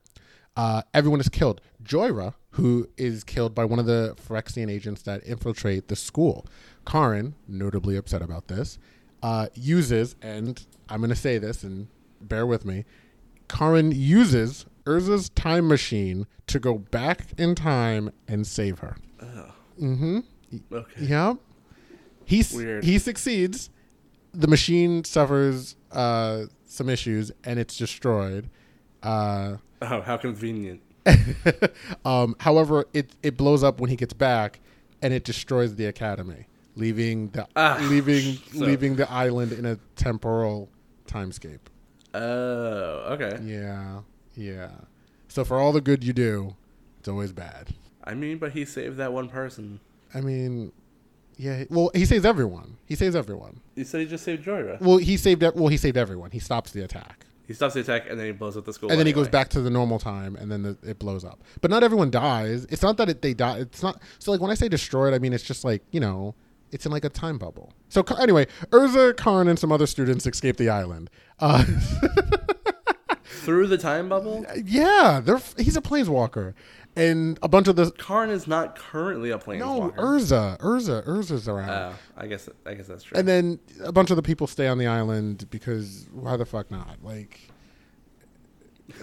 Uh, 0.58 0.82
everyone 0.92 1.20
is 1.20 1.30
killed. 1.30 1.62
Jhoira, 1.84 2.34
who 2.52 2.90
is 2.98 3.24
killed 3.24 3.54
by 3.54 3.64
one 3.64 3.78
of 3.78 3.86
the 3.86 4.16
Phyrexian 4.28 4.72
agents 4.72 5.04
that 5.04 5.22
infiltrate 5.24 5.88
the 5.88 5.96
school. 5.96 6.48
Karn, 6.84 7.36
notably 7.48 7.96
upset 7.96 8.24
about 8.24 8.48
this, 8.48 8.80
uh, 9.26 9.48
uses, 9.56 10.16
and 10.22 10.64
I'm 10.88 11.00
going 11.00 11.10
to 11.10 11.16
say 11.16 11.40
this 11.40 11.64
and 11.64 11.88
bear 12.22 12.46
with 12.46 12.64
me, 12.64 12.86
Karn 13.48 13.92
uses 13.92 14.68
Urza's 14.86 15.30
time 15.30 15.68
machine 15.68 16.28
to 16.46 16.60
go 16.60 16.78
back 16.78 17.30
in 17.40 17.56
time 17.56 18.12
and 18.28 18.46
save 18.46 18.80
her. 18.80 18.98
Oh. 19.20 19.52
Mm-hmm. 19.82 20.20
Okay. 20.72 21.02
Yep. 21.06 21.38
He 22.26 22.44
Weird. 22.54 22.84
he 22.84 23.00
succeeds. 23.00 23.72
The 24.32 24.48
machine 24.48 25.04
suffers 25.04 25.76
uh, 25.92 26.44
some 26.68 26.88
issues 26.88 27.32
and 27.44 27.58
it's 27.60 27.78
destroyed. 27.78 28.50
Uh, 29.02 29.58
Oh, 29.82 30.02
how 30.02 30.18
convenient. 30.18 30.82
um, 32.06 32.36
however, 32.40 32.86
it 32.94 33.12
it 33.24 33.38
blows 33.38 33.64
up 33.64 33.80
when 33.80 33.90
he 33.90 33.96
gets 33.96 34.14
back, 34.14 34.60
and 35.02 35.14
it 35.14 35.24
destroys 35.24 35.76
the 35.76 35.86
academy, 35.86 36.48
leaving 36.76 37.30
the 37.30 37.48
Ah, 37.56 37.78
leaving 37.90 38.36
so- 38.54 38.66
leaving 38.66 38.96
the 38.96 39.10
island 39.12 39.52
in 39.52 39.66
a 39.66 39.78
temporal 39.96 40.70
timescape. 41.08 41.60
Oh, 42.14 43.14
okay. 43.20 43.40
Yeah, 43.44 44.02
yeah. 44.36 44.70
So 45.28 45.44
for 45.44 45.58
all 45.60 45.72
the 45.72 45.82
good 45.82 46.04
you 46.04 46.14
do, 46.14 46.56
it's 47.00 47.08
always 47.10 47.32
bad. 47.34 47.76
I 48.04 48.14
mean, 48.14 48.38
but 48.38 48.52
he 48.52 48.66
saved 48.66 48.98
that 48.98 49.12
one 49.12 49.28
person. 49.30 49.80
I 50.14 50.22
mean, 50.22 50.72
yeah. 51.38 51.66
Well, 51.70 51.92
he 51.94 52.06
saves 52.06 52.24
everyone. 52.24 52.78
He 52.86 52.96
saves 52.96 53.16
everyone. 53.16 53.60
You 53.76 53.84
said 53.84 54.02
he 54.02 54.06
just 54.08 54.24
saved 54.24 54.46
Jhoira. 54.46 54.80
Well, 54.80 54.98
he 54.98 55.18
saved. 55.18 55.42
Well, 55.44 55.68
he 55.68 55.78
saved 55.78 55.98
everyone. 55.98 56.32
He 56.32 56.40
stops 56.40 56.72
the 56.72 56.84
attack. 56.84 57.26
He 57.48 57.54
stops 57.54 57.76
the 57.76 57.82
attack 57.82 58.10
and 58.10 58.20
then 58.20 58.26
he 58.26 58.32
blows 58.32 58.58
up 58.58 58.66
the 58.66 58.74
school. 58.74 58.90
and 58.90 58.98
then 59.00 59.06
he 59.06 59.14
goes 59.14 59.28
back 59.28 59.50
to 59.50 59.62
the 59.62 59.70
normal 59.70 60.00
time, 60.00 60.36
and 60.36 60.52
then 60.52 60.64
the, 60.64 60.78
it 60.84 60.98
blows 60.98 61.24
up. 61.24 61.44
But 61.62 61.70
not 61.70 61.84
everyone 61.84 62.10
dies. 62.10 62.66
It's 62.70 62.82
not 62.82 62.98
that 62.98 63.10
it, 63.10 63.22
they 63.22 63.34
die. 63.36 63.60
It's 63.60 63.84
not. 63.84 64.02
So 64.20 64.32
like 64.32 64.42
when 64.42 64.50
I 64.52 64.56
say 64.56 64.68
destroyed, 64.70 65.14
I 65.14 65.20
mean 65.20 65.34
it's 65.34 65.44
just 65.44 65.64
like 65.66 65.84
you 65.92 66.00
know, 66.00 66.34
it's 66.72 66.86
in 66.86 66.92
like 66.92 67.06
a 67.06 67.10
time 67.10 67.38
bubble. 67.38 67.74
So 67.90 68.02
anyway, 68.20 68.48
Urza, 68.72 69.16
Karn, 69.16 69.48
and 69.48 69.58
some 69.58 69.72
other 69.72 69.88
students 69.88 70.26
escape 70.26 70.58
the 70.58 70.70
island. 70.70 71.10
Uh, 71.40 71.64
through 73.26 73.68
the 73.68 73.78
time 73.78 74.10
bubble. 74.10 74.46
yeah, 74.64 75.22
they're 75.24 75.40
he's 75.58 75.78
a 75.78 75.82
planeswalker, 75.82 76.54
and 76.96 77.38
a 77.42 77.48
bunch 77.48 77.68
of 77.68 77.76
the 77.76 77.92
Karn 77.92 78.30
is 78.30 78.48
not 78.48 78.78
currently 78.78 79.30
a 79.32 79.38
planeswalker. 79.38 79.60
no. 79.60 79.92
Urza, 79.98 80.58
Urza, 80.60 81.06
Urza's 81.06 81.48
around. 81.48 81.70
Oh, 81.70 81.94
I 82.18 82.28
guess 82.28 82.50
I 82.66 82.74
guess 82.74 82.88
that's 82.88 83.04
true. 83.04 83.18
and 83.18 83.28
then 83.28 83.60
a 83.84 83.92
bunch 83.92 84.10
of 84.10 84.16
the 84.16 84.24
people 84.24 84.48
stay 84.48 84.68
on 84.68 84.78
the 84.78 84.88
island 84.88 85.50
because 85.50 86.08
why 86.12 86.38
the 86.38 86.46
fuck 86.46 86.72
not? 86.72 86.98
Like, 87.04 87.40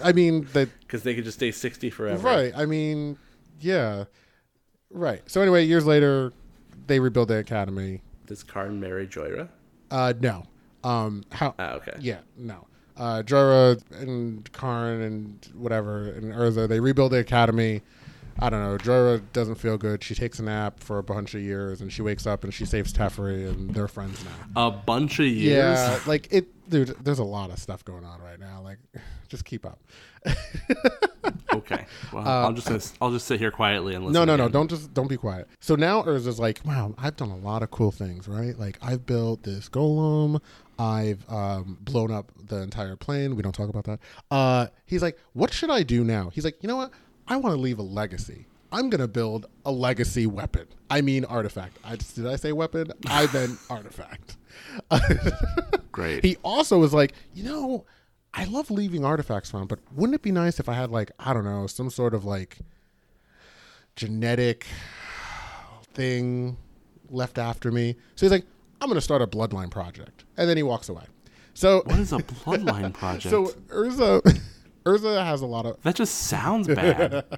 I 0.03 0.11
mean 0.11 0.47
that 0.53 0.69
Because 0.81 1.03
they 1.03 1.15
could 1.15 1.23
just 1.25 1.37
stay 1.37 1.51
sixty 1.51 1.89
forever. 1.89 2.21
Right. 2.27 2.53
I 2.55 2.65
mean, 2.65 3.17
yeah. 3.59 4.05
Right. 4.89 5.21
So 5.29 5.41
anyway, 5.41 5.65
years 5.65 5.85
later, 5.85 6.33
they 6.87 6.99
rebuild 6.99 7.29
the 7.29 7.37
academy. 7.37 8.01
Does 8.25 8.43
Karn 8.43 8.79
marry 8.79 9.07
Jhoira? 9.07 9.49
Uh, 9.91 10.13
no. 10.19 10.45
Um, 10.83 11.23
how? 11.31 11.55
Ah, 11.59 11.73
okay. 11.73 11.93
Yeah, 11.99 12.19
no. 12.37 12.67
Uh, 12.97 13.23
Jhoira 13.23 13.81
and 14.01 14.51
Karn 14.51 15.01
and 15.01 15.49
whatever 15.55 16.09
and 16.11 16.33
Urza, 16.33 16.67
they 16.67 16.79
rebuild 16.79 17.11
the 17.11 17.19
academy. 17.19 17.81
I 18.39 18.49
don't 18.49 18.63
know. 18.63 18.77
Jhoira 18.77 19.21
doesn't 19.33 19.55
feel 19.55 19.77
good. 19.77 20.03
She 20.03 20.15
takes 20.15 20.39
a 20.39 20.43
nap 20.43 20.79
for 20.79 20.97
a 20.97 21.03
bunch 21.03 21.35
of 21.35 21.41
years, 21.41 21.81
and 21.81 21.91
she 21.91 22.01
wakes 22.01 22.25
up 22.25 22.43
and 22.43 22.53
she 22.53 22.65
saves 22.65 22.91
Teferi, 22.93 23.47
and 23.47 23.73
they're 23.73 23.87
friends 23.87 24.23
now. 24.25 24.67
A 24.67 24.71
bunch 24.71 25.19
of 25.19 25.25
years. 25.27 25.79
Yeah, 25.79 25.99
like 26.07 26.27
it, 26.31 26.47
dude. 26.69 26.95
There's 27.03 27.19
a 27.19 27.23
lot 27.23 27.51
of 27.51 27.59
stuff 27.59 27.85
going 27.85 28.03
on 28.03 28.21
right 28.21 28.39
now. 28.39 28.61
Like, 28.61 28.79
just 29.29 29.45
keep 29.45 29.65
up. 29.65 29.79
Okay. 31.53 31.85
Well, 32.11 32.27
I'll 32.27 32.51
just 32.53 32.97
I'll 33.01 33.11
just 33.11 33.27
sit 33.27 33.39
here 33.39 33.51
quietly 33.51 33.95
and 33.95 34.03
listen. 34.05 34.21
Uh, 34.21 34.25
No, 34.25 34.35
no, 34.35 34.43
no. 34.43 34.49
Don't 34.49 34.69
just 34.69 34.93
don't 34.93 35.07
be 35.07 35.17
quiet. 35.17 35.47
So 35.59 35.75
now 35.75 36.01
Urza's 36.03 36.39
like, 36.39 36.59
wow, 36.65 36.93
I've 36.97 37.15
done 37.15 37.29
a 37.29 37.37
lot 37.37 37.63
of 37.63 37.71
cool 37.71 37.91
things, 37.91 38.27
right? 38.27 38.57
Like 38.57 38.77
I've 38.81 39.05
built 39.05 39.43
this 39.43 39.69
golem. 39.69 40.41
I've 40.79 41.23
um, 41.29 41.77
blown 41.81 42.11
up 42.11 42.31
the 42.47 42.57
entire 42.61 42.95
plane. 42.95 43.35
We 43.35 43.43
don't 43.43 43.53
talk 43.53 43.69
about 43.69 43.85
that. 43.85 43.99
Uh, 44.31 44.67
he's 44.85 45.03
like, 45.03 45.17
what 45.33 45.53
should 45.53 45.69
I 45.69 45.83
do 45.83 46.03
now? 46.03 46.31
He's 46.33 46.43
like, 46.43 46.61
you 46.61 46.67
know 46.67 46.75
what? 46.77 46.91
I 47.27 47.37
want 47.37 47.55
to 47.55 47.61
leave 47.61 47.79
a 47.79 47.83
legacy. 47.83 48.45
I'm 48.71 48.89
gonna 48.89 49.07
build 49.07 49.45
a 49.65 49.71
legacy 49.71 50.25
weapon. 50.25 50.67
I 50.89 51.01
mean 51.01 51.25
artifact. 51.25 51.77
I 51.83 51.95
did 51.95 52.25
I 52.25 52.35
say 52.37 52.51
weapon? 52.51 52.91
I 53.05 53.27
meant 53.33 53.59
artifact. 53.69 54.37
Great. 55.91 56.23
He 56.25 56.37
also 56.43 56.79
was 56.79 56.93
like, 56.93 57.13
you 57.35 57.43
know, 57.43 57.85
I 58.33 58.45
love 58.45 58.71
leaving 58.71 59.05
artifacts 59.05 59.53
around, 59.53 59.67
but 59.67 59.79
wouldn't 59.95 60.15
it 60.15 60.23
be 60.23 60.31
nice 60.31 60.59
if 60.59 60.67
I 60.67 60.73
had 60.73 60.89
like, 60.89 61.11
I 61.19 61.33
don't 61.33 61.45
know, 61.45 61.67
some 61.67 61.91
sort 61.91 62.15
of 62.15 62.25
like 62.25 62.57
genetic 63.95 64.65
thing 65.93 66.57
left 67.09 67.37
after 67.37 67.71
me? 67.71 67.95
So 68.15 68.25
he's 68.25 68.31
like, 68.31 68.45
I'm 68.81 68.87
gonna 68.87 69.01
start 69.01 69.21
a 69.21 69.27
bloodline 69.27 69.69
project, 69.69 70.25
and 70.35 70.49
then 70.49 70.57
he 70.57 70.63
walks 70.63 70.89
away. 70.89 71.03
So, 71.53 71.83
what 71.85 71.99
is 71.99 72.11
a 72.11 72.17
bloodline 72.17 72.93
project? 72.93 73.29
so 73.29 73.47
Urza, 73.69 74.21
Urza 74.85 75.23
has 75.23 75.41
a 75.41 75.45
lot 75.45 75.65
of. 75.65 75.81
that 75.83 75.95
just 75.95 76.13
sounds 76.15 76.67
bad. 76.67 77.25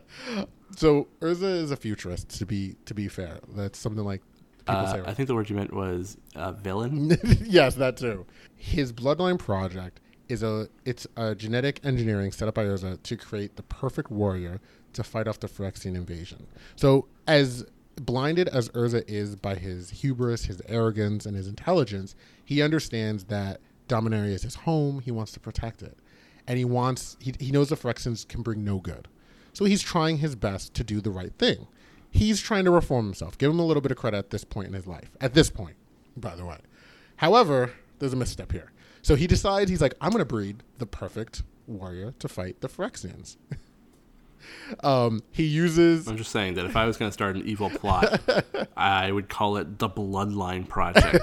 So 0.78 1.08
Urza 1.22 1.62
is 1.62 1.72
a 1.72 1.78
futurist. 1.78 2.28
To 2.40 2.46
be 2.46 2.76
to 2.86 2.94
be 2.94 3.08
fair, 3.08 3.40
that's 3.56 3.80
something 3.80 4.04
like 4.04 4.22
people 4.60 4.76
Uh, 4.76 4.92
say. 4.94 5.02
I 5.06 5.14
think 5.14 5.28
the 5.28 5.36
word 5.36 5.50
you 5.50 5.56
meant 5.56 5.74
was 5.74 6.18
uh, 6.36 6.52
villain. 6.52 7.16
yes, 7.46 7.76
that 7.76 7.96
too. 7.96 8.26
His 8.58 8.92
bloodline 8.92 9.40
project 9.40 10.02
is 10.28 10.44
a 10.44 10.68
it's 10.84 11.08
a 11.16 11.34
genetic 11.36 11.80
engineering 11.86 12.32
set 12.34 12.48
up 12.50 12.56
by 12.56 12.66
Urza 12.66 13.02
to 13.04 13.16
create 13.16 13.56
the 13.56 13.64
perfect 13.64 14.12
warrior 14.12 14.60
to 14.94 15.04
fight 15.04 15.28
off 15.30 15.40
the 15.40 15.48
Phyrexian 15.48 15.96
invasion. 15.96 16.46
So 16.76 17.08
as 17.28 17.64
blinded 17.96 18.50
as 18.50 18.68
Urza 18.70 19.08
is 19.08 19.38
by 19.38 19.56
his 19.56 19.92
hubris, 19.92 20.46
his 20.46 20.62
arrogance, 20.68 21.26
and 21.26 21.38
his 21.38 21.48
intelligence, 21.48 22.16
he 22.44 22.62
understands 22.62 23.26
that 23.26 23.62
Dominaria 23.88 24.34
is 24.34 24.42
his 24.42 24.56
home. 24.56 25.00
He 25.00 25.12
wants 25.12 25.32
to 25.34 25.40
protect 25.40 25.82
it. 25.84 25.98
And 26.48 26.58
he 26.58 26.66
wants 26.66 27.18
he, 27.20 27.34
he 27.40 27.52
knows 27.52 27.70
the 27.70 27.76
Phyrexians 27.76 28.28
can 28.28 28.42
bring 28.42 28.64
no 28.64 28.80
good. 28.80 29.08
So 29.54 29.66
he's 29.66 29.82
trying 29.82 30.18
his 30.18 30.36
best 30.36 30.74
to 30.76 30.84
do 30.84 31.00
the 31.02 31.12
right 31.12 31.34
thing. 31.38 31.68
He's 32.12 32.42
trying 32.42 32.66
to 32.66 32.72
reform 32.72 33.06
himself. 33.06 33.38
Give 33.38 33.52
him 33.52 33.60
a 33.60 33.66
little 33.66 33.82
bit 33.82 33.92
of 33.92 33.98
credit 33.98 34.18
at 34.18 34.30
this 34.30 34.44
point 34.44 34.68
in 34.68 34.74
his 34.74 34.88
life. 34.88 35.12
At 35.22 35.34
this 35.34 35.50
point, 35.50 35.76
by 36.16 36.36
the 36.36 36.46
way. 36.46 36.58
However, 37.18 37.74
there's 38.00 38.14
a 38.14 38.18
misstep 38.18 38.52
here. 38.52 38.72
So 39.02 39.16
he 39.16 39.28
decides 39.28 39.70
he's 39.70 39.82
like, 39.82 39.94
I'm 40.02 40.12
going 40.12 40.20
to 40.20 40.26
breed 40.26 40.64
the 40.78 40.86
perfect 40.86 41.44
warrior 41.68 42.14
to 42.20 42.28
fight 42.28 42.62
the 42.62 42.68
Phyrexians. 42.68 43.38
um, 44.84 45.22
he 45.32 45.44
uses 45.44 46.08
I'm 46.08 46.18
just 46.18 46.32
saying 46.32 46.56
that 46.56 46.66
if 46.66 46.76
I 46.76 46.86
was 46.86 46.98
going 46.98 47.10
to 47.10 47.14
start 47.14 47.36
an 47.36 47.48
evil 47.48 47.70
plot, 47.70 48.20
I 48.78 49.12
would 49.12 49.30
call 49.30 49.58
it 49.58 49.80
the 49.80 49.90
Bloodline 49.90 50.68
Project. 50.68 51.18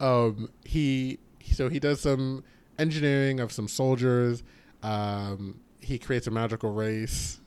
um, 0.00 0.50
he 0.64 1.18
so 1.52 1.68
he 1.68 1.78
does 1.78 2.00
some 2.00 2.44
engineering 2.78 3.40
of 3.40 3.52
some 3.52 3.68
soldiers. 3.68 4.42
Um, 4.82 5.60
he 5.80 5.98
creates 5.98 6.26
a 6.26 6.30
magical 6.30 6.70
race, 6.72 7.40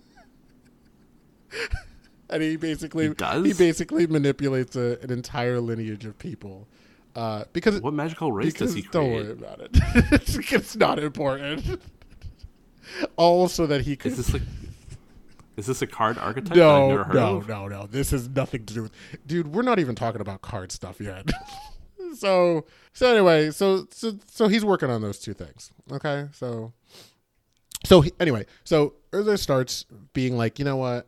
and 2.30 2.42
he 2.42 2.56
basically 2.56 3.08
He 3.10 3.14
does? 3.14 3.46
he 3.46 3.54
basically 3.54 4.08
manipulates 4.08 4.76
a, 4.76 4.98
an 5.02 5.12
entire 5.12 5.60
lineage 5.60 6.06
of 6.06 6.18
people. 6.18 6.68
Uh, 7.16 7.44
because 7.52 7.82
What 7.82 7.94
magical 7.94 8.32
race 8.32 8.54
because 8.54 8.74
does 8.74 8.76
he 8.76 8.82
create? 8.84 8.92
don't 8.92 9.12
worry 9.12 9.32
about 9.32 9.60
it. 9.60 9.70
it's, 10.52 10.76
not 10.78 10.98
important. 10.98 11.82
All 13.18 13.48
so 13.50 13.68
that 13.68 13.82
he 13.82 13.96
could 13.98 14.14
Is 14.14 14.18
this 14.18 14.34
like 14.34 14.42
is 15.58 15.66
this 15.66 15.82
a 15.82 15.88
card 15.88 16.18
archetype 16.18 16.56
no, 16.56 16.88
never 16.90 17.04
heard 17.04 17.16
no, 17.16 17.36
of? 17.38 17.48
no, 17.48 17.68
no. 17.68 17.86
This 17.86 18.12
has 18.12 18.30
nothing 18.30 18.66
to 18.66 18.74
do 18.74 18.82
with, 18.84 18.92
dude. 19.28 19.54
We're 19.54 19.62
not 19.62 19.80
even 19.80 19.96
talking 19.96 20.22
about 20.22 20.42
card 20.42 20.72
stuff 20.72 21.00
yet. 21.02 21.30
so, 22.16 22.66
so 22.94 23.12
anyway, 23.12 23.52
so 23.52 23.88
so 23.92 24.14
so 24.28 24.48
he's 24.48 24.64
working 24.66 24.90
on 24.90 25.02
those 25.02 25.20
two 25.20 25.34
things. 25.34 25.72
Okay, 25.92 26.28
so 26.34 26.74
so 27.86 28.02
he, 28.02 28.12
anyway, 28.20 28.46
so 28.64 28.94
Urza 29.12 29.38
starts 29.40 29.86
being 30.14 30.38
like, 30.38 30.60
you 30.60 30.66
know 30.66 30.78
what? 30.78 31.08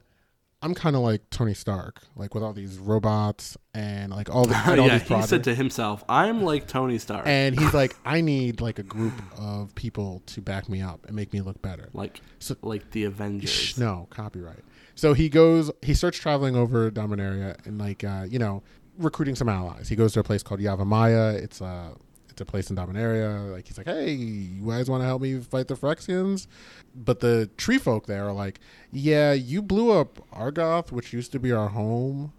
I'm 0.61 0.73
kind 0.73 0.95
of 0.95 1.01
like 1.01 1.29
Tony 1.29 1.53
Stark, 1.53 1.99
like 2.15 2.33
with 2.33 2.41
all 2.41 2.53
these 2.53 2.77
robots 2.77 3.57
and 3.73 4.13
like 4.13 4.33
all 4.33 4.45
the 4.45 4.55
and 4.65 4.79
all 4.79 4.87
yeah, 4.87 4.97
these 4.99 5.07
he 5.09 5.21
said 5.23 5.43
to 5.43 5.53
himself, 5.53 6.05
"I'm 6.07 6.41
like 6.43 6.67
Tony 6.67 6.97
Stark." 6.99 7.27
and 7.27 7.59
he's 7.59 7.73
like, 7.81 7.95
I 8.05 8.21
need 8.21 8.61
like 8.61 8.79
a 8.79 8.83
group 8.83 9.13
of 9.37 9.75
people 9.75 10.23
to 10.27 10.41
back 10.41 10.69
me 10.69 10.81
up 10.81 11.05
and 11.05 11.15
make 11.17 11.33
me 11.33 11.41
look 11.41 11.61
better. 11.61 11.89
like 11.93 12.21
So- 12.39 12.55
like 12.61 12.91
the 12.91 13.03
Avengers. 13.03 13.49
Shh, 13.49 13.77
no 13.77 14.07
copyright. 14.09 14.63
So 14.95 15.13
he 15.13 15.27
goes. 15.27 15.69
He 15.81 15.93
starts 15.93 16.17
traveling 16.17 16.55
over 16.55 16.89
Dominaria 16.89 17.57
and 17.65 17.77
like 17.77 18.03
uh, 18.05 18.25
you 18.29 18.39
know 18.39 18.63
recruiting 18.97 19.35
some 19.35 19.49
allies. 19.49 19.89
He 19.89 19.95
goes 19.95 20.13
to 20.13 20.19
a 20.19 20.23
place 20.23 20.43
called 20.43 20.59
Yavimaya. 20.59 21.35
It's 21.35 21.61
a 21.61 21.93
it's 22.29 22.41
a 22.41 22.45
place 22.45 22.69
in 22.69 22.75
Dominaria. 22.75 23.51
Like 23.51 23.67
he's 23.67 23.77
like, 23.77 23.87
hey, 23.87 24.11
you 24.11 24.67
guys 24.67 24.89
want 24.89 25.01
to 25.01 25.05
help 25.05 25.21
me 25.21 25.39
fight 25.39 25.67
the 25.67 25.75
Phyrexians? 25.75 26.47
But 26.95 27.19
the 27.19 27.49
tree 27.57 27.77
folk 27.77 28.07
there 28.07 28.27
are 28.27 28.33
like, 28.33 28.59
yeah, 28.91 29.33
you 29.33 29.61
blew 29.61 29.91
up 29.91 30.19
Argoth, 30.31 30.91
which 30.91 31.13
used 31.13 31.31
to 31.33 31.39
be 31.39 31.51
our 31.51 31.69
home. 31.69 32.33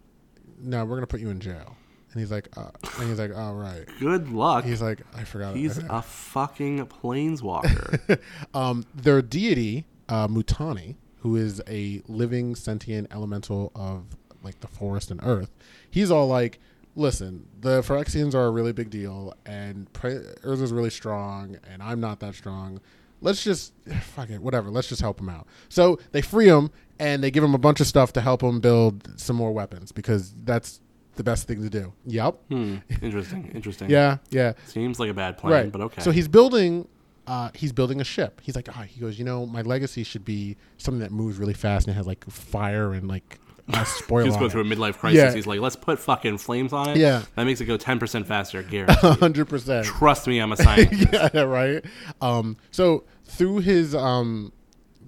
Now 0.58 0.84
we're 0.84 0.96
gonna 0.96 1.06
put 1.06 1.20
you 1.20 1.30
in 1.30 1.40
jail. 1.40 1.76
And 2.12 2.20
he's 2.20 2.30
like, 2.30 2.48
uh, 2.56 2.70
and 2.98 3.08
he's 3.08 3.18
like, 3.18 3.32
oh 3.34 3.54
right. 3.54 3.84
Good 3.98 4.30
luck. 4.30 4.64
He's 4.64 4.82
like, 4.82 5.00
I 5.14 5.24
forgot. 5.24 5.56
He's 5.56 5.78
a 5.90 6.02
fucking 6.02 6.86
planeswalker. 6.86 8.20
um, 8.54 8.84
their 8.94 9.20
deity, 9.22 9.86
uh, 10.08 10.28
Multani, 10.28 10.96
who 11.18 11.36
is 11.36 11.62
a 11.68 12.02
living 12.06 12.54
sentient 12.54 13.08
elemental 13.10 13.72
of 13.74 14.16
like 14.44 14.60
the 14.60 14.68
forest 14.68 15.10
and 15.10 15.20
earth, 15.22 15.50
he's 15.90 16.10
all 16.10 16.26
like, 16.28 16.60
"Listen, 16.94 17.46
the 17.60 17.80
Phyrexians 17.80 18.34
are 18.34 18.46
a 18.46 18.50
really 18.50 18.72
big 18.72 18.90
deal, 18.90 19.34
and 19.46 19.92
Pre- 19.92 20.20
Urza's 20.42 20.72
really 20.72 20.90
strong, 20.90 21.56
and 21.70 21.82
I'm 21.82 22.00
not 22.00 22.20
that 22.20 22.34
strong. 22.34 22.80
Let's 23.20 23.42
just 23.42 23.72
fuck 24.02 24.30
it, 24.30 24.40
whatever. 24.40 24.70
Let's 24.70 24.88
just 24.88 25.00
help 25.00 25.20
him 25.20 25.28
out." 25.28 25.46
So 25.68 25.98
they 26.12 26.20
free 26.20 26.46
him, 26.46 26.70
and 26.98 27.22
they 27.24 27.30
give 27.30 27.42
him 27.42 27.54
a 27.54 27.58
bunch 27.58 27.80
of 27.80 27.86
stuff 27.86 28.12
to 28.14 28.20
help 28.20 28.42
him 28.42 28.60
build 28.60 29.18
some 29.18 29.36
more 29.36 29.52
weapons 29.52 29.92
because 29.92 30.34
that's 30.44 30.80
the 31.16 31.24
best 31.24 31.46
thing 31.46 31.62
to 31.62 31.70
do. 31.70 31.92
Yep. 32.06 32.36
hmm. 32.48 32.76
Interesting. 33.02 33.50
Interesting. 33.54 33.90
Yeah. 33.90 34.18
Yeah. 34.30 34.54
Seems 34.66 34.98
like 34.98 35.10
a 35.10 35.14
bad 35.14 35.38
plan, 35.38 35.52
right. 35.52 35.72
but 35.72 35.80
okay. 35.80 36.02
So 36.02 36.10
he's 36.10 36.28
building. 36.28 36.88
Uh, 37.26 37.48
he's 37.54 37.72
building 37.72 38.02
a 38.02 38.04
ship. 38.04 38.42
He's 38.44 38.54
like, 38.54 38.68
ah, 38.76 38.82
he 38.82 39.00
goes, 39.00 39.18
you 39.18 39.24
know, 39.24 39.46
my 39.46 39.62
legacy 39.62 40.04
should 40.04 40.26
be 40.26 40.58
something 40.76 41.00
that 41.00 41.10
moves 41.10 41.38
really 41.38 41.54
fast 41.54 41.86
and 41.86 41.96
has 41.96 42.06
like 42.06 42.22
fire 42.28 42.92
and 42.92 43.08
like 43.08 43.38
a 43.68 43.84
spoiler. 43.86 44.26
He's 44.26 44.36
going 44.36 44.50
through 44.50 44.62
a 44.62 44.64
midlife 44.64 44.98
crisis. 44.98 45.16
Yeah. 45.18 45.34
He's 45.34 45.46
like, 45.46 45.60
let's 45.60 45.76
put 45.76 45.98
fucking 45.98 46.38
flames 46.38 46.72
on 46.72 46.90
it. 46.90 46.96
Yeah. 46.98 47.22
That 47.34 47.44
makes 47.44 47.60
it 47.60 47.64
go 47.66 47.78
10% 47.78 48.26
faster, 48.26 48.62
guaranteed. 48.70 49.18
hundred 49.18 49.46
percent. 49.46 49.86
Trust 49.86 50.26
me, 50.26 50.38
I'm 50.38 50.52
a 50.52 50.56
scientist. 50.58 51.12
yeah, 51.34 51.40
right. 51.42 51.84
Um, 52.20 52.56
so 52.70 53.04
through 53.24 53.58
his 53.60 53.94
um, 53.94 54.52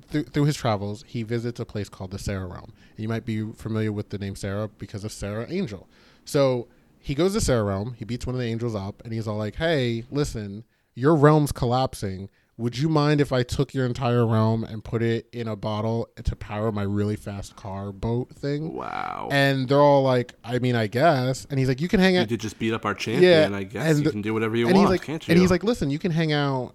through, 0.08 0.24
through 0.24 0.44
his 0.44 0.56
travels, 0.56 1.04
he 1.06 1.22
visits 1.22 1.60
a 1.60 1.64
place 1.64 1.88
called 1.88 2.10
the 2.12 2.18
Serra 2.18 2.46
Realm. 2.46 2.72
You 2.96 3.08
might 3.08 3.24
be 3.26 3.52
familiar 3.52 3.92
with 3.92 4.08
the 4.10 4.18
name 4.18 4.36
Serra 4.36 4.68
because 4.68 5.04
of 5.04 5.12
Serra 5.12 5.46
Angel. 5.50 5.86
So 6.24 6.66
he 6.98 7.14
goes 7.14 7.34
to 7.34 7.40
Serra 7.40 7.62
Realm. 7.64 7.94
He 7.98 8.04
beats 8.04 8.26
one 8.26 8.34
of 8.34 8.40
the 8.40 8.46
angels 8.46 8.74
up, 8.74 9.02
and 9.04 9.12
he's 9.12 9.28
all 9.28 9.36
like, 9.36 9.56
"Hey, 9.56 10.04
listen, 10.10 10.64
your 10.94 11.14
realm's 11.14 11.52
collapsing." 11.52 12.30
Would 12.58 12.78
you 12.78 12.88
mind 12.88 13.20
if 13.20 13.32
I 13.32 13.42
took 13.42 13.74
your 13.74 13.84
entire 13.84 14.26
realm 14.26 14.64
and 14.64 14.82
put 14.82 15.02
it 15.02 15.28
in 15.30 15.46
a 15.46 15.54
bottle 15.56 16.08
to 16.24 16.34
power 16.36 16.72
my 16.72 16.84
really 16.84 17.16
fast 17.16 17.54
car 17.54 17.92
boat 17.92 18.30
thing? 18.34 18.72
Wow. 18.72 19.28
And 19.30 19.68
they're 19.68 19.78
all 19.78 20.02
like, 20.02 20.32
I 20.42 20.58
mean, 20.58 20.74
I 20.74 20.86
guess. 20.86 21.46
And 21.50 21.58
he's 21.58 21.68
like, 21.68 21.82
you 21.82 21.88
can 21.88 22.00
hang 22.00 22.16
out. 22.16 22.22
you 22.22 22.26
did 22.28 22.40
just 22.40 22.58
beat 22.58 22.72
up 22.72 22.86
our 22.86 22.94
champion. 22.94 23.52
Yeah, 23.52 23.56
I 23.58 23.64
guess 23.64 23.86
and 23.86 23.98
you 23.98 24.04
the- 24.04 24.10
can 24.10 24.22
do 24.22 24.32
whatever 24.32 24.56
you 24.56 24.64
want, 24.66 24.78
he's 24.78 24.88
like, 24.88 25.02
can't 25.02 25.26
you? 25.28 25.32
and 25.32 25.40
he's 25.40 25.50
like, 25.50 25.64
listen, 25.64 25.90
you 25.90 25.98
can 25.98 26.10
hang 26.12 26.32
out 26.32 26.72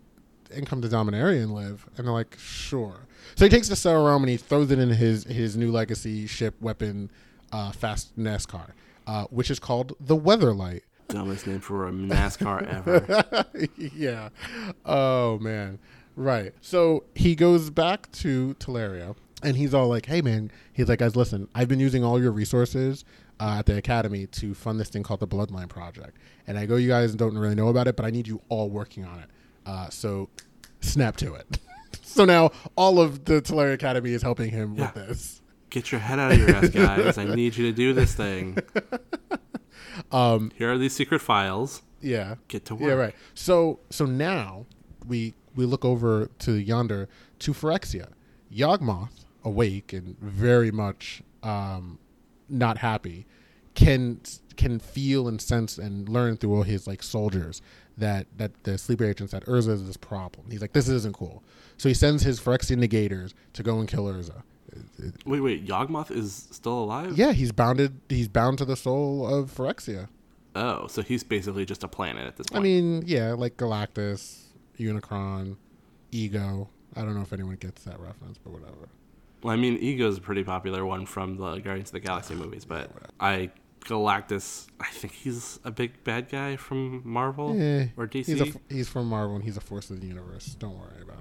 and 0.54 0.68
come 0.68 0.84
to 0.84 0.88
Dominaria 0.88 1.42
and 1.42 1.54
live. 1.56 1.88
And 1.98 2.06
they're 2.06 2.14
like, 2.14 2.38
sure. 2.38 3.08
So 3.36 3.46
he 3.46 3.50
takes 3.50 3.68
the 3.68 3.76
Serra 3.76 4.04
realm 4.04 4.22
and 4.22 4.30
he 4.30 4.38
throws 4.38 4.70
it 4.70 4.78
in 4.78 4.90
his 4.90 5.24
his 5.24 5.58
new 5.58 5.72
legacy 5.72 6.28
ship 6.28 6.62
weapon, 6.62 7.10
uh, 7.52 7.72
fast 7.72 8.16
NASCAR, 8.20 8.72
uh, 9.08 9.26
which 9.32 9.50
is 9.50 9.60
called 9.60 9.96
the 10.00 10.18
Weatherlight. 10.18 10.82
Dumbest 11.14 11.48
name 11.48 11.60
for 11.60 11.88
a 11.88 11.92
NASCAR 11.92 12.68
ever. 12.68 13.46
yeah. 13.78 14.30
Oh 14.86 15.40
man. 15.40 15.80
Right. 16.16 16.54
So 16.62 17.06
he 17.16 17.36
goes 17.36 17.70
back 17.70 18.12
to 18.14 18.56
Tolaria 18.60 19.16
and 19.44 19.56
he's 19.58 19.74
all 19.74 19.88
like, 19.88 20.06
"Hey 20.06 20.22
man," 20.22 20.52
he's 20.74 20.90
like, 20.90 21.00
"Guys, 21.00 21.16
listen, 21.16 21.48
I've 21.56 21.68
been 21.68 21.80
using 21.80 22.04
all 22.04 22.22
your 22.22 22.32
resources 22.32 23.06
uh, 23.40 23.56
at 23.60 23.66
the 23.66 23.78
academy 23.78 24.28
to 24.28 24.54
fund 24.54 24.80
this 24.80 24.90
thing 24.90 25.04
called 25.04 25.20
the 25.20 25.28
Bloodline 25.28 25.68
Project, 25.70 26.18
and 26.48 26.60
I 26.60 26.66
go, 26.68 26.76
you 26.76 26.88
guys 26.90 27.16
don't 27.16 27.36
really 27.38 27.56
know 27.56 27.70
about 27.70 27.88
it, 27.88 27.96
but 27.96 28.06
I 28.06 28.12
need 28.12 28.28
you 28.28 28.40
all 28.50 28.70
working 28.70 29.04
on 29.06 29.20
it. 29.20 29.30
Uh, 29.66 29.90
so 29.90 30.30
snap 30.82 31.16
to 31.18 31.34
it." 31.36 31.58
so 32.04 32.26
now 32.26 32.52
all 32.76 33.00
of 33.00 33.26
the 33.26 33.42
Tolaria 33.42 33.74
Academy 33.74 34.12
is 34.12 34.22
helping 34.22 34.52
him 34.52 34.76
Yeah. 34.76 34.92
with 34.94 35.08
this. 35.08 35.42
Get 35.72 35.92
your 35.92 36.02
head 36.02 36.20
out 36.20 36.34
of 36.34 36.38
your 36.38 36.54
ass, 36.54 36.70
guys. 36.70 37.18
I 37.18 37.34
need 37.34 37.56
you 37.56 37.66
to 37.68 37.72
do 37.72 37.94
this 37.94 38.14
thing. 38.14 38.58
Um, 40.12 40.52
Here 40.56 40.72
are 40.72 40.78
these 40.78 40.94
secret 40.94 41.20
files. 41.22 41.82
yeah. 42.02 42.36
Get 42.48 42.66
to 42.66 42.76
work. 42.76 42.90
Yeah, 42.90 42.96
right. 42.96 43.16
So 43.34 43.80
so 43.90 44.06
now 44.06 44.66
we 45.08 45.34
we 45.56 45.66
look 45.66 45.84
over 45.86 46.30
to 46.40 46.54
yonder 46.54 47.08
to 47.40 47.54
Phyrexia. 47.54 48.10
Yawgmoth, 48.54 49.26
awake 49.44 49.94
and 49.94 50.18
very 50.20 50.72
much 50.72 51.22
um, 51.44 51.98
not 52.50 52.80
happy, 52.80 53.26
can 53.76 54.20
can 54.58 54.80
feel 54.80 55.28
and 55.28 55.42
sense 55.42 55.78
and 55.78 56.10
learn 56.10 56.36
through 56.38 56.54
all 56.56 56.64
his 56.64 56.86
like 56.88 57.02
soldiers 57.02 57.62
that 57.98 58.28
that 58.38 58.64
the 58.64 58.78
sleeper 58.78 59.06
agents 59.06 59.32
that 59.32 59.46
Urza 59.46 59.70
is 59.70 59.88
this 59.88 59.98
problem. 59.98 60.48
He's 60.52 60.62
like, 60.62 60.74
this 60.74 60.90
isn't 60.90 61.16
cool. 61.16 61.44
So 61.78 61.88
he 61.90 61.96
sends 61.96 62.24
his 62.24 62.40
Phyrexian 62.40 62.84
negators 62.86 63.34
to 63.54 63.64
go 63.64 63.80
and 63.80 63.88
kill 63.88 64.06
Urza. 64.06 64.44
Wait, 65.26 65.40
wait. 65.42 65.66
Yawgmoth 65.68 66.12
is 66.12 66.48
still 66.52 66.80
alive? 66.80 67.18
Yeah, 67.18 67.32
he's 67.34 67.52
bounded. 67.52 68.00
He's 68.10 68.28
bound 68.28 68.58
to 68.60 68.66
the 68.66 68.76
soul 68.76 69.26
of 69.28 69.54
Phyrexia. 69.54 70.08
Oh, 70.56 70.88
so 70.88 71.02
he's 71.02 71.24
basically 71.24 71.66
just 71.66 71.84
a 71.84 71.88
planet 71.88 72.28
at 72.28 72.36
this 72.38 72.48
point. 72.48 72.60
I 72.60 72.64
mean, 72.64 73.04
yeah, 73.06 73.34
like 73.34 73.58
Galactus, 73.58 74.46
Unicron, 74.80 75.56
Ego. 76.12 76.70
I 76.96 77.02
don't 77.04 77.16
know 77.16 77.22
if 77.22 77.32
anyone 77.32 77.56
gets 77.56 77.84
that 77.84 78.00
reference, 78.00 78.38
but 78.38 78.52
whatever. 78.52 78.90
well, 79.44 79.54
I 79.54 79.58
mean, 79.58 79.78
Ego's 79.78 80.18
a 80.18 80.22
pretty 80.22 80.44
popular 80.44 80.86
one 80.86 81.06
from 81.06 81.38
the 81.38 81.60
Guardians 81.60 81.90
of 81.90 81.94
the 81.94 82.00
Galaxy 82.02 82.36
movies, 82.44 82.66
but 82.66 82.92
I 83.20 83.52
Galactus. 83.86 84.68
I 84.80 84.90
think 84.90 85.14
he's 85.14 85.60
a 85.64 85.72
big 85.72 86.04
bad 86.04 86.30
guy 86.30 86.56
from 86.56 87.02
Marvel 87.06 87.56
Eh, 87.60 87.88
or 87.98 88.08
DC. 88.08 88.26
He's 88.26 88.42
a, 88.42 88.60
he's 88.70 88.90
from 88.90 89.08
Marvel 89.08 89.36
and 89.36 89.44
he's 89.44 89.58
a 89.58 89.62
force 89.62 89.90
of 89.90 90.02
the 90.02 90.08
universe. 90.08 90.56
Don't 90.60 90.78
worry 90.78 91.02
about 91.02 91.21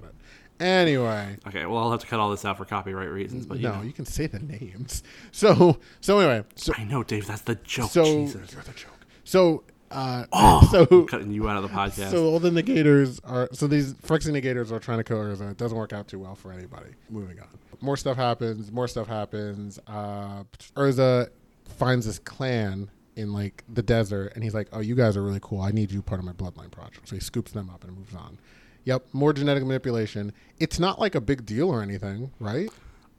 Anyway, 0.61 1.37
okay, 1.47 1.65
well, 1.65 1.79
I'll 1.79 1.91
have 1.91 2.01
to 2.01 2.07
cut 2.07 2.19
all 2.19 2.29
this 2.29 2.45
out 2.45 2.57
for 2.57 2.65
copyright 2.65 3.09
reasons, 3.09 3.47
but 3.47 3.57
you 3.57 3.67
no, 3.67 3.77
know. 3.77 3.81
you 3.81 3.91
can 3.91 4.05
say 4.05 4.27
the 4.27 4.39
names. 4.39 5.01
So 5.31 5.77
so 6.01 6.19
anyway, 6.19 6.45
so 6.55 6.73
I 6.77 6.83
know, 6.83 7.03
Dave. 7.03 7.25
That's 7.25 7.41
the 7.41 7.55
joke. 7.55 7.89
so 7.89 8.03
Jesus. 8.03 8.53
you're 8.53 8.61
the 8.61 8.73
joke. 8.73 9.05
So 9.23 9.63
uh, 9.89 10.25
I'm 10.33 10.67
so 10.67 11.03
cutting 11.05 11.31
you 11.31 11.49
out 11.49 11.57
of 11.57 11.63
the 11.63 11.69
podcast. 11.69 12.11
so 12.11 12.25
all 12.25 12.39
the 12.39 12.49
negators 12.49 13.19
are 13.23 13.49
so 13.51 13.65
these 13.67 13.93
Phyrexian 13.95 14.39
negators 14.39 14.71
are 14.71 14.79
trying 14.79 14.99
to 14.99 15.03
kill 15.03 15.17
Urza. 15.17 15.51
It 15.51 15.57
doesn't 15.57 15.77
work 15.77 15.93
out 15.93 16.07
too 16.07 16.19
well 16.19 16.35
for 16.35 16.51
anybody. 16.51 16.91
Moving 17.09 17.39
on. 17.39 17.47
More 17.81 17.97
stuff 17.97 18.17
happens. 18.17 18.71
More 18.71 18.87
stuff 18.87 19.07
happens. 19.07 19.79
Uh, 19.87 20.43
Urza 20.75 21.29
finds 21.77 22.05
this 22.05 22.19
clan 22.19 22.89
in 23.15 23.33
like 23.33 23.63
the 23.67 23.81
desert, 23.81 24.33
and 24.35 24.43
he's 24.43 24.53
like, 24.53 24.67
"Oh, 24.71 24.79
you 24.79 24.95
guys 24.95 25.17
are 25.17 25.23
really 25.23 25.39
cool. 25.41 25.61
I 25.61 25.71
need 25.71 25.91
you 25.91 26.01
part 26.01 26.19
of 26.19 26.25
my 26.25 26.33
bloodline 26.33 26.71
project." 26.71 27.07
So 27.07 27.15
he 27.15 27.21
scoops 27.21 27.51
them 27.51 27.69
up 27.69 27.83
and 27.83 27.95
moves 27.97 28.13
on. 28.15 28.37
Yep, 28.85 29.07
more 29.13 29.33
genetic 29.33 29.63
manipulation. 29.63 30.33
It's 30.59 30.79
not 30.79 30.99
like 30.99 31.15
a 31.15 31.21
big 31.21 31.45
deal 31.45 31.69
or 31.69 31.81
anything, 31.81 32.31
right? 32.39 32.69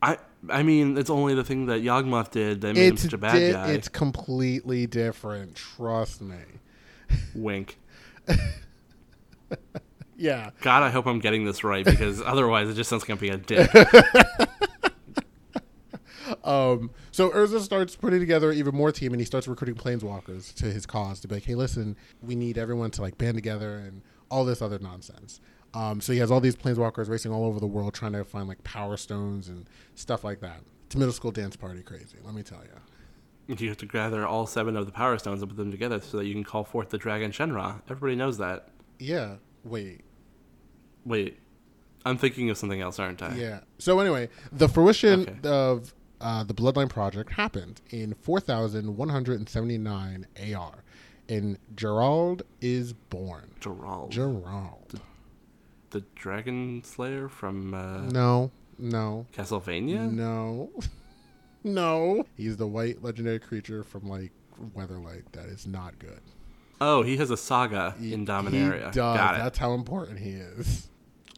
I 0.03 0.19
I 0.51 0.63
mean, 0.63 0.99
it's 0.99 1.11
only 1.11 1.35
the 1.35 1.45
thing 1.45 1.67
that 1.67 1.83
Yawgmoth 1.83 2.33
did 2.33 2.61
that 2.63 2.75
made 2.75 2.89
him 2.89 2.97
such 2.97 3.13
a 3.13 3.19
bad 3.19 3.35
di- 3.35 3.53
guy. 3.53 3.71
it's 3.71 3.89
completely 3.89 4.87
different. 4.87 5.55
Trust 5.55 6.21
me. 6.21 6.37
Wink. 7.35 7.79
Yeah. 10.23 10.51
God, 10.61 10.85
I 10.85 10.91
hope 10.91 11.07
I'm 11.07 11.19
getting 11.19 11.45
this 11.45 11.65
right 11.65 11.85
because 11.85 12.23
otherwise 12.23 12.69
it 12.69 12.75
just 12.75 12.89
sounds 12.89 13.03
like 13.03 13.11
I'm 13.11 13.19
being 13.19 13.35
a 13.35 13.39
dick. 13.39 13.69
um, 16.45 16.91
so 17.11 17.31
Urza 17.31 17.61
starts 17.61 17.97
putting 17.97 18.21
together 18.21 18.53
even 18.53 18.73
more 18.75 18.93
team, 18.93 19.13
and 19.13 19.21
he 19.21 19.25
starts 19.25 19.49
recruiting 19.49 19.75
planeswalkers 19.75 20.55
to 20.55 20.67
his 20.67 20.87
cause 20.87 21.19
to 21.21 21.29
be 21.29 21.37
like, 21.37 21.45
"Hey, 21.45 21.57
listen, 21.57 21.97
we 22.23 22.37
need 22.37 22.57
everyone 22.57 22.93
to 22.93 23.03
like 23.03 23.19
band 23.19 23.37
together 23.37 23.79
and 23.79 24.03
all 24.33 24.45
this 24.45 24.62
other 24.62 24.78
nonsense." 24.78 25.41
Um, 25.74 26.01
so 26.01 26.12
he 26.12 26.18
has 26.18 26.30
all 26.30 26.41
these 26.41 26.57
planeswalkers 26.57 27.09
racing 27.09 27.33
all 27.33 27.45
over 27.47 27.59
the 27.61 27.66
world 27.66 27.95
trying 27.95 28.12
to 28.12 28.24
find 28.24 28.49
like 28.49 28.62
power 28.64 28.97
stones 28.97 29.49
and 29.49 29.66
stuff 29.95 30.24
like 30.24 30.41
that. 30.41 30.61
It's 30.87 30.95
a 30.95 30.99
middle 30.99 31.14
school 31.14 31.30
dance 31.30 31.57
party 31.57 31.83
crazy, 31.83 32.18
let 32.24 32.35
me 32.35 32.43
tell 32.43 32.62
you. 32.62 32.70
You 33.57 33.68
have 33.68 33.78
to 33.78 33.87
gather 33.87 34.26
all 34.26 34.47
seven 34.47 34.76
of 34.76 34.87
the 34.87 34.93
power 34.93 35.16
stones 35.18 35.41
and 35.43 35.51
put 35.51 35.57
them 35.57 35.70
together 35.70 36.01
so 36.01 36.16
that 36.18 36.26
you 36.26 36.35
can 36.35 36.45
call 36.45 36.64
forth 36.64 36.91
the 36.91 36.99
dragon 36.99 37.30
Shenra. 37.33 37.80
Everybody 37.91 38.16
knows 38.16 38.39
that. 38.39 38.68
Yeah. 38.99 39.37
Wait. 39.64 40.03
Wait, 41.05 41.39
I'm 42.05 42.16
thinking 42.18 42.51
of 42.51 42.59
something 42.59 42.80
else, 42.80 42.99
aren't 42.99 43.22
I? 43.22 43.35
Yeah. 43.35 43.61
So 43.78 43.99
anyway, 44.01 44.28
the 44.53 44.68
fruition 44.68 45.22
Okay. 45.22 45.37
of 45.49 45.95
uh, 46.20 46.45
the 46.45 46.55
Bloodline 46.55 46.89
Project 46.91 47.33
happened 47.33 47.80
in 47.91 48.14
4,179 48.14 50.26
AR, 50.55 50.82
and 51.33 51.59
Gerald 51.74 52.43
is 52.61 52.93
born. 52.93 53.55
Gerald, 53.61 54.11
Gerald. 54.11 55.01
the 55.91 56.01
dragon 56.14 56.83
slayer 56.85 57.28
from 57.28 57.74
uh, 57.74 58.01
No. 58.11 58.51
No. 58.78 59.26
Castlevania. 59.33 60.11
No. 60.11 60.70
no. 61.64 62.24
He's 62.37 62.57
the 62.57 62.66
white 62.66 63.03
legendary 63.03 63.39
creature 63.39 63.83
from 63.85 64.09
like 64.09 64.33
Weatherlight. 64.76 65.22
That 65.33 65.47
is 65.47 65.66
not 65.66 65.99
good. 65.99 66.20
Oh, 66.80 67.03
he 67.03 67.16
has 67.18 67.30
a 67.30 67.37
saga 67.37 67.95
in 67.99 68.05
He 68.05 68.16
Dominaria. 68.16 68.87
does. 68.93 68.95
Got 68.97 69.37
it. 69.37 69.39
That's 69.39 69.59
how 69.59 69.74
important 69.74 70.18
he 70.18 70.30
is. 70.30 70.89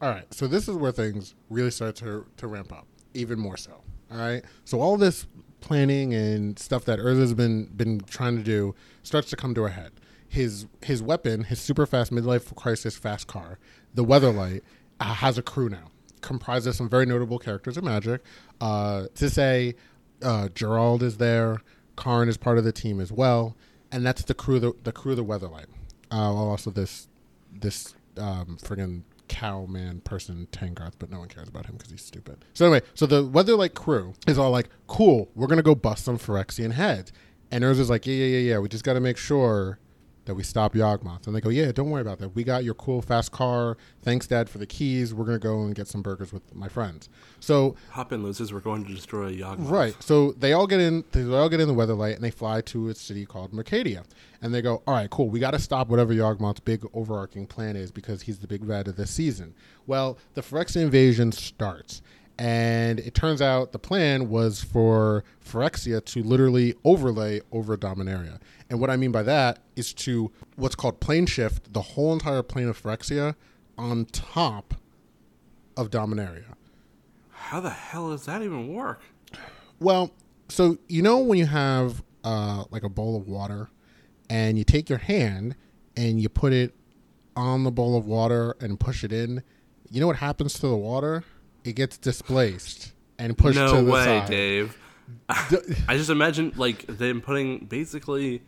All 0.00 0.08
right. 0.08 0.32
So 0.32 0.46
this 0.46 0.68
is 0.68 0.76
where 0.76 0.92
things 0.92 1.34
really 1.50 1.70
start 1.70 1.96
to 1.96 2.26
to 2.38 2.46
ramp 2.46 2.72
up, 2.72 2.86
even 3.12 3.38
more 3.38 3.56
so. 3.56 3.82
All 4.10 4.16
right. 4.18 4.42
So 4.64 4.80
all 4.80 4.96
this 4.96 5.26
planning 5.64 6.12
and 6.12 6.58
stuff 6.58 6.84
that 6.84 6.98
Urza's 6.98 7.34
been 7.34 7.66
been 7.66 8.00
trying 8.00 8.36
to 8.36 8.42
do 8.42 8.74
starts 9.02 9.30
to 9.30 9.36
come 9.36 9.54
to 9.54 9.64
a 9.64 9.70
head. 9.70 9.92
His 10.28 10.66
his 10.82 11.02
weapon, 11.02 11.44
his 11.44 11.60
super 11.60 11.86
fast 11.86 12.12
midlife 12.12 12.54
crisis 12.54 12.96
fast 12.96 13.26
car, 13.26 13.58
the 13.94 14.04
Weatherlight, 14.04 14.60
uh, 15.00 15.14
has 15.14 15.38
a 15.38 15.42
crew 15.42 15.68
now, 15.68 15.90
comprised 16.20 16.66
of 16.66 16.74
some 16.74 16.88
very 16.88 17.06
notable 17.06 17.38
characters 17.38 17.76
of 17.76 17.84
Magic. 17.84 18.22
Uh, 18.60 19.06
to 19.14 19.30
say, 19.30 19.74
uh, 20.22 20.48
Gerald 20.54 21.02
is 21.02 21.16
there. 21.16 21.62
Karn 21.96 22.28
is 22.28 22.36
part 22.36 22.58
of 22.58 22.64
the 22.64 22.72
team 22.72 23.00
as 23.00 23.12
well, 23.12 23.56
and 23.90 24.04
that's 24.04 24.22
the 24.22 24.34
crew. 24.34 24.58
The, 24.58 24.72
the 24.82 24.92
crew 24.92 25.12
of 25.12 25.16
the 25.16 25.24
Weatherlight. 25.24 25.66
Uh, 26.10 26.34
also 26.34 26.70
this 26.70 27.08
this 27.52 27.94
um, 28.18 28.58
friggin' 28.60 29.02
cow 29.28 29.66
man 29.66 30.00
person 30.00 30.48
Tahngarth, 30.52 30.94
but 30.98 31.10
no 31.10 31.18
one 31.18 31.28
cares 31.28 31.48
about 31.48 31.66
him 31.66 31.76
because 31.76 31.90
he's 31.90 32.04
stupid. 32.04 32.44
So 32.54 32.66
anyway, 32.66 32.82
so 32.94 33.06
the 33.06 33.24
Weatherlight 33.24 33.74
crew 33.74 34.14
is 34.26 34.38
all 34.38 34.50
like, 34.50 34.68
"Cool, 34.86 35.30
we're 35.34 35.46
gonna 35.46 35.62
go 35.62 35.74
bust 35.74 36.04
some 36.04 36.18
Phyrexian 36.18 36.72
heads," 36.72 37.12
and 37.50 37.64
Urza's 37.64 37.90
like, 37.90 38.06
"Yeah, 38.06 38.14
yeah, 38.14 38.26
yeah, 38.38 38.50
yeah. 38.52 38.58
We 38.58 38.68
just 38.68 38.84
got 38.84 38.94
to 38.94 39.00
make 39.00 39.16
sure." 39.16 39.78
That 40.26 40.34
we 40.34 40.42
stop 40.42 40.72
Yawgmoth. 40.72 41.26
And 41.26 41.36
they 41.36 41.40
go, 41.40 41.50
Yeah, 41.50 41.70
don't 41.70 41.90
worry 41.90 42.00
about 42.00 42.18
that. 42.20 42.30
We 42.30 42.44
got 42.44 42.64
your 42.64 42.74
cool 42.74 43.02
fast 43.02 43.30
car. 43.30 43.76
Thanks, 44.02 44.26
Dad, 44.26 44.48
for 44.48 44.58
the 44.58 44.66
keys. 44.66 45.12
We're 45.12 45.26
going 45.26 45.38
to 45.38 45.42
go 45.42 45.62
and 45.62 45.74
get 45.74 45.86
some 45.86 46.00
burgers 46.00 46.32
with 46.32 46.54
my 46.54 46.68
friends. 46.68 47.10
So 47.40 47.76
Hop 47.90 48.12
in, 48.12 48.22
losers. 48.22 48.52
We're 48.52 48.60
going 48.60 48.84
to 48.86 48.94
destroy 48.94 49.34
Yawgmoth. 49.34 49.70
Right. 49.70 49.96
So 50.02 50.32
they 50.32 50.54
all 50.54 50.66
get 50.66 50.80
in. 50.80 51.04
They 51.12 51.24
all 51.24 51.48
get 51.48 51.60
in 51.60 51.68
the 51.68 51.74
Weatherlight, 51.74 52.14
and 52.14 52.24
they 52.24 52.30
fly 52.30 52.62
to 52.62 52.88
a 52.88 52.94
city 52.94 53.26
called 53.26 53.52
Mercadia. 53.52 54.04
And 54.40 54.54
they 54.54 54.62
go, 54.62 54.82
"All 54.86 54.94
right, 54.94 55.08
cool. 55.10 55.28
We 55.28 55.40
got 55.40 55.52
to 55.52 55.58
stop 55.58 55.88
whatever 55.88 56.12
Yawgmoth's 56.12 56.60
big 56.60 56.86
overarching 56.94 57.46
plan 57.46 57.76
is 57.76 57.90
because 57.90 58.22
he's 58.22 58.38
the 58.38 58.46
big 58.46 58.66
bad 58.66 58.88
of 58.88 58.96
this 58.96 59.10
season." 59.10 59.54
Well, 59.86 60.18
the 60.34 60.40
Phyrexian 60.42 60.82
invasion 60.82 61.32
starts, 61.32 62.02
and 62.38 63.00
it 63.00 63.14
turns 63.14 63.40
out 63.40 63.72
the 63.72 63.78
plan 63.78 64.28
was 64.28 64.62
for 64.62 65.24
Phyrexia 65.44 66.04
to 66.06 66.22
literally 66.22 66.74
overlay 66.84 67.40
over 67.52 67.76
Dominaria. 67.76 68.40
And 68.68 68.80
what 68.80 68.90
I 68.90 68.96
mean 68.96 69.12
by 69.12 69.22
that 69.22 69.60
is 69.76 69.92
to 69.94 70.32
what's 70.56 70.74
called 70.74 71.00
plane 71.00 71.26
shift 71.26 71.72
the 71.72 71.82
whole 71.82 72.12
entire 72.12 72.42
plane 72.42 72.68
of 72.68 72.80
Phyrexia 72.82 73.36
on 73.78 74.06
top 74.06 74.74
of 75.76 75.90
Dominaria. 75.90 76.54
How 77.30 77.60
the 77.60 77.70
hell 77.70 78.10
does 78.10 78.26
that 78.26 78.42
even 78.42 78.72
work? 78.72 79.00
Well, 79.78 80.12
so 80.48 80.78
you 80.88 81.02
know 81.02 81.18
when 81.18 81.38
you 81.38 81.46
have 81.46 82.02
uh, 82.24 82.64
like 82.70 82.82
a 82.82 82.88
bowl 82.88 83.16
of 83.16 83.28
water, 83.28 83.68
and 84.30 84.58
you 84.58 84.64
take 84.64 84.88
your 84.88 84.98
hand 84.98 85.54
and 85.96 86.20
you 86.20 86.28
put 86.28 86.52
it 86.52 86.74
on 87.36 87.64
the 87.64 87.70
bowl 87.70 87.96
of 87.96 88.06
water 88.06 88.56
and 88.60 88.78
push 88.78 89.04
it 89.04 89.12
in. 89.12 89.42
You 89.90 90.00
know 90.00 90.06
what 90.06 90.16
happens 90.16 90.54
to 90.54 90.68
the 90.68 90.76
water? 90.76 91.24
It 91.64 91.74
gets 91.74 91.96
displaced 91.96 92.92
and 93.18 93.36
pushed 93.36 93.58
no 93.58 93.74
to 93.74 93.82
the 93.82 93.90
way, 93.90 94.04
side. 94.04 94.28
Dave. 94.28 94.78
I 95.28 95.96
just 95.96 96.10
imagine 96.10 96.52
like 96.56 96.86
them 96.86 97.20
putting 97.20 97.66
basically 97.66 98.42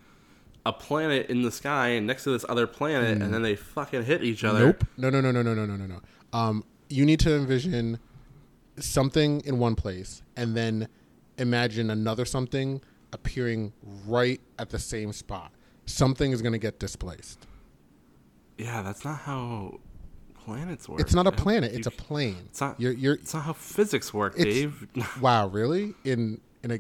a 0.65 0.73
planet 0.73 1.31
in 1.31 1.43
the 1.43 1.53
sky 1.53 1.99
next 1.99 2.25
to 2.25 2.31
this 2.31 2.45
other 2.49 2.67
planet, 2.67 3.23
and 3.23 3.33
then 3.33 3.43
they 3.43 3.55
fucking 3.55 4.05
hit 4.05 4.25
each 4.25 4.45
other. 4.45 4.59
Hmm. 4.59 4.65
Nope. 4.67 4.85
No, 4.97 5.11
no, 5.11 5.21
no, 5.21 5.31
no, 5.31 5.43
no, 5.43 5.55
no, 5.55 5.67
no, 5.67 5.77
no, 5.77 5.87
no. 5.87 6.01
Um, 6.33 6.65
you 6.89 7.05
need 7.05 7.21
to 7.21 7.35
envision 7.35 7.99
something 8.79 9.41
in 9.43 9.59
one 9.59 9.75
place 9.75 10.23
and 10.37 10.57
then 10.57 10.89
imagine 11.39 11.91
another 11.91 12.25
something 12.25 12.81
appearing 13.13 13.73
right 14.07 14.41
at 14.59 14.71
the 14.71 14.79
same 14.79 15.13
spot. 15.13 15.53
Something 15.87 16.33
is 16.33 16.43
going 16.43 16.53
to 16.53 16.59
get 16.59 16.79
displaced. 16.79 17.47
Yeah, 18.59 18.83
that's 18.83 19.05
not 19.05 19.19
how 19.21 19.81
planets 20.47 20.89
work. 20.89 21.01
It's 21.01 21.15
not 21.15 21.27
a 21.27 21.31
man. 21.31 21.39
planet. 21.39 21.73
You 21.73 21.79
It's 21.79 21.87
a 21.87 21.91
plane. 21.91 22.37
It's 22.47 22.61
not. 22.61 22.81
You're, 22.81 22.93
you're 22.93 23.15
It's 23.15 23.35
not 23.35 23.45
how 23.45 23.53
physics 23.53 24.15
work, 24.15 24.37
Dave. 24.37 24.87
wow, 25.21 25.49
really? 25.49 25.95
In 26.05 26.41
in 26.63 26.71
a 26.71 26.79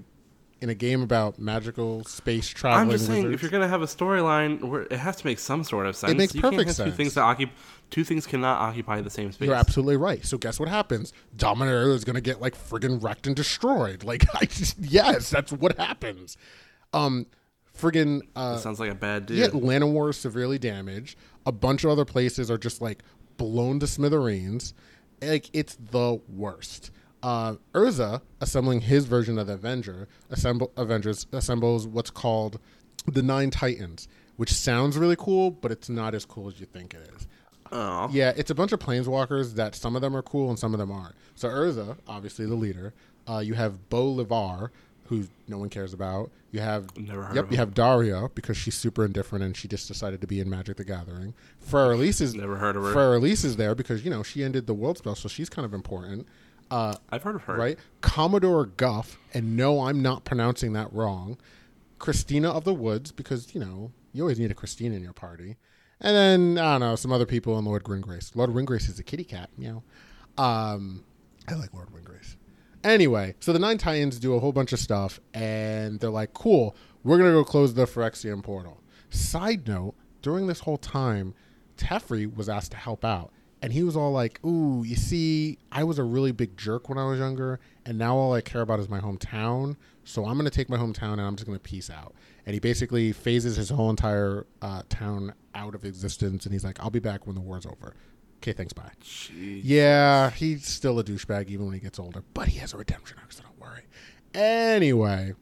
in 0.62 0.70
a 0.70 0.74
game 0.74 1.02
about 1.02 1.38
magical 1.38 2.02
space 2.04 2.48
traveling 2.48 2.84
I'm 2.84 2.90
just 2.90 3.06
saying, 3.06 3.24
wizards? 3.24 3.34
if 3.34 3.42
you're 3.42 3.50
gonna 3.50 3.68
have 3.68 3.82
a 3.82 3.86
storyline, 3.86 4.62
where 4.62 4.82
it 4.82 4.92
has 4.92 5.16
to 5.16 5.26
make 5.26 5.38
some 5.38 5.64
sort 5.64 5.86
of 5.86 5.96
sense. 5.96 6.12
It 6.12 6.16
makes 6.16 6.34
you 6.34 6.40
perfect 6.40 6.70
sense. 6.70 6.90
Two 6.90 6.96
things 6.96 7.14
that 7.14 7.22
occupy 7.22 7.52
two 7.90 8.04
things 8.04 8.26
cannot 8.26 8.60
occupy 8.60 9.00
the 9.00 9.10
same 9.10 9.32
space. 9.32 9.46
You're 9.46 9.54
absolutely 9.54 9.96
right. 9.96 10.24
So 10.24 10.38
guess 10.38 10.58
what 10.58 10.68
happens? 10.68 11.12
Dominaria 11.36 11.94
is 11.94 12.04
going 12.04 12.14
to 12.14 12.20
get 12.20 12.40
like 12.40 12.56
friggin' 12.56 13.02
wrecked 13.02 13.26
and 13.26 13.36
destroyed. 13.36 14.04
Like 14.06 14.24
I 14.34 14.46
just 14.46 14.78
yes, 14.78 15.30
that's 15.30 15.52
what 15.52 15.76
happens. 15.78 16.36
Um, 16.92 17.26
friggin' 17.76 18.22
uh, 18.36 18.56
Sounds 18.56 18.78
like 18.78 18.90
a 18.90 18.94
bad 18.94 19.26
dude. 19.26 19.38
yeah, 19.38 19.48
Llanowar 19.48 20.10
is 20.10 20.16
severely 20.16 20.58
damaged. 20.58 21.18
A 21.44 21.50
bunch 21.50 21.82
of 21.82 21.90
other 21.90 22.04
places 22.04 22.50
are 22.50 22.58
just 22.58 22.80
like 22.80 23.02
blown 23.36 23.78
to 23.80 23.86
smithereens. 23.86 24.74
Like 25.22 25.48
it's 25.52 25.76
the 25.76 26.20
worst. 26.28 26.90
Uh, 27.22 27.56
Urza, 27.74 28.20
assembling 28.40 28.82
his 28.82 29.06
version 29.06 29.38
of 29.38 29.46
the 29.46 29.54
Avenger, 29.54 30.08
assemble 30.30 30.70
Avengers 30.76 31.26
assembles 31.32 31.86
what's 31.86 32.10
called 32.10 32.60
the 33.06 33.22
Nine 33.22 33.50
Titans, 33.50 34.06
which 34.36 34.52
sounds 34.52 34.96
really 34.98 35.16
cool, 35.16 35.50
but 35.50 35.72
it's 35.72 35.88
not 35.88 36.14
as 36.14 36.24
cool 36.24 36.48
as 36.48 36.60
you 36.60 36.66
think 36.66 36.94
it 36.94 37.10
is. 37.16 37.26
Oh, 37.72 38.08
Yeah, 38.12 38.32
it's 38.36 38.50
a 38.50 38.54
bunch 38.54 38.72
of 38.72 38.78
planeswalkers 38.78 39.54
that 39.54 39.74
some 39.74 39.96
of 39.96 40.02
them 40.02 40.16
are 40.16 40.22
cool 40.22 40.50
and 40.50 40.58
some 40.58 40.72
of 40.72 40.78
them 40.78 40.92
aren't. 40.92 41.16
So 41.34 41.48
Urza, 41.48 41.96
obviously 42.06 42.46
the 42.46 42.54
leader. 42.54 42.94
Uh, 43.28 43.38
you 43.38 43.54
have 43.54 43.88
Bo 43.88 44.14
Levar, 44.14 44.70
who 45.08 45.26
no 45.48 45.58
one 45.58 45.68
cares 45.68 45.92
about. 45.92 46.30
You 46.52 46.60
have 46.60 46.96
Never 46.96 47.24
heard 47.24 47.36
yep. 47.36 47.50
You 47.50 47.56
have 47.58 47.74
Daria 47.74 48.28
because 48.34 48.56
she's 48.56 48.74
super 48.74 49.04
indifferent 49.04 49.44
and 49.44 49.56
she 49.56 49.68
just 49.68 49.88
decided 49.88 50.20
to 50.22 50.26
be 50.26 50.40
in 50.40 50.48
Magic 50.48 50.76
the 50.76 50.84
Gathering. 50.84 51.34
Freyalise 51.68 52.20
is 52.20 52.34
Never 52.34 52.56
heard 52.56 52.76
of 52.76 52.84
her. 52.84 52.94
Freyalise 52.94 53.44
is 53.44 53.56
there 53.56 53.74
because 53.74 54.04
you 54.04 54.10
know 54.10 54.22
she 54.22 54.42
ended 54.42 54.66
the 54.66 54.74
world 54.74 54.98
spell, 54.98 55.14
so 55.14 55.28
she's 55.28 55.48
kind 55.48 55.64
of 55.66 55.74
important. 55.74 56.26
Uh, 56.70 56.94
I've 57.10 57.22
heard 57.22 57.36
of 57.36 57.42
her. 57.42 57.56
right? 57.56 57.78
Commodore 58.00 58.66
Guff, 58.66 59.18
and 59.34 59.56
no, 59.56 59.82
I'm 59.82 60.02
not 60.02 60.24
pronouncing 60.24 60.72
that 60.72 60.92
wrong. 60.92 61.38
Kristina 61.98 62.50
of 62.52 62.64
the 62.64 62.74
Woods, 62.74 63.12
because 63.12 63.54
you 63.54 63.60
know 63.60 63.92
you 64.12 64.22
always 64.22 64.38
need 64.38 64.50
a 64.50 64.54
Kristina 64.54 64.96
in 64.96 65.02
your 65.02 65.12
party, 65.12 65.56
and 66.00 66.16
then 66.16 66.58
I 66.64 66.72
don't 66.72 66.80
know 66.80 66.96
some 66.96 67.12
other 67.12 67.26
people 67.26 67.56
and 67.58 67.66
Lord 67.66 67.84
Windgrace. 67.84 68.34
Lord 68.34 68.50
Windgrace 68.50 68.88
is 68.88 68.98
a 68.98 69.02
kitty 69.02 69.24
cat, 69.24 69.50
meow. 69.58 69.82
Um, 70.38 71.04
I 71.48 71.54
like 71.54 71.72
Lord 71.74 71.88
Windgrace. 71.90 72.35
Anyway, 72.86 73.34
so 73.40 73.52
the 73.52 73.58
Nine 73.58 73.78
Titans 73.78 74.20
do 74.20 74.34
a 74.34 74.38
whole 74.38 74.52
bunch 74.52 74.72
of 74.72 74.78
stuff, 74.78 75.18
and 75.34 75.98
they're 75.98 76.08
like, 76.08 76.32
"Cool, 76.32 76.76
we're 77.02 77.18
gonna 77.18 77.32
go 77.32 77.42
close 77.42 77.74
the 77.74 77.84
Phyrexian 77.84 78.44
portal." 78.44 78.80
Side 79.10 79.66
note: 79.66 79.96
During 80.22 80.46
this 80.46 80.60
whole 80.60 80.76
time, 80.76 81.34
Teferi 81.76 82.32
was 82.32 82.48
asked 82.48 82.70
to 82.70 82.76
help 82.76 83.04
out, 83.04 83.32
and 83.60 83.72
he 83.72 83.82
was 83.82 83.96
all 83.96 84.12
like, 84.12 84.38
"Ooh, 84.46 84.84
you 84.84 84.94
see, 84.94 85.58
I 85.72 85.82
was 85.82 85.98
a 85.98 86.04
really 86.04 86.30
big 86.30 86.56
jerk 86.56 86.88
when 86.88 86.96
I 86.96 87.06
was 87.06 87.18
younger, 87.18 87.58
and 87.84 87.98
now 87.98 88.14
all 88.14 88.32
I 88.32 88.40
care 88.40 88.60
about 88.60 88.78
is 88.78 88.88
my 88.88 89.00
hometown. 89.00 89.74
So 90.04 90.24
I'm 90.24 90.36
gonna 90.36 90.48
take 90.48 90.68
my 90.68 90.76
hometown 90.76 91.14
and 91.14 91.22
I'm 91.22 91.34
just 91.34 91.46
gonna 91.46 91.58
peace 91.58 91.90
out." 91.90 92.14
And 92.46 92.54
he 92.54 92.60
basically 92.60 93.10
phases 93.10 93.56
his 93.56 93.70
whole 93.70 93.90
entire 93.90 94.46
uh, 94.62 94.82
town 94.88 95.34
out 95.56 95.74
of 95.74 95.84
existence, 95.84 96.46
and 96.46 96.52
he's 96.52 96.64
like, 96.64 96.78
"I'll 96.78 96.90
be 96.90 97.00
back 97.00 97.26
when 97.26 97.34
the 97.34 97.40
war's 97.40 97.66
over." 97.66 97.96
Okay, 98.38 98.52
thanks, 98.52 98.72
bye. 98.72 98.90
Jeez. 99.02 99.60
Yeah, 99.64 100.30
he's 100.30 100.66
still 100.66 100.98
a 100.98 101.04
douchebag 101.04 101.48
even 101.48 101.66
when 101.66 101.74
he 101.74 101.80
gets 101.80 101.98
older, 101.98 102.22
but 102.34 102.48
he 102.48 102.58
has 102.58 102.72
a 102.74 102.76
redemption 102.76 103.16
arc, 103.20 103.32
so 103.32 103.42
don't 103.42 103.58
worry. 103.60 103.82
Anyway, 104.34 105.32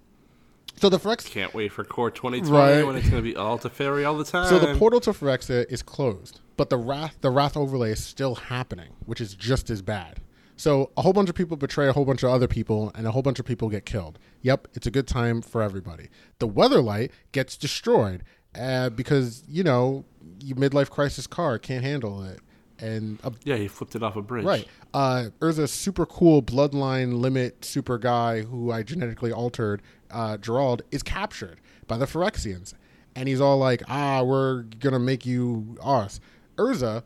so 0.77 0.89
the 0.89 0.99
Phyrex, 0.99 1.27
Can't 1.29 1.53
wait 1.55 1.73
for 1.73 1.85
Core 1.85 2.11
2020 2.11 2.51
Right. 2.77 2.87
when 2.87 2.97
it's 2.97 3.09
gonna 3.09 3.23
be 3.23 3.37
all 3.37 3.59
Teferi 3.59 4.07
all 4.07 4.17
the 4.17 4.25
time. 4.25 4.49
so 4.49 4.59
the 4.59 4.77
portal 4.79 5.01
to 5.01 5.11
Phyrexia 5.11 5.67
is 5.69 5.83
closed, 5.83 6.41
but 6.57 6.71
the 6.71 6.77
wrath, 6.77 7.17
the 7.21 7.31
wrath 7.31 7.57
overlay 7.57 7.93
is 7.93 8.03
still 8.03 8.35
happening, 8.37 8.91
which 9.07 9.21
is 9.21 9.35
just 9.35 9.71
as 9.71 9.83
bad. 9.83 10.21
So 10.57 10.91
a 10.97 11.03
whole 11.03 11.13
bunch 11.13 11.29
of 11.29 11.35
people 11.35 11.57
betray 11.57 11.89
a 11.89 11.93
whole 11.93 12.05
bunch 12.05 12.23
of 12.23 12.31
other 12.31 12.47
people, 12.47 12.93
and 12.95 13.07
a 13.07 13.11
whole 13.11 13.23
bunch 13.23 13.41
of 13.41 13.45
people 13.45 13.69
get 13.69 13.85
killed. 13.85 14.19
Yep, 14.43 14.69
it's 14.75 14.87
a 14.87 14.91
good 14.91 15.09
time 15.09 15.43
for 15.43 15.61
everybody. 15.63 16.09
The 16.39 16.49
Weatherlight 16.49 17.11
gets 17.33 17.57
destroyed 17.57 18.23
uh, 18.57 18.91
because 18.91 19.43
you 19.49 19.65
know 19.65 20.05
your 20.41 20.57
midlife 20.57 20.91
crisis 20.91 21.27
car 21.27 21.59
can't 21.59 21.85
handle 21.85 22.23
it, 22.23 22.39
and 22.85 23.18
a 23.24 23.32
Yeah, 23.45 23.57
he 23.57 23.68
flipped 23.68 23.95
it 23.95 24.03
off 24.03 24.16
a 24.16 24.22
bridge. 24.22 24.45
Right. 24.45 24.68
Uh, 24.93 25.30
super 25.66 26.07
cool 26.07 26.43
bloodline 26.43 27.18
limit 27.20 27.64
super 27.64 27.99
guy 27.99 28.43
who 28.43 28.70
I 28.70 28.82
genetically 28.82 29.32
altered, 29.32 29.82
uh, 30.11 30.37
Gerald, 30.37 30.82
is 30.91 31.03
captured 31.03 31.61
by 31.87 31.97
the 31.97 32.07
Phyrexians. 32.07 32.74
And 33.16 33.28
he's 33.28 33.41
all 33.41 33.59
like, 33.59 33.82
ah, 33.89 34.22
we're 34.22 34.62
going 34.62 34.93
to 34.93 34.99
make 34.99 35.24
you 35.24 35.76
ours." 35.80 36.20
Urza 36.57 37.05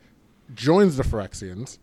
joins 0.54 0.96
the 0.96 1.02
Phyrexians 1.02 1.78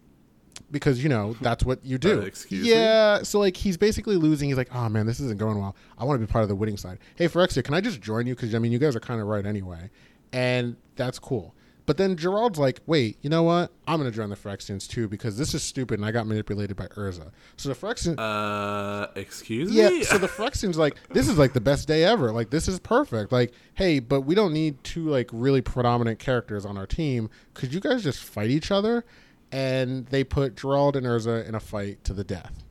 because, 0.72 1.04
you 1.04 1.10
know, 1.10 1.36
that's 1.42 1.64
what 1.64 1.86
you 1.86 1.98
do. 1.98 2.22
Uh, 2.22 2.26
excuse 2.26 2.64
me? 2.64 2.72
yeah. 2.72 3.22
So, 3.24 3.40
like, 3.40 3.56
he's 3.56 3.78
basically 3.78 4.16
losing. 4.16 4.50
He's 4.50 4.58
like, 4.58 4.74
oh, 4.74 4.90
man, 4.90 5.06
this 5.06 5.20
isn't 5.20 5.38
going 5.38 5.60
well. 5.60 5.76
I 5.98 6.06
want 6.06 6.20
to 6.20 6.26
be 6.26 6.32
part 6.32 6.44
of 6.44 6.50
the 6.50 6.56
winning 6.56 6.78
side. 6.78 7.00
Hey, 7.16 7.28
Phyrexia, 7.28 7.64
can 7.64 7.74
I 7.74 7.82
just 7.82 8.02
join 8.02 8.26
you? 8.26 8.36
Because, 8.36 8.56
I 8.56 8.60
mean, 8.60 8.72
you 8.72 8.80
guys 8.80 8.96
are 8.96 9.00
kind 9.00 9.22
of 9.22 9.28
right 9.28 9.46
anyway. 9.46 9.90
And 10.34 10.76
that's 10.96 11.20
cool. 11.20 11.54
But 11.86 11.98
then 11.98 12.18
Gerald's 12.18 12.58
like, 12.58 12.80
wait, 12.88 13.18
you 13.22 13.30
know 13.30 13.44
what? 13.44 13.72
I'm 13.88 14.00
going 14.00 14.10
to 14.12 14.16
join 14.16 14.30
the 14.30 14.36
Phyrexians 14.36 14.88
too 14.88 15.08
because 15.08 15.38
this 15.38 15.54
is 15.54 15.62
stupid 15.62 16.00
and 16.00 16.06
I 16.06 16.12
got 16.12 16.26
manipulated 16.26 16.76
by 16.76 16.88
Urza. 16.88 17.30
So 17.58 17.70
the 17.70 17.76
Phyrexians. 17.76 18.16
Uh, 18.18 19.08
excuse 19.16 19.72
yeah, 19.72 19.90
me. 19.90 20.04
so 20.04 20.18
the 20.18 20.28
Phyrexians 20.38 20.78
like 20.78 20.96
this 21.10 21.28
is 21.30 21.38
like 21.38 21.54
the 21.54 21.62
best 21.62 21.88
day 21.88 22.04
ever. 22.04 22.32
Like 22.32 22.50
this 22.50 22.68
is 22.68 22.80
perfect. 22.80 23.32
Like, 23.32 23.54
hey, 23.76 24.00
but 24.00 24.22
we 24.22 24.34
don't 24.34 24.52
need 24.52 24.84
two 24.84 25.10
like 25.10 25.30
really 25.32 25.62
predominant 25.62 26.18
characters 26.18 26.66
on 26.66 26.76
our 26.78 26.88
team. 26.88 27.30
Could 27.54 27.72
you 27.74 27.80
guys 27.80 28.04
just 28.04 28.24
fight 28.24 28.50
each 28.50 28.72
other? 28.72 29.06
And 29.52 30.08
they 30.08 30.24
put 30.24 30.56
Gerald 30.58 30.96
and 30.96 31.06
Urza 31.06 31.48
in 31.48 31.54
a 31.54 31.60
fight 31.60 32.04
to 32.06 32.14
the 32.14 32.24
death. 32.24 32.64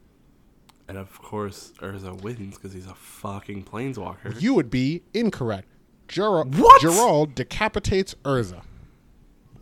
and 0.89 0.99
of 0.99 1.23
course, 1.23 1.73
Urza 1.81 2.21
wins 2.21 2.57
because 2.57 2.73
he's 2.73 2.87
a 2.87 2.95
fucking 2.95 3.63
planeswalker. 3.65 4.41
You 4.43 4.55
would 4.55 4.71
be 4.71 5.03
incorrect. 5.15 5.69
Gerald, 6.09 6.59
What? 6.59 6.83
Gerald 6.83 7.35
decapitates 7.37 8.15
Urza. 8.25 8.63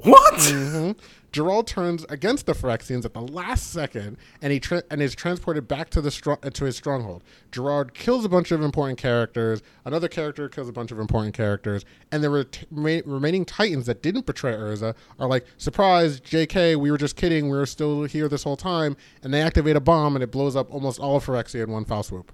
What? 0.03 0.41
hmm 0.45 0.93
Gerald 1.31 1.67
turns 1.67 2.05
against 2.11 2.45
the 2.45 2.53
Phyrexians 2.53 3.07
at 3.07 3.15
the 3.15 3.23
last 3.23 3.73
second, 3.73 4.19
and 4.43 4.53
he 4.53 4.61
tra- 4.61 4.83
and 4.91 5.01
is 5.01 5.15
transported 5.15 5.67
back 5.67 5.89
to 5.91 6.03
the 6.03 6.11
stro- 6.11 6.45
uh, 6.45 6.51
to 6.51 6.65
his 6.67 6.77
stronghold. 6.77 7.25
Gerard 7.51 7.95
kills 7.95 8.27
a 8.27 8.29
bunch 8.29 8.51
of 8.53 8.61
important 8.61 8.99
characters. 8.99 9.63
Another 9.87 10.09
character 10.09 10.51
kills 10.51 10.69
a 10.69 10.73
bunch 10.73 10.93
of 10.93 10.99
important 10.99 11.35
characters, 11.35 11.87
and 12.11 12.23
the 12.23 12.29
ret- 12.29 12.65
ma- 12.71 13.01
remaining 13.07 13.47
Titans 13.47 13.87
that 13.87 14.03
didn't 14.03 14.27
betray 14.27 14.53
Urza 14.53 14.95
are 15.19 15.27
like, 15.27 15.47
"Surprise, 15.57 16.21
J.K. 16.21 16.77
We 16.77 16.91
were 16.91 16.99
just 16.99 17.17
kidding. 17.17 17.49
We 17.49 17.57
were 17.57 17.65
still 17.65 18.03
here 18.05 18.29
this 18.29 18.43
whole 18.43 18.59
time." 18.59 18.95
And 19.23 19.33
they 19.33 19.41
activate 19.41 19.77
a 19.77 19.81
bomb, 19.81 20.15
and 20.15 20.23
it 20.23 20.31
blows 20.31 20.55
up 20.55 20.71
almost 20.71 20.99
all 21.01 21.17
of 21.17 21.25
Phyrexia 21.25 21.63
in 21.65 21.71
one 21.71 21.87
foul 21.87 22.03
swoop. 22.03 22.31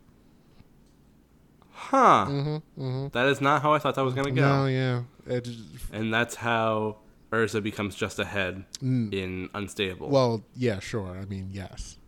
Huh. 1.70 2.26
Mm-hmm, 2.28 3.08
That 3.12 3.28
is 3.28 3.40
not 3.40 3.62
how 3.62 3.72
I 3.72 3.78
thought 3.78 3.94
that 3.94 4.04
was 4.04 4.14
gonna 4.14 4.32
go. 4.32 4.64
No, 4.64 4.66
yeah, 4.66 5.02
just, 5.40 5.60
And 5.92 6.12
that's 6.12 6.34
how 6.34 6.96
Urza 7.32 7.62
becomes 7.62 7.94
just 7.94 8.18
a 8.18 8.22
ahead 8.22 8.64
in 8.80 9.48
Unstable. 9.54 10.08
Mm. 10.08 10.10
well, 10.10 10.44
yeah, 10.54 10.78
sure. 10.80 11.18
I 11.20 11.24
mean, 11.26 11.50
yes, 11.52 11.98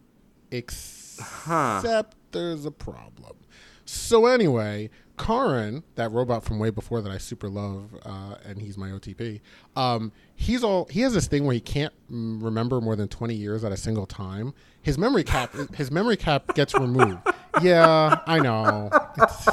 except 0.50 1.20
Huh. 1.46 2.02
there's 2.32 2.64
a 2.64 2.70
problem. 2.70 3.36
So 3.84 4.26
anyway, 4.26 4.88
Karn, 5.16 5.82
that 5.96 6.12
robot 6.12 6.44
from 6.44 6.58
way 6.58 6.70
before 6.70 7.02
that 7.02 7.10
I 7.10 7.18
super 7.18 7.48
love, 7.48 7.90
uh, 8.04 8.36
and 8.46 8.58
he's 8.60 8.78
my 8.78 8.88
OTP. 8.90 9.40
Um, 9.76 10.12
he's 10.34 10.62
all 10.64 10.86
he 10.90 11.00
has 11.00 11.12
this 11.12 11.26
thing 11.26 11.44
where 11.44 11.54
he 11.54 11.60
can't 11.60 11.92
mm, 12.10 12.42
remember 12.42 12.80
more 12.80 12.94
than 12.96 13.08
twenty 13.08 13.34
years 13.34 13.64
at 13.64 13.72
a 13.72 13.76
single 13.76 14.06
time. 14.06 14.54
His 14.80 14.96
memory 14.96 15.24
cap, 15.24 15.52
his 15.74 15.90
memory 15.90 16.16
cap 16.16 16.54
gets 16.54 16.72
removed. 16.74 17.18
Yeah, 17.60 18.20
I 18.26 18.38
know. 18.38 18.90
It's, 19.18 19.48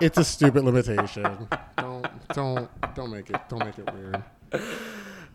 it's 0.00 0.18
a 0.18 0.24
stupid 0.24 0.64
limitation. 0.64 1.48
Don't 1.76 2.06
don't 2.32 2.94
don't 2.94 3.10
make 3.10 3.28
it 3.30 3.40
don't 3.48 3.64
make 3.64 3.78
it 3.78 3.92
weird. 3.92 4.22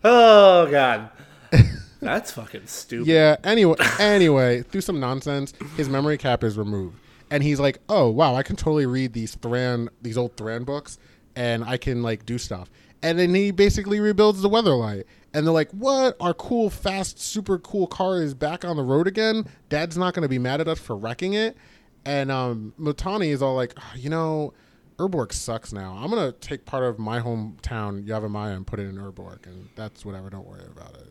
Oh 0.04 0.68
god. 0.70 1.10
That's 2.00 2.30
fucking 2.30 2.66
stupid. 2.66 3.06
Yeah. 3.06 3.36
Anyway, 3.42 3.76
anyway, 3.98 4.62
through 4.62 4.82
some 4.82 5.00
nonsense, 5.00 5.52
his 5.76 5.88
memory 5.88 6.18
cap 6.18 6.44
is 6.44 6.58
removed, 6.58 6.98
and 7.30 7.42
he's 7.42 7.58
like, 7.58 7.78
"Oh 7.88 8.08
wow, 8.10 8.34
I 8.34 8.42
can 8.42 8.56
totally 8.56 8.86
read 8.86 9.12
these 9.12 9.34
Thran, 9.34 9.88
these 10.02 10.16
old 10.18 10.36
Thran 10.36 10.64
books, 10.64 10.98
and 11.34 11.64
I 11.64 11.76
can 11.76 12.02
like 12.02 12.26
do 12.26 12.38
stuff." 12.38 12.70
And 13.02 13.18
then 13.18 13.34
he 13.34 13.50
basically 13.50 14.00
rebuilds 14.00 14.42
the 14.42 14.48
Weatherlight, 14.48 15.04
and 15.34 15.46
they're 15.46 15.54
like, 15.54 15.70
"What? 15.72 16.16
Our 16.20 16.34
cool, 16.34 16.70
fast, 16.70 17.18
super 17.18 17.58
cool 17.58 17.86
car 17.86 18.22
is 18.22 18.34
back 18.34 18.64
on 18.64 18.76
the 18.76 18.82
road 18.82 19.06
again. 19.06 19.46
Dad's 19.68 19.96
not 19.96 20.14
going 20.14 20.22
to 20.22 20.28
be 20.28 20.38
mad 20.38 20.60
at 20.60 20.68
us 20.68 20.78
for 20.78 20.96
wrecking 20.96 21.32
it." 21.32 21.56
And 22.04 22.30
um, 22.30 22.72
Mutani 22.78 23.28
is 23.28 23.42
all 23.42 23.54
like, 23.54 23.72
"Ah, 23.78 23.94
"You 23.96 24.10
know." 24.10 24.52
Urborg 24.98 25.32
sucks 25.32 25.72
now. 25.72 25.98
I'm 26.00 26.10
gonna 26.10 26.32
take 26.32 26.64
part 26.64 26.84
of 26.84 26.98
my 26.98 27.20
hometown, 27.20 28.06
Yavimaya, 28.06 28.56
and 28.56 28.66
put 28.66 28.80
it 28.80 28.84
in 28.88 28.96
Urborg, 28.96 29.46
and 29.46 29.68
that's 29.76 30.04
whatever. 30.04 30.30
Don't 30.30 30.46
worry 30.46 30.64
about 30.64 30.94
it. 30.94 31.06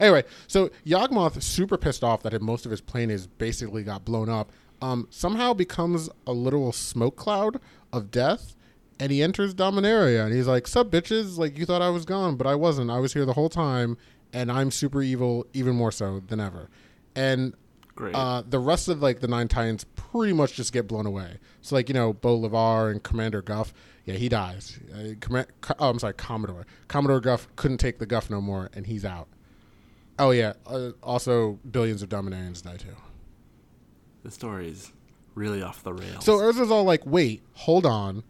Anyway, 0.00 0.24
so 0.46 0.70
Yawgmoth, 0.86 1.42
super 1.42 1.76
pissed 1.76 2.04
off 2.04 2.22
that 2.22 2.40
most 2.40 2.64
of 2.64 2.70
his 2.70 2.80
plane 2.80 3.10
is 3.10 3.26
basically 3.26 3.82
got 3.82 4.04
blown 4.04 4.28
up, 4.28 4.50
um, 4.82 5.06
somehow 5.10 5.52
becomes 5.52 6.10
a 6.26 6.32
literal 6.32 6.72
smoke 6.72 7.16
cloud 7.16 7.60
of 7.92 8.10
death, 8.10 8.56
and 9.00 9.10
he 9.10 9.22
enters 9.22 9.54
Dominaria, 9.54 10.24
and 10.24 10.34
he's 10.34 10.46
like, 10.46 10.66
"Sup, 10.66 10.90
bitches? 10.90 11.38
Like 11.38 11.58
you 11.58 11.66
thought 11.66 11.82
I 11.82 11.90
was 11.90 12.04
gone, 12.04 12.36
but 12.36 12.46
I 12.46 12.54
wasn't. 12.54 12.90
I 12.90 12.98
was 12.98 13.14
here 13.14 13.24
the 13.24 13.32
whole 13.32 13.48
time, 13.48 13.96
and 14.32 14.50
I'm 14.50 14.70
super 14.70 15.02
evil, 15.02 15.46
even 15.52 15.74
more 15.74 15.92
so 15.92 16.20
than 16.26 16.40
ever." 16.40 16.68
And 17.16 17.54
Great. 17.96 18.14
uh, 18.14 18.42
the 18.48 18.58
rest 18.58 18.88
of 18.88 19.00
like 19.02 19.20
the 19.20 19.28
nine 19.28 19.46
titans 19.48 19.84
pretty 19.94 20.32
much 20.32 20.54
just 20.54 20.72
get 20.72 20.88
blown 20.88 21.06
away. 21.06 21.38
So 21.60 21.76
like 21.76 21.88
you 21.88 21.94
know 21.94 22.12
Bo 22.12 22.38
Levar 22.40 22.90
and 22.90 23.02
Commander 23.02 23.40
Guff, 23.40 23.72
yeah, 24.04 24.14
he 24.14 24.28
dies. 24.28 24.78
Uh, 24.92 25.14
Comm- 25.20 25.46
Co- 25.60 25.74
oh, 25.78 25.90
I'm 25.90 25.98
sorry, 26.00 26.14
Commodore. 26.14 26.66
Commodore 26.88 27.20
Guff 27.20 27.46
couldn't 27.56 27.78
take 27.78 27.98
the 27.98 28.06
Guff 28.06 28.30
no 28.30 28.40
more, 28.40 28.68
and 28.74 28.86
he's 28.86 29.04
out. 29.04 29.28
Oh 30.18 30.30
yeah, 30.32 30.54
uh, 30.66 30.90
also 31.02 31.58
billions 31.70 32.02
of 32.02 32.08
Dominarians 32.08 32.62
die 32.62 32.76
too. 32.76 32.96
the 34.22 34.30
story's 34.30 34.92
really 35.34 35.62
off 35.62 35.82
the 35.82 35.92
rails. 35.92 36.24
So 36.24 36.38
Urza's 36.38 36.70
all 36.70 36.84
like, 36.84 37.04
"Wait, 37.06 37.42
hold 37.52 37.86
on, 37.86 38.22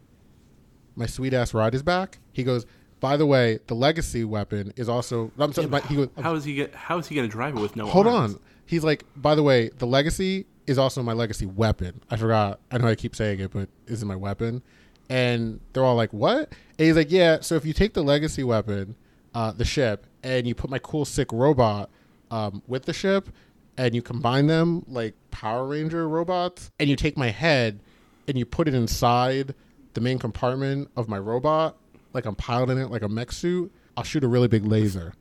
my 0.95 1.05
sweet 1.05 1.33
ass 1.33 1.53
ride 1.53 1.73
is 1.75 1.83
back." 1.83 2.19
He 2.33 2.43
goes, 2.43 2.65
"By 2.99 3.17
the 3.17 3.25
way, 3.25 3.59
the 3.67 3.75
legacy 3.75 4.23
weapon 4.23 4.73
is 4.75 4.89
also." 4.89 5.31
I'm 5.37 5.53
sorry, 5.53 5.67
but 5.67 5.85
he 5.85 5.95
goes, 5.95 6.09
how 6.21 6.35
is 6.35 6.43
he 6.43 6.55
get? 6.55 6.73
How 6.75 6.97
is 6.97 7.07
he 7.07 7.15
gonna 7.15 7.27
drive 7.27 7.55
it 7.55 7.61
with 7.61 7.75
no? 7.75 7.85
Hold 7.87 8.07
arms? 8.07 8.35
on. 8.35 8.39
He's 8.65 8.83
like, 8.83 9.05
by 9.15 9.35
the 9.35 9.43
way, 9.43 9.69
the 9.69 9.85
legacy 9.87 10.45
is 10.67 10.77
also 10.77 11.03
my 11.03 11.13
legacy 11.13 11.45
weapon. 11.45 12.01
I 12.09 12.17
forgot. 12.17 12.59
I 12.71 12.77
know 12.77 12.87
I 12.87 12.95
keep 12.95 13.15
saying 13.15 13.39
it, 13.39 13.51
but 13.51 13.69
is 13.87 14.03
my 14.03 14.15
weapon. 14.15 14.63
And 15.09 15.59
they're 15.73 15.83
all 15.83 15.95
like, 15.95 16.11
what? 16.13 16.49
And 16.79 16.87
he's 16.87 16.95
like, 16.95 17.11
yeah. 17.11 17.39
So 17.41 17.55
if 17.55 17.65
you 17.65 17.73
take 17.73 17.93
the 17.93 18.03
legacy 18.03 18.43
weapon, 18.43 18.95
uh, 19.35 19.51
the 19.51 19.65
ship, 19.65 20.07
and 20.23 20.47
you 20.47 20.55
put 20.55 20.69
my 20.69 20.79
cool 20.79 21.05
sick 21.05 21.31
robot 21.31 21.89
um, 22.31 22.63
with 22.67 22.85
the 22.85 22.93
ship, 22.93 23.29
and 23.77 23.93
you 23.93 24.01
combine 24.01 24.47
them 24.47 24.83
like 24.87 25.13
Power 25.31 25.67
Ranger 25.67 26.07
robots, 26.09 26.71
and 26.79 26.89
you 26.89 26.95
take 26.95 27.17
my 27.17 27.29
head 27.29 27.79
and 28.27 28.37
you 28.37 28.45
put 28.45 28.67
it 28.67 28.73
inside 28.73 29.53
the 29.93 30.01
main 30.01 30.19
compartment 30.19 30.89
of 30.95 31.07
my 31.07 31.19
robot, 31.19 31.77
like 32.13 32.25
I'm 32.25 32.35
piloting 32.35 32.77
it 32.77 32.89
like 32.89 33.01
a 33.01 33.09
mech 33.09 33.31
suit, 33.31 33.71
I'll 33.97 34.03
shoot 34.03 34.23
a 34.23 34.27
really 34.27 34.47
big 34.47 34.65
laser. 34.65 35.13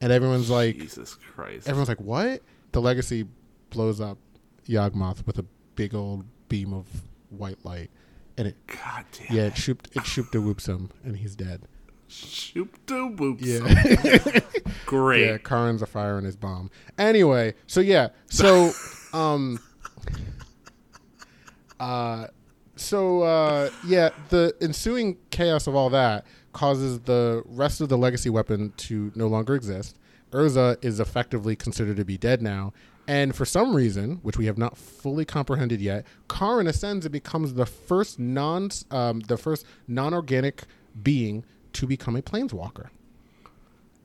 And 0.00 0.12
everyone's 0.12 0.50
like, 0.50 0.76
Jesus 0.76 1.16
Christ. 1.34 1.68
Everyone's 1.68 1.88
like, 1.88 2.00
"What?" 2.00 2.42
The 2.74 2.80
legacy 2.80 3.28
blows 3.70 4.00
up 4.00 4.18
Yawgmoth 4.66 5.24
with 5.28 5.38
a 5.38 5.44
big 5.76 5.94
old 5.94 6.24
beam 6.48 6.72
of 6.72 6.88
white 7.30 7.64
light, 7.64 7.88
and 8.36 8.48
it 8.48 8.56
God 8.66 9.04
damn. 9.12 9.36
yeah 9.36 9.42
it 9.44 9.56
shoop 9.56 9.86
it 9.92 10.04
shoop 10.04 10.32
de 10.32 10.40
whoops 10.40 10.66
him, 10.66 10.90
and 11.04 11.16
he's 11.16 11.36
dead. 11.36 11.68
Shoop 12.08 12.84
de 12.86 13.06
whoops. 13.06 13.44
Yeah, 13.44 14.40
Great. 14.86 15.24
yeah. 15.24 15.38
Karn's 15.38 15.82
a 15.82 15.86
fire 15.86 16.18
in 16.18 16.24
his 16.24 16.34
bomb. 16.34 16.68
Anyway, 16.98 17.54
so 17.68 17.80
yeah, 17.80 18.08
so 18.26 18.72
um, 19.12 19.60
uh, 21.78 22.26
so 22.74 23.22
uh, 23.22 23.70
yeah, 23.86 24.10
the 24.30 24.52
ensuing 24.60 25.18
chaos 25.30 25.68
of 25.68 25.76
all 25.76 25.90
that 25.90 26.26
causes 26.52 26.98
the 27.02 27.44
rest 27.46 27.80
of 27.80 27.88
the 27.88 27.96
legacy 27.96 28.30
weapon 28.30 28.72
to 28.78 29.12
no 29.14 29.28
longer 29.28 29.54
exist. 29.54 29.96
Urza 30.34 30.76
is 30.84 31.00
effectively 31.00 31.56
considered 31.56 31.96
to 31.96 32.04
be 32.04 32.18
dead 32.18 32.42
now. 32.42 32.72
And 33.06 33.34
for 33.34 33.44
some 33.44 33.76
reason, 33.76 34.18
which 34.22 34.36
we 34.36 34.46
have 34.46 34.58
not 34.58 34.76
fully 34.76 35.24
comprehended 35.24 35.80
yet, 35.80 36.06
Karn 36.26 36.66
ascends 36.66 37.04
and 37.04 37.12
becomes 37.12 37.54
the 37.54 37.66
first 37.66 38.18
non 38.18 38.70
um, 38.90 39.20
the 39.20 39.36
first 39.36 39.64
non-organic 39.86 40.64
being 41.02 41.44
to 41.74 41.86
become 41.86 42.16
a 42.16 42.22
planeswalker. 42.22 42.88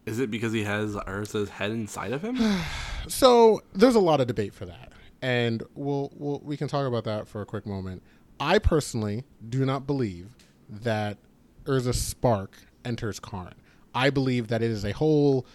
Is 0.05 0.19
it 0.19 0.29
because 0.31 0.53
he 0.53 0.63
has 0.63 0.95
Urza's 0.95 1.49
head 1.49 1.71
inside 1.71 2.11
of 2.13 2.21
him? 2.21 2.37
So 3.07 3.61
there's 3.73 3.95
a 3.95 3.99
lot 3.99 4.19
of 4.19 4.27
debate 4.27 4.53
for 4.53 4.65
that, 4.65 4.91
and 5.21 5.63
we'll, 5.73 6.11
we'll 6.17 6.41
we 6.43 6.57
can 6.57 6.67
talk 6.67 6.85
about 6.85 7.05
that 7.05 7.29
for 7.29 7.41
a 7.41 7.45
quick 7.45 7.65
moment. 7.65 8.03
I 8.41 8.59
personally 8.59 9.23
do 9.47 9.65
not 9.65 9.87
believe 9.87 10.27
that 10.69 11.17
Urza 11.63 11.95
Spark 11.95 12.57
enters 12.83 13.19
Karn. 13.19 13.55
I 13.95 14.09
believe 14.09 14.49
that 14.49 14.61
it 14.61 14.69
is 14.69 14.83
a 14.83 14.91
whole 14.91 15.45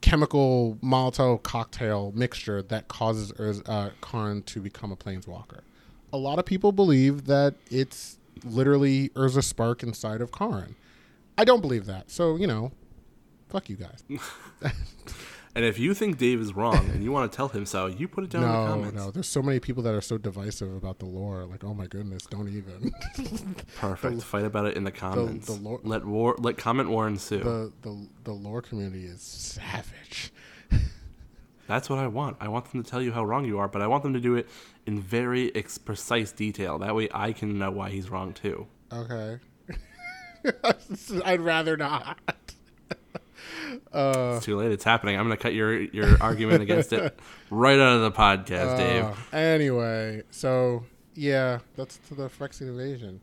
chemical 0.00 0.78
Molotov 0.82 1.42
cocktail 1.42 2.12
mixture 2.14 2.62
that 2.62 2.88
causes 2.88 3.32
uh, 3.66 3.90
Karn 4.00 4.42
to 4.42 4.60
become 4.60 4.92
a 4.92 4.96
planeswalker. 4.96 5.60
A 6.12 6.16
lot 6.16 6.38
of 6.38 6.44
people 6.44 6.72
believe 6.72 7.26
that 7.26 7.54
it's 7.70 8.18
literally 8.44 9.10
Urza 9.10 9.44
Spark 9.44 9.82
inside 9.82 10.20
of 10.20 10.32
Karn. 10.32 10.74
I 11.38 11.44
don't 11.44 11.60
believe 11.60 11.86
that. 11.86 12.10
So, 12.10 12.36
you 12.36 12.46
know, 12.46 12.72
fuck 13.48 13.68
you 13.68 13.76
guys. 13.76 14.02
And 15.54 15.64
if 15.64 15.80
you 15.80 15.94
think 15.94 16.16
Dave 16.18 16.40
is 16.40 16.54
wrong 16.54 16.88
and 16.90 17.02
you 17.02 17.10
want 17.10 17.30
to 17.30 17.36
tell 17.36 17.48
him 17.48 17.66
so, 17.66 17.86
you 17.86 18.06
put 18.06 18.22
it 18.22 18.30
down 18.30 18.42
in 18.44 18.48
the 18.48 18.54
No, 18.54 18.66
comments. 18.68 18.94
no. 18.96 19.10
There's 19.10 19.28
so 19.28 19.42
many 19.42 19.58
people 19.58 19.82
that 19.82 19.92
are 19.94 20.00
so 20.00 20.16
divisive 20.16 20.72
about 20.74 21.00
the 21.00 21.06
lore. 21.06 21.44
Like, 21.44 21.64
oh 21.64 21.74
my 21.74 21.86
goodness, 21.86 22.22
don't 22.26 22.48
even. 22.48 22.92
Perfect. 23.76 24.22
Fight 24.22 24.44
about 24.44 24.66
it 24.66 24.76
in 24.76 24.84
the 24.84 24.92
comments. 24.92 25.46
the 25.46 25.54
lore- 25.54 25.80
let 25.82 26.04
war. 26.04 26.36
Let 26.38 26.56
comment 26.56 26.88
war 26.88 27.08
ensue. 27.08 27.40
the, 27.40 27.72
the 27.82 28.08
the 28.24 28.32
lore 28.32 28.62
community 28.62 29.04
is 29.06 29.20
savage. 29.22 30.32
That's 31.66 31.90
what 31.90 31.98
I 31.98 32.06
want. 32.06 32.36
I 32.40 32.46
want 32.48 32.70
them 32.70 32.82
to 32.82 32.88
tell 32.88 33.02
you 33.02 33.10
how 33.12 33.24
wrong 33.24 33.44
you 33.44 33.58
are, 33.58 33.66
but 33.68 33.82
I 33.82 33.86
want 33.88 34.02
them 34.04 34.12
to 34.14 34.20
do 34.20 34.36
it 34.36 34.48
in 34.86 35.00
very 35.00 35.54
ex- 35.56 35.78
precise 35.78 36.30
detail. 36.32 36.78
That 36.78 36.94
way, 36.94 37.08
I 37.12 37.32
can 37.32 37.58
know 37.58 37.70
why 37.72 37.90
he's 37.90 38.08
wrong 38.08 38.32
too. 38.34 38.66
Okay. 38.92 39.38
I'd 41.24 41.40
rather 41.40 41.76
not. 41.76 42.18
Uh, 43.92 44.34
It's 44.36 44.44
too 44.44 44.56
late. 44.56 44.72
It's 44.72 44.84
happening. 44.84 45.16
I'm 45.18 45.26
going 45.26 45.36
to 45.36 45.42
cut 45.42 45.54
your 45.54 45.80
your 45.80 46.16
argument 46.22 46.62
against 46.62 46.92
it 46.92 47.18
right 47.50 47.78
out 47.78 47.96
of 47.96 48.02
the 48.02 48.12
podcast, 48.12 48.76
Dave. 48.76 49.04
Uh, 49.04 49.36
anyway, 49.36 50.22
so 50.30 50.84
yeah, 51.14 51.58
that's 51.76 51.98
to 52.08 52.14
the 52.14 52.28
Phyrexian 52.28 52.62
invasion, 52.68 53.20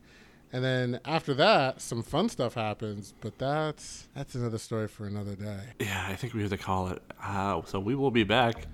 and 0.54 0.64
then 0.64 1.00
after 1.06 1.34
that, 1.36 1.82
some 1.82 2.04
fun 2.04 2.30
stuff 2.30 2.54
happens. 2.54 3.14
But 3.22 3.38
that's 3.38 4.08
that's 4.16 4.36
another 4.36 4.58
story 4.58 4.88
for 4.88 5.06
another 5.06 5.36
day. 5.36 5.60
Yeah, 5.80 6.06
I 6.08 6.16
think 6.16 6.34
we 6.34 6.42
have 6.42 6.50
to 6.52 6.58
call 6.58 6.90
it. 6.90 7.02
Uh, 7.24 7.62
so 7.66 7.80
we 7.80 7.96
will 7.96 8.12
be 8.12 8.24
back 8.24 8.68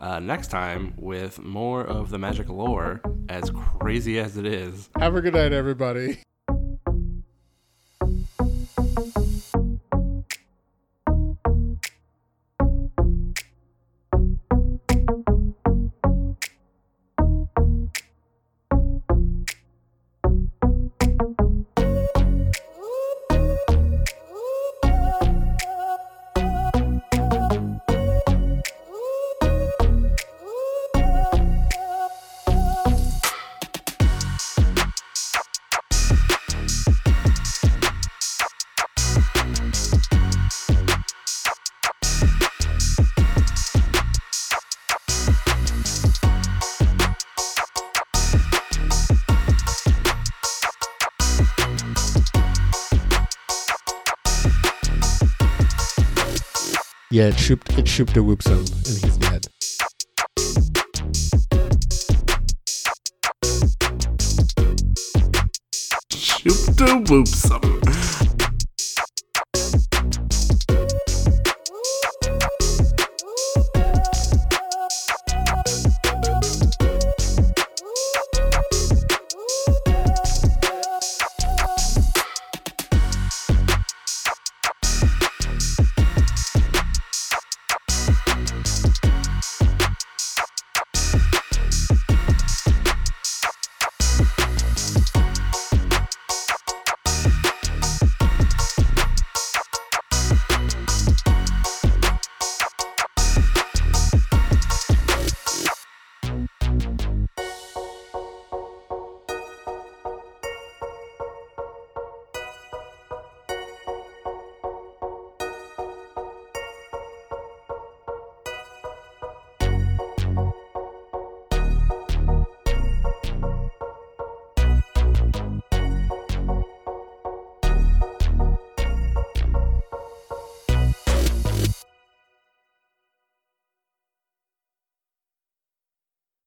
uh, 0.00 0.18
next 0.20 0.48
time 0.48 0.94
with 0.96 1.38
more 1.40 1.82
of 1.84 2.10
the 2.10 2.18
magic 2.18 2.48
lore, 2.48 3.00
as 3.28 3.50
crazy 3.50 4.18
as 4.18 4.36
it 4.36 4.46
is. 4.46 4.88
Have 4.98 5.14
a 5.16 5.20
good 5.20 5.34
night, 5.34 5.52
everybody. 5.52 6.18
Yeah, 57.14 57.28
it 57.28 57.38
shooped 57.38 57.78
it 57.78 57.86
shooped 57.86 58.16
a 58.16 58.22
whoops 58.24 58.48
him, 58.48 58.58
and 58.58 58.66
he's 58.66 59.16
dead. 59.18 59.46
Shoop 66.10 66.76
to 66.76 67.04
whoop 67.08 67.28
some. 67.28 67.83